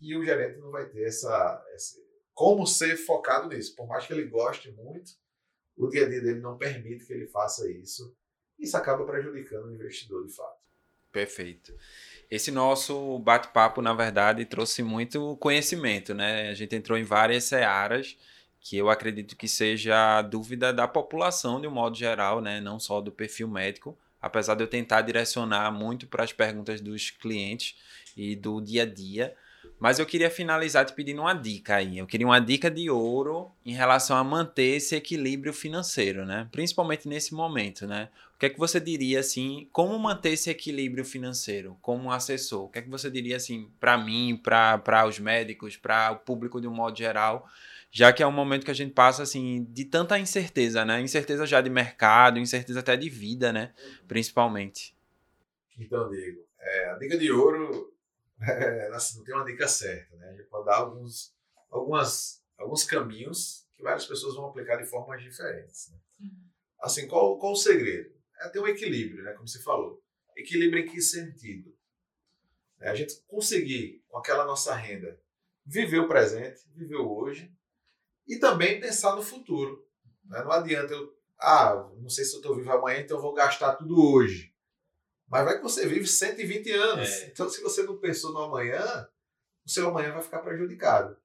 E 0.01 0.17
o 0.17 0.25
gerente 0.25 0.59
não 0.59 0.71
vai 0.71 0.89
ter 0.89 1.05
essa, 1.05 1.65
essa 1.73 1.97
como 2.33 2.67
ser 2.67 2.97
focado 2.97 3.49
nisso. 3.49 3.75
Por 3.75 3.87
mais 3.87 4.07
que 4.07 4.13
ele 4.13 4.29
goste 4.29 4.71
muito, 4.73 5.11
o 5.77 5.89
dia 5.89 6.07
a 6.07 6.09
dia 6.09 6.21
dele 6.21 6.41
não 6.41 6.57
permite 6.57 7.05
que 7.05 7.13
ele 7.13 7.27
faça 7.27 7.71
isso. 7.71 8.15
Isso 8.59 8.77
acaba 8.77 9.05
prejudicando 9.05 9.67
o 9.67 9.75
investidor 9.75 10.27
de 10.27 10.35
fato. 10.35 10.61
Perfeito. 11.11 11.75
Esse 12.31 12.51
nosso 12.51 13.19
bate-papo, 13.19 13.83
na 13.83 13.93
verdade, 13.93 14.45
trouxe 14.45 14.83
muito 14.83 15.37
conhecimento, 15.39 16.15
né? 16.15 16.51
A 16.51 16.55
gente 16.55 16.77
entrou 16.77 16.97
em 16.97 17.03
várias 17.03 17.45
searas 17.45 18.17
que 18.61 18.77
eu 18.77 18.91
acredito 18.91 19.37
que 19.37 19.49
seja 19.49 20.19
a 20.19 20.23
dúvida 20.23 20.73
da 20.73 20.87
população 20.87 21.61
de 21.61 21.67
um 21.67 21.71
modo 21.71 21.97
geral, 21.97 22.41
né? 22.41 22.61
Não 22.61 22.79
só 22.79 23.01
do 23.01 23.11
perfil 23.11 23.49
médico, 23.49 23.99
apesar 24.21 24.55
de 24.55 24.63
eu 24.63 24.69
tentar 24.69 25.01
direcionar 25.01 25.73
muito 25.73 26.07
para 26.07 26.23
as 26.23 26.33
perguntas 26.33 26.81
dos 26.81 27.11
clientes 27.11 27.77
e 28.17 28.37
do 28.37 28.61
dia 28.61 28.83
a 28.83 28.87
dia. 28.87 29.35
Mas 29.81 29.99
eu 29.99 30.05
queria 30.05 30.31
finalizar 30.31 30.85
te 30.85 30.93
pedindo 30.93 31.23
uma 31.23 31.33
dica 31.33 31.77
aí. 31.77 31.97
Eu 31.97 32.07
queria 32.07 32.27
uma 32.27 32.39
dica 32.39 32.71
de 32.71 32.91
ouro 32.91 33.51
em 33.65 33.73
relação 33.73 34.15
a 34.15 34.23
manter 34.23 34.77
esse 34.77 34.95
equilíbrio 34.95 35.55
financeiro, 35.55 36.27
né? 36.27 36.47
Principalmente 36.53 37.09
nesse 37.09 37.33
momento, 37.33 37.87
né? 37.87 38.11
O 38.35 38.39
que 38.39 38.45
é 38.45 38.51
que 38.51 38.59
você 38.59 38.79
diria 38.79 39.21
assim, 39.21 39.69
como 39.73 39.99
manter 39.99 40.33
esse 40.33 40.51
equilíbrio 40.51 41.03
financeiro 41.03 41.79
como 41.81 42.13
assessor? 42.13 42.65
O 42.65 42.69
que 42.69 42.79
é 42.79 42.83
que 42.83 42.91
você 42.91 43.11
diria 43.11 43.37
assim 43.37 43.71
para 43.81 43.97
mim, 43.97 44.37
para 44.37 45.07
os 45.07 45.19
médicos, 45.19 45.79
para 45.79 46.13
o 46.13 46.17
público 46.17 46.61
de 46.61 46.69
um 46.69 46.75
modo 46.75 46.99
geral? 46.99 47.49
Já 47.91 48.13
que 48.13 48.23
é 48.23 48.27
um 48.27 48.33
momento 48.33 48.67
que 48.67 48.71
a 48.71 48.75
gente 48.75 48.93
passa 48.93 49.23
assim 49.23 49.67
de 49.71 49.87
tanta 49.87 50.19
incerteza, 50.19 50.85
né? 50.85 51.01
Incerteza 51.01 51.47
já 51.47 51.63
de 51.63 51.71
mercado, 51.71 52.39
incerteza 52.39 52.81
até 52.81 52.99
de 52.99 53.09
vida, 53.09 53.51
né? 53.51 53.73
Principalmente. 54.07 54.95
Então, 55.79 56.11
Diego, 56.11 56.45
é, 56.61 56.91
a 56.91 56.99
dica 56.99 57.17
de 57.17 57.33
ouro 57.33 57.90
é, 58.43 58.89
assim, 58.93 59.19
não 59.19 59.25
tem 59.25 59.35
uma 59.35 59.45
dica 59.45 59.69
certa, 59.69 60.17
né? 60.17 60.29
A 60.29 60.33
gente 60.33 60.49
pode 60.49 60.67
dar 60.67 60.77
alguns, 60.77 61.35
algumas, 61.71 62.43
alguns 62.59 62.85
caminhos 62.85 63.67
que 63.75 63.83
várias 63.83 64.07
pessoas 64.07 64.35
vão 64.35 64.47
aplicar 64.47 64.77
de 64.77 64.87
formas 64.87 65.23
diferentes. 65.23 65.91
Né? 65.91 65.99
Uhum. 66.21 66.49
Assim, 66.81 67.07
qual, 67.07 67.39
qual 67.39 67.53
o 67.53 67.57
segredo? 67.57 68.15
É 68.41 68.49
ter 68.49 68.61
um 68.61 68.67
equilíbrio, 68.67 69.23
né? 69.23 69.33
Como 69.35 69.47
você 69.47 69.63
falou. 69.63 70.03
Equilíbrio 70.37 70.83
em 70.83 70.89
que 70.89 71.01
sentido? 71.01 71.77
É 72.81 72.89
a 72.89 72.95
gente 72.95 73.21
conseguir, 73.27 74.03
com 74.09 74.19
aquela 74.19 74.45
nossa 74.45 74.75
renda, 74.75 75.21
viver 75.67 75.99
o 75.99 76.09
presente, 76.09 76.63
viver 76.75 76.97
o 76.97 77.11
hoje 77.15 77.55
e 78.27 78.39
também 78.39 78.81
pensar 78.81 79.15
no 79.15 79.23
futuro. 79.23 79.87
Né? 80.25 80.43
Não 80.43 80.51
adianta 80.51 80.95
eu, 80.95 81.15
ah, 81.39 81.91
não 81.99 82.09
sei 82.09 82.25
se 82.25 82.35
eu 82.35 82.41
estou 82.41 82.57
vivo 82.57 82.73
amanhã, 82.73 83.01
então 83.01 83.19
eu 83.19 83.23
vou 83.23 83.35
gastar 83.35 83.75
tudo 83.75 84.01
hoje. 84.01 84.55
Mas 85.31 85.45
vai 85.45 85.57
que 85.57 85.63
você 85.63 85.87
vive 85.87 86.09
120 86.09 86.73
anos. 86.73 87.09
É. 87.09 87.27
Então, 87.29 87.49
se 87.49 87.63
você 87.63 87.85
não 87.85 87.97
pensou 87.97 88.33
no 88.33 88.41
amanhã, 88.41 89.09
o 89.65 89.71
seu 89.71 89.89
amanhã 89.89 90.13
vai 90.13 90.23
ficar 90.23 90.41
prejudicado. 90.41 91.17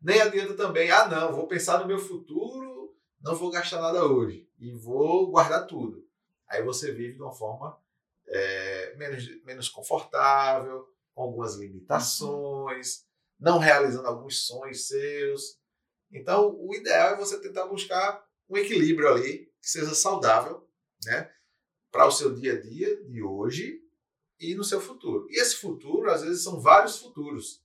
Nem 0.00 0.20
adianta 0.20 0.54
também, 0.54 0.90
ah, 0.90 1.08
não, 1.08 1.32
vou 1.32 1.46
pensar 1.46 1.80
no 1.80 1.86
meu 1.86 1.98
futuro, 1.98 2.94
não 3.20 3.34
vou 3.34 3.50
gastar 3.50 3.80
nada 3.80 4.04
hoje 4.04 4.46
e 4.58 4.72
vou 4.72 5.30
guardar 5.30 5.66
tudo. 5.66 6.06
Aí 6.46 6.62
você 6.62 6.92
vive 6.92 7.14
de 7.14 7.22
uma 7.22 7.32
forma 7.32 7.78
é, 8.28 8.94
menos, 8.96 9.44
menos 9.44 9.68
confortável, 9.68 10.86
com 11.14 11.22
algumas 11.22 11.54
limitações, 11.56 13.06
não 13.38 13.58
realizando 13.58 14.06
alguns 14.06 14.46
sonhos 14.46 14.86
seus. 14.86 15.58
Então, 16.12 16.56
o 16.58 16.74
ideal 16.74 17.14
é 17.14 17.16
você 17.16 17.40
tentar 17.40 17.66
buscar 17.66 18.22
um 18.48 18.56
equilíbrio 18.56 19.08
ali 19.08 19.50
que 19.60 19.70
seja 19.70 19.94
saudável, 19.94 20.68
né? 21.04 21.30
Para 21.90 22.06
o 22.06 22.10
seu 22.10 22.34
dia 22.34 22.54
a 22.54 22.60
dia 22.60 23.04
de 23.04 23.22
hoje 23.22 23.80
e 24.38 24.54
no 24.54 24.64
seu 24.64 24.80
futuro. 24.80 25.26
E 25.28 25.40
esse 25.40 25.56
futuro, 25.56 26.10
às 26.10 26.22
vezes, 26.22 26.42
são 26.42 26.60
vários 26.60 26.98
futuros, 26.98 27.62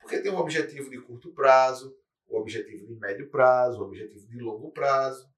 porque 0.00 0.20
tem 0.20 0.30
um 0.30 0.38
objetivo 0.38 0.90
de 0.90 1.00
curto 1.00 1.32
prazo, 1.32 1.96
o 2.28 2.36
um 2.36 2.40
objetivo 2.40 2.86
de 2.86 2.94
médio 2.94 3.30
prazo, 3.30 3.78
o 3.78 3.82
um 3.82 3.86
objetivo 3.86 4.26
de 4.26 4.38
longo 4.38 4.70
prazo. 4.70 5.28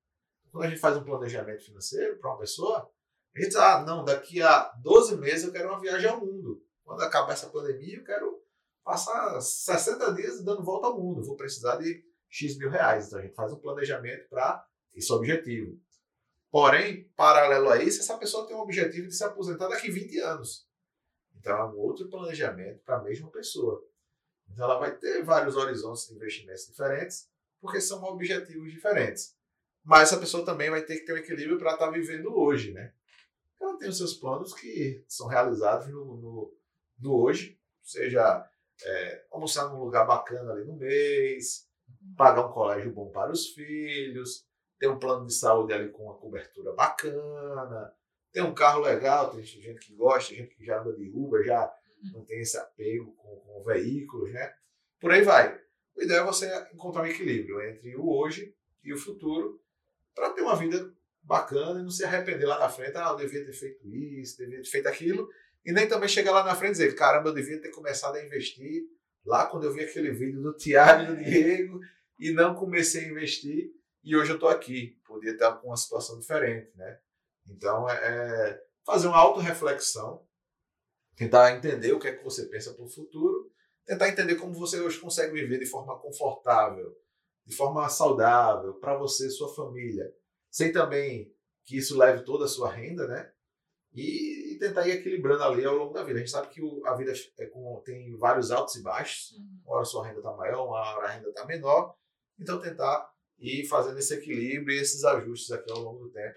Quando 0.51 0.65
a 0.65 0.69
gente 0.69 0.81
faz 0.81 0.97
um 0.97 1.05
planejamento 1.05 1.65
financeiro 1.65 2.19
para 2.19 2.31
uma 2.31 2.39
pessoa, 2.39 2.91
a 3.35 3.39
gente 3.39 3.49
diz, 3.49 3.57
ah, 3.57 3.83
não, 3.83 4.05
daqui 4.05 4.43
a 4.43 4.73
12 4.83 5.17
meses 5.17 5.47
eu 5.47 5.53
quero 5.53 5.69
uma 5.69 5.81
viagem 5.81 6.11
ao 6.11 6.21
mundo. 6.21 6.63
Quando 6.85 7.03
acabar 7.03 7.33
essa 7.33 7.49
pandemia, 7.49 7.97
eu 7.97 8.05
quero 8.05 8.43
passar 8.85 9.41
60 9.41 10.13
dias 10.15 10.45
dando 10.45 10.63
volta 10.63 10.89
ao 10.89 10.99
mundo. 10.99 11.25
vou 11.25 11.37
precisar 11.37 11.77
de 11.77 12.05
X 12.29 12.59
mil 12.59 12.69
reais. 12.69 13.07
Então 13.07 13.19
a 13.19 13.23
gente 13.23 13.35
faz 13.35 13.53
um 13.53 13.59
planejamento 13.59 14.29
para 14.29 14.65
esse 14.93 15.11
objetivo. 15.13 15.79
Porém, 16.53 17.05
paralelo 17.17 17.71
a 17.71 17.83
isso, 17.83 18.01
essa 18.01 18.19
pessoa 18.19 18.47
tem 18.47 18.55
o 18.55 18.61
objetivo 18.61 19.09
de 19.09 19.17
se 19.17 19.25
aposentar 19.25 19.69
daqui 19.69 19.91
20 19.91 20.21
anos. 20.21 20.69
Então, 21.35 21.57
é 21.57 21.65
um 21.65 21.79
outro 21.79 22.11
planejamento 22.11 22.85
para 22.85 22.99
a 22.99 23.03
mesma 23.03 23.31
pessoa. 23.31 23.83
Então, 24.51 24.67
ela 24.67 24.79
vai 24.79 24.95
ter 24.95 25.25
vários 25.25 25.57
horizontes 25.57 26.07
de 26.07 26.15
investimentos 26.15 26.67
diferentes, 26.67 27.27
porque 27.59 27.81
são 27.81 28.05
objetivos 28.05 28.71
diferentes. 28.71 29.35
Mas 29.83 30.11
essa 30.11 30.21
pessoa 30.21 30.45
também 30.45 30.69
vai 30.69 30.83
ter 30.83 30.99
que 30.99 31.07
ter 31.07 31.15
um 31.15 31.17
equilíbrio 31.17 31.59
para 31.59 31.73
estar 31.73 31.87
tá 31.87 31.91
vivendo 31.91 32.39
hoje, 32.39 32.71
né? 32.73 32.93
Ela 33.59 33.79
tem 33.79 33.89
os 33.89 33.97
seus 33.97 34.13
planos 34.13 34.53
que 34.53 35.03
são 35.09 35.29
realizados 35.29 35.89
no, 35.89 36.05
no, 36.19 36.55
no 36.99 37.15
hoje, 37.15 37.59
seja 37.83 38.47
é, 38.85 39.25
almoçar 39.31 39.71
num 39.71 39.83
lugar 39.83 40.07
bacana 40.07 40.53
ali 40.53 40.67
no 40.67 40.77
mês, 40.77 41.67
pagar 42.15 42.47
um 42.47 42.53
colégio 42.53 42.93
bom 42.93 43.11
para 43.11 43.33
os 43.33 43.49
filhos, 43.49 44.45
tem 44.83 44.91
um 44.91 44.99
plano 44.99 45.25
de 45.25 45.33
saúde 45.33 45.73
ali 45.73 45.91
com 45.91 46.07
uma 46.07 46.17
cobertura 46.17 46.73
bacana, 46.73 47.95
tem 48.33 48.43
um 48.43 48.53
carro 48.53 48.81
legal, 48.81 49.31
tem 49.31 49.41
gente 49.45 49.79
que 49.79 49.95
gosta, 49.95 50.35
gente 50.35 50.57
que 50.57 50.65
já 50.65 50.81
anda 50.81 50.93
de 50.93 51.09
Uber, 51.09 51.45
já 51.45 51.73
não 52.13 52.25
tem 52.25 52.41
esse 52.41 52.59
apego 52.59 53.13
com, 53.13 53.37
com 53.37 53.63
veículos, 53.63 54.33
né? 54.33 54.53
Por 54.99 55.13
aí 55.13 55.23
vai. 55.23 55.57
O 55.95 56.03
ideal 56.03 56.25
é 56.25 56.27
você 56.27 56.69
encontrar 56.75 57.03
um 57.03 57.07
equilíbrio 57.07 57.63
entre 57.63 57.95
o 57.95 58.11
hoje 58.11 58.53
e 58.83 58.93
o 58.93 58.99
futuro 58.99 59.63
para 60.17 60.31
ter 60.31 60.43
uma 60.43 60.57
vida 60.57 60.93
bacana 61.23 61.79
e 61.79 61.85
não 61.85 61.91
se 61.91 62.05
arrepender 62.05 62.45
lá 62.45 62.59
na 62.59 62.69
frente, 62.69 62.97
ah, 62.97 63.11
eu 63.11 63.17
devia 63.19 63.45
ter 63.45 63.53
feito 63.53 63.87
isso, 63.87 64.37
devia 64.37 64.61
ter 64.61 64.69
feito 64.69 64.89
aquilo, 64.89 65.29
e 65.65 65.71
nem 65.71 65.87
também 65.87 66.09
chegar 66.09 66.33
lá 66.33 66.43
na 66.43 66.57
frente 66.57 66.71
e 66.71 66.79
dizer, 66.79 66.97
caramba, 66.97 67.29
eu 67.29 67.35
devia 67.35 67.61
ter 67.61 67.71
começado 67.71 68.17
a 68.17 68.25
investir 68.25 68.83
lá 69.25 69.47
quando 69.47 69.63
eu 69.63 69.73
vi 69.73 69.83
aquele 69.83 70.11
vídeo 70.11 70.43
do 70.43 70.53
Tiago 70.57 71.05
e 71.05 71.07
do 71.07 71.23
Diego 71.23 71.79
e 72.19 72.33
não 72.33 72.57
comecei 72.57 73.05
a 73.05 73.09
investir 73.09 73.81
e 74.03 74.17
hoje 74.17 74.31
eu 74.31 74.37
estou 74.37 74.49
aqui. 74.49 74.99
Podia 75.07 75.33
estar 75.33 75.53
com 75.57 75.69
uma 75.69 75.77
situação 75.77 76.19
diferente, 76.19 76.77
né? 76.77 76.99
Então, 77.47 77.89
é, 77.89 77.95
é 77.95 78.63
fazer 78.85 79.07
uma 79.07 79.19
autorreflexão, 79.19 80.27
tentar 81.17 81.57
entender 81.57 81.93
o 81.93 81.99
que 81.99 82.09
é 82.09 82.17
que 82.17 82.25
você 82.25 82.47
pensa 82.47 82.75
para 82.75 82.85
o 82.85 82.89
futuro, 82.89 83.51
tentar 83.85 84.09
entender 84.09 84.37
como 84.37 84.55
você 84.55 84.81
hoje 84.81 84.99
consegue 84.99 85.33
viver 85.33 85.59
de 85.59 85.67
forma 85.67 85.99
confortável, 85.99 86.97
de 87.45 87.55
forma 87.55 87.89
saudável, 87.89 88.75
para 88.75 88.97
você 88.97 89.27
e 89.27 89.31
sua 89.31 89.53
família, 89.55 90.13
sem 90.51 90.73
também 90.73 91.35
que 91.65 91.77
isso 91.77 91.97
leve 91.97 92.25
toda 92.25 92.45
a 92.45 92.49
sua 92.49 92.71
renda, 92.71 93.07
né? 93.07 93.33
E, 93.95 94.43
tentar 94.63 94.87
ir 94.87 94.93
equilibrando 94.93 95.43
ali 95.43 95.65
ao 95.65 95.75
longo 95.75 95.93
da 95.93 96.05
vida. 96.05 96.19
A 96.19 96.21
gente 96.21 96.31
sabe 96.31 96.49
que 96.49 96.61
a 96.87 96.95
vida 96.95 97.13
é 97.39 97.47
com, 97.47 97.83
tem 97.85 98.17
vários 98.17 98.53
altos 98.53 98.77
e 98.77 98.83
baixos. 98.83 99.33
Uhum. 99.33 99.61
Uma 99.65 99.75
hora 99.75 99.83
a 99.83 99.85
sua 99.85 100.07
renda 100.07 100.19
está 100.19 100.33
maior, 100.33 100.67
uma 100.67 100.79
hora 100.79 101.09
a 101.09 101.11
renda 101.11 101.29
está 101.29 101.45
menor. 101.45 101.97
Então, 102.39 102.61
tentar 102.61 103.12
ir 103.43 103.67
fazendo 103.67 103.99
esse 103.99 104.15
equilíbrio 104.15 104.77
e 104.77 104.81
esses 104.81 105.05
ajustes 105.05 105.51
aqui 105.51 105.71
ao 105.71 105.81
longo 105.81 106.05
do 106.05 106.11
tempo. 106.11 106.37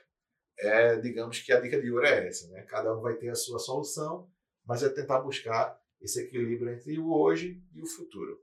É, 0.57 0.95
digamos 0.97 1.39
que 1.39 1.51
a 1.51 1.59
dica 1.59 1.79
de 1.79 1.91
ouro 1.91 2.05
é 2.05 2.27
essa, 2.27 2.49
né? 2.49 2.61
Cada 2.63 2.95
um 2.97 3.01
vai 3.01 3.15
ter 3.15 3.29
a 3.29 3.35
sua 3.35 3.59
solução, 3.59 4.29
mas 4.65 4.83
é 4.83 4.89
tentar 4.89 5.19
buscar 5.19 5.79
esse 6.01 6.21
equilíbrio 6.21 6.71
entre 6.73 6.97
o 6.97 7.13
hoje 7.13 7.61
e 7.73 7.81
o 7.81 7.85
futuro. 7.85 8.39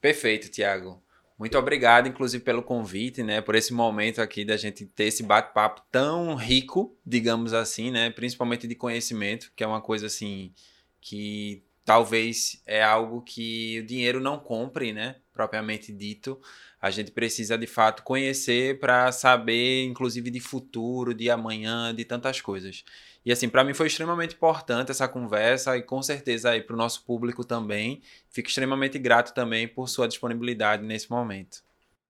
Perfeito, 0.00 0.50
Tiago. 0.50 1.02
Muito 1.38 1.58
obrigado, 1.58 2.06
inclusive, 2.06 2.44
pelo 2.44 2.62
convite, 2.62 3.22
né? 3.22 3.40
Por 3.40 3.54
esse 3.54 3.72
momento 3.72 4.20
aqui 4.20 4.44
da 4.44 4.56
gente 4.56 4.86
ter 4.86 5.04
esse 5.04 5.22
bate-papo 5.22 5.82
tão 5.90 6.34
rico, 6.36 6.96
digamos 7.04 7.52
assim, 7.52 7.90
né? 7.90 8.10
Principalmente 8.10 8.68
de 8.68 8.74
conhecimento, 8.74 9.50
que 9.56 9.64
é 9.64 9.66
uma 9.66 9.80
coisa 9.80 10.06
assim 10.06 10.52
que 11.00 11.64
talvez 11.84 12.62
é 12.64 12.82
algo 12.82 13.20
que 13.20 13.80
o 13.80 13.86
dinheiro 13.86 14.20
não 14.20 14.38
compre, 14.38 14.92
né? 14.92 15.16
Propriamente 15.34 15.92
dito. 15.92 16.40
A 16.80 16.90
gente 16.90 17.10
precisa 17.10 17.58
de 17.58 17.66
fato 17.66 18.02
conhecer 18.04 18.78
para 18.78 19.10
saber, 19.10 19.84
inclusive, 19.84 20.30
de 20.30 20.40
futuro, 20.40 21.12
de 21.12 21.28
amanhã, 21.28 21.92
de 21.94 22.04
tantas 22.04 22.40
coisas. 22.40 22.84
E 23.24 23.32
assim, 23.32 23.48
para 23.48 23.64
mim 23.64 23.74
foi 23.74 23.88
extremamente 23.88 24.34
importante 24.34 24.90
essa 24.90 25.08
conversa 25.08 25.76
e 25.76 25.82
com 25.82 26.02
certeza 26.02 26.50
aí 26.50 26.62
para 26.62 26.74
o 26.74 26.78
nosso 26.78 27.04
público 27.04 27.44
também. 27.44 28.02
Fico 28.30 28.48
extremamente 28.48 28.98
grato 28.98 29.34
também 29.34 29.66
por 29.66 29.88
sua 29.88 30.06
disponibilidade 30.06 30.84
nesse 30.84 31.10
momento. 31.10 31.62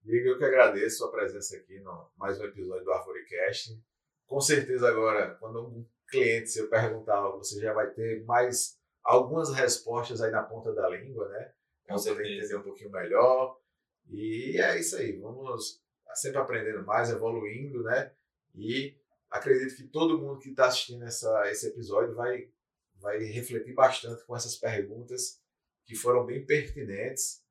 Diego, 0.04 0.28
eu 0.28 0.38
que 0.38 0.44
agradeço 0.44 0.96
a 0.96 0.98
sua 0.98 1.12
presença 1.12 1.56
aqui 1.56 1.80
no 1.80 2.10
mais 2.18 2.38
um 2.38 2.44
episódio 2.44 2.84
do 2.84 2.92
Arvorecast. 2.92 3.80
Com 4.26 4.40
certeza 4.40 4.88
agora, 4.88 5.36
quando 5.40 5.66
um 5.66 5.86
cliente 6.08 6.50
se 6.50 6.58
eu 6.58 6.68
perguntar 6.68 7.26
você 7.30 7.60
já 7.60 7.72
vai 7.72 7.86
ter 7.88 8.22
mais 8.24 8.76
algumas 9.02 9.54
respostas 9.54 10.20
aí 10.20 10.30
na 10.30 10.42
ponta 10.42 10.74
da 10.74 10.88
língua, 10.88 11.28
né? 11.28 11.52
Para 11.86 11.96
entender 11.96 12.56
um 12.56 12.62
pouquinho 12.62 12.90
melhor. 12.90 13.58
E 14.10 14.60
é 14.60 14.78
isso 14.78 14.96
aí, 14.96 15.12
vamos 15.18 15.82
sempre 16.14 16.38
aprendendo 16.38 16.84
mais, 16.84 17.10
evoluindo, 17.10 17.82
né? 17.82 18.12
E 18.54 18.96
acredito 19.30 19.76
que 19.76 19.88
todo 19.88 20.18
mundo 20.18 20.38
que 20.38 20.50
está 20.50 20.66
assistindo 20.66 21.04
essa, 21.04 21.50
esse 21.50 21.68
episódio 21.68 22.14
vai, 22.14 22.48
vai 22.96 23.18
refletir 23.24 23.74
bastante 23.74 24.24
com 24.24 24.36
essas 24.36 24.56
perguntas 24.56 25.40
que 25.84 25.94
foram 25.94 26.24
bem 26.24 26.44
pertinentes, 26.44 27.42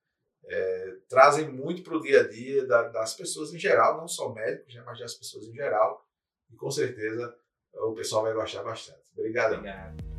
é, 0.46 0.98
trazem 1.08 1.50
muito 1.50 1.84
para 1.84 1.98
o 1.98 2.02
dia 2.02 2.22
a 2.22 2.28
dia 2.28 2.66
da, 2.66 2.90
das 2.90 3.14
pessoas 3.14 3.54
em 3.54 3.60
geral, 3.60 3.98
não 3.98 4.08
só 4.08 4.34
médicos, 4.34 4.74
né, 4.74 4.84
mas 4.86 5.00
das 5.00 5.14
pessoas 5.14 5.48
em 5.48 5.54
geral, 5.54 6.08
e 6.50 6.56
com 6.56 6.72
certeza 6.72 7.36
o 7.74 7.94
pessoal 7.94 8.24
vai 8.24 8.34
gostar 8.34 8.64
bastante. 8.64 9.04
Obrigado. 9.16 9.56
Obrigado. 9.56 10.13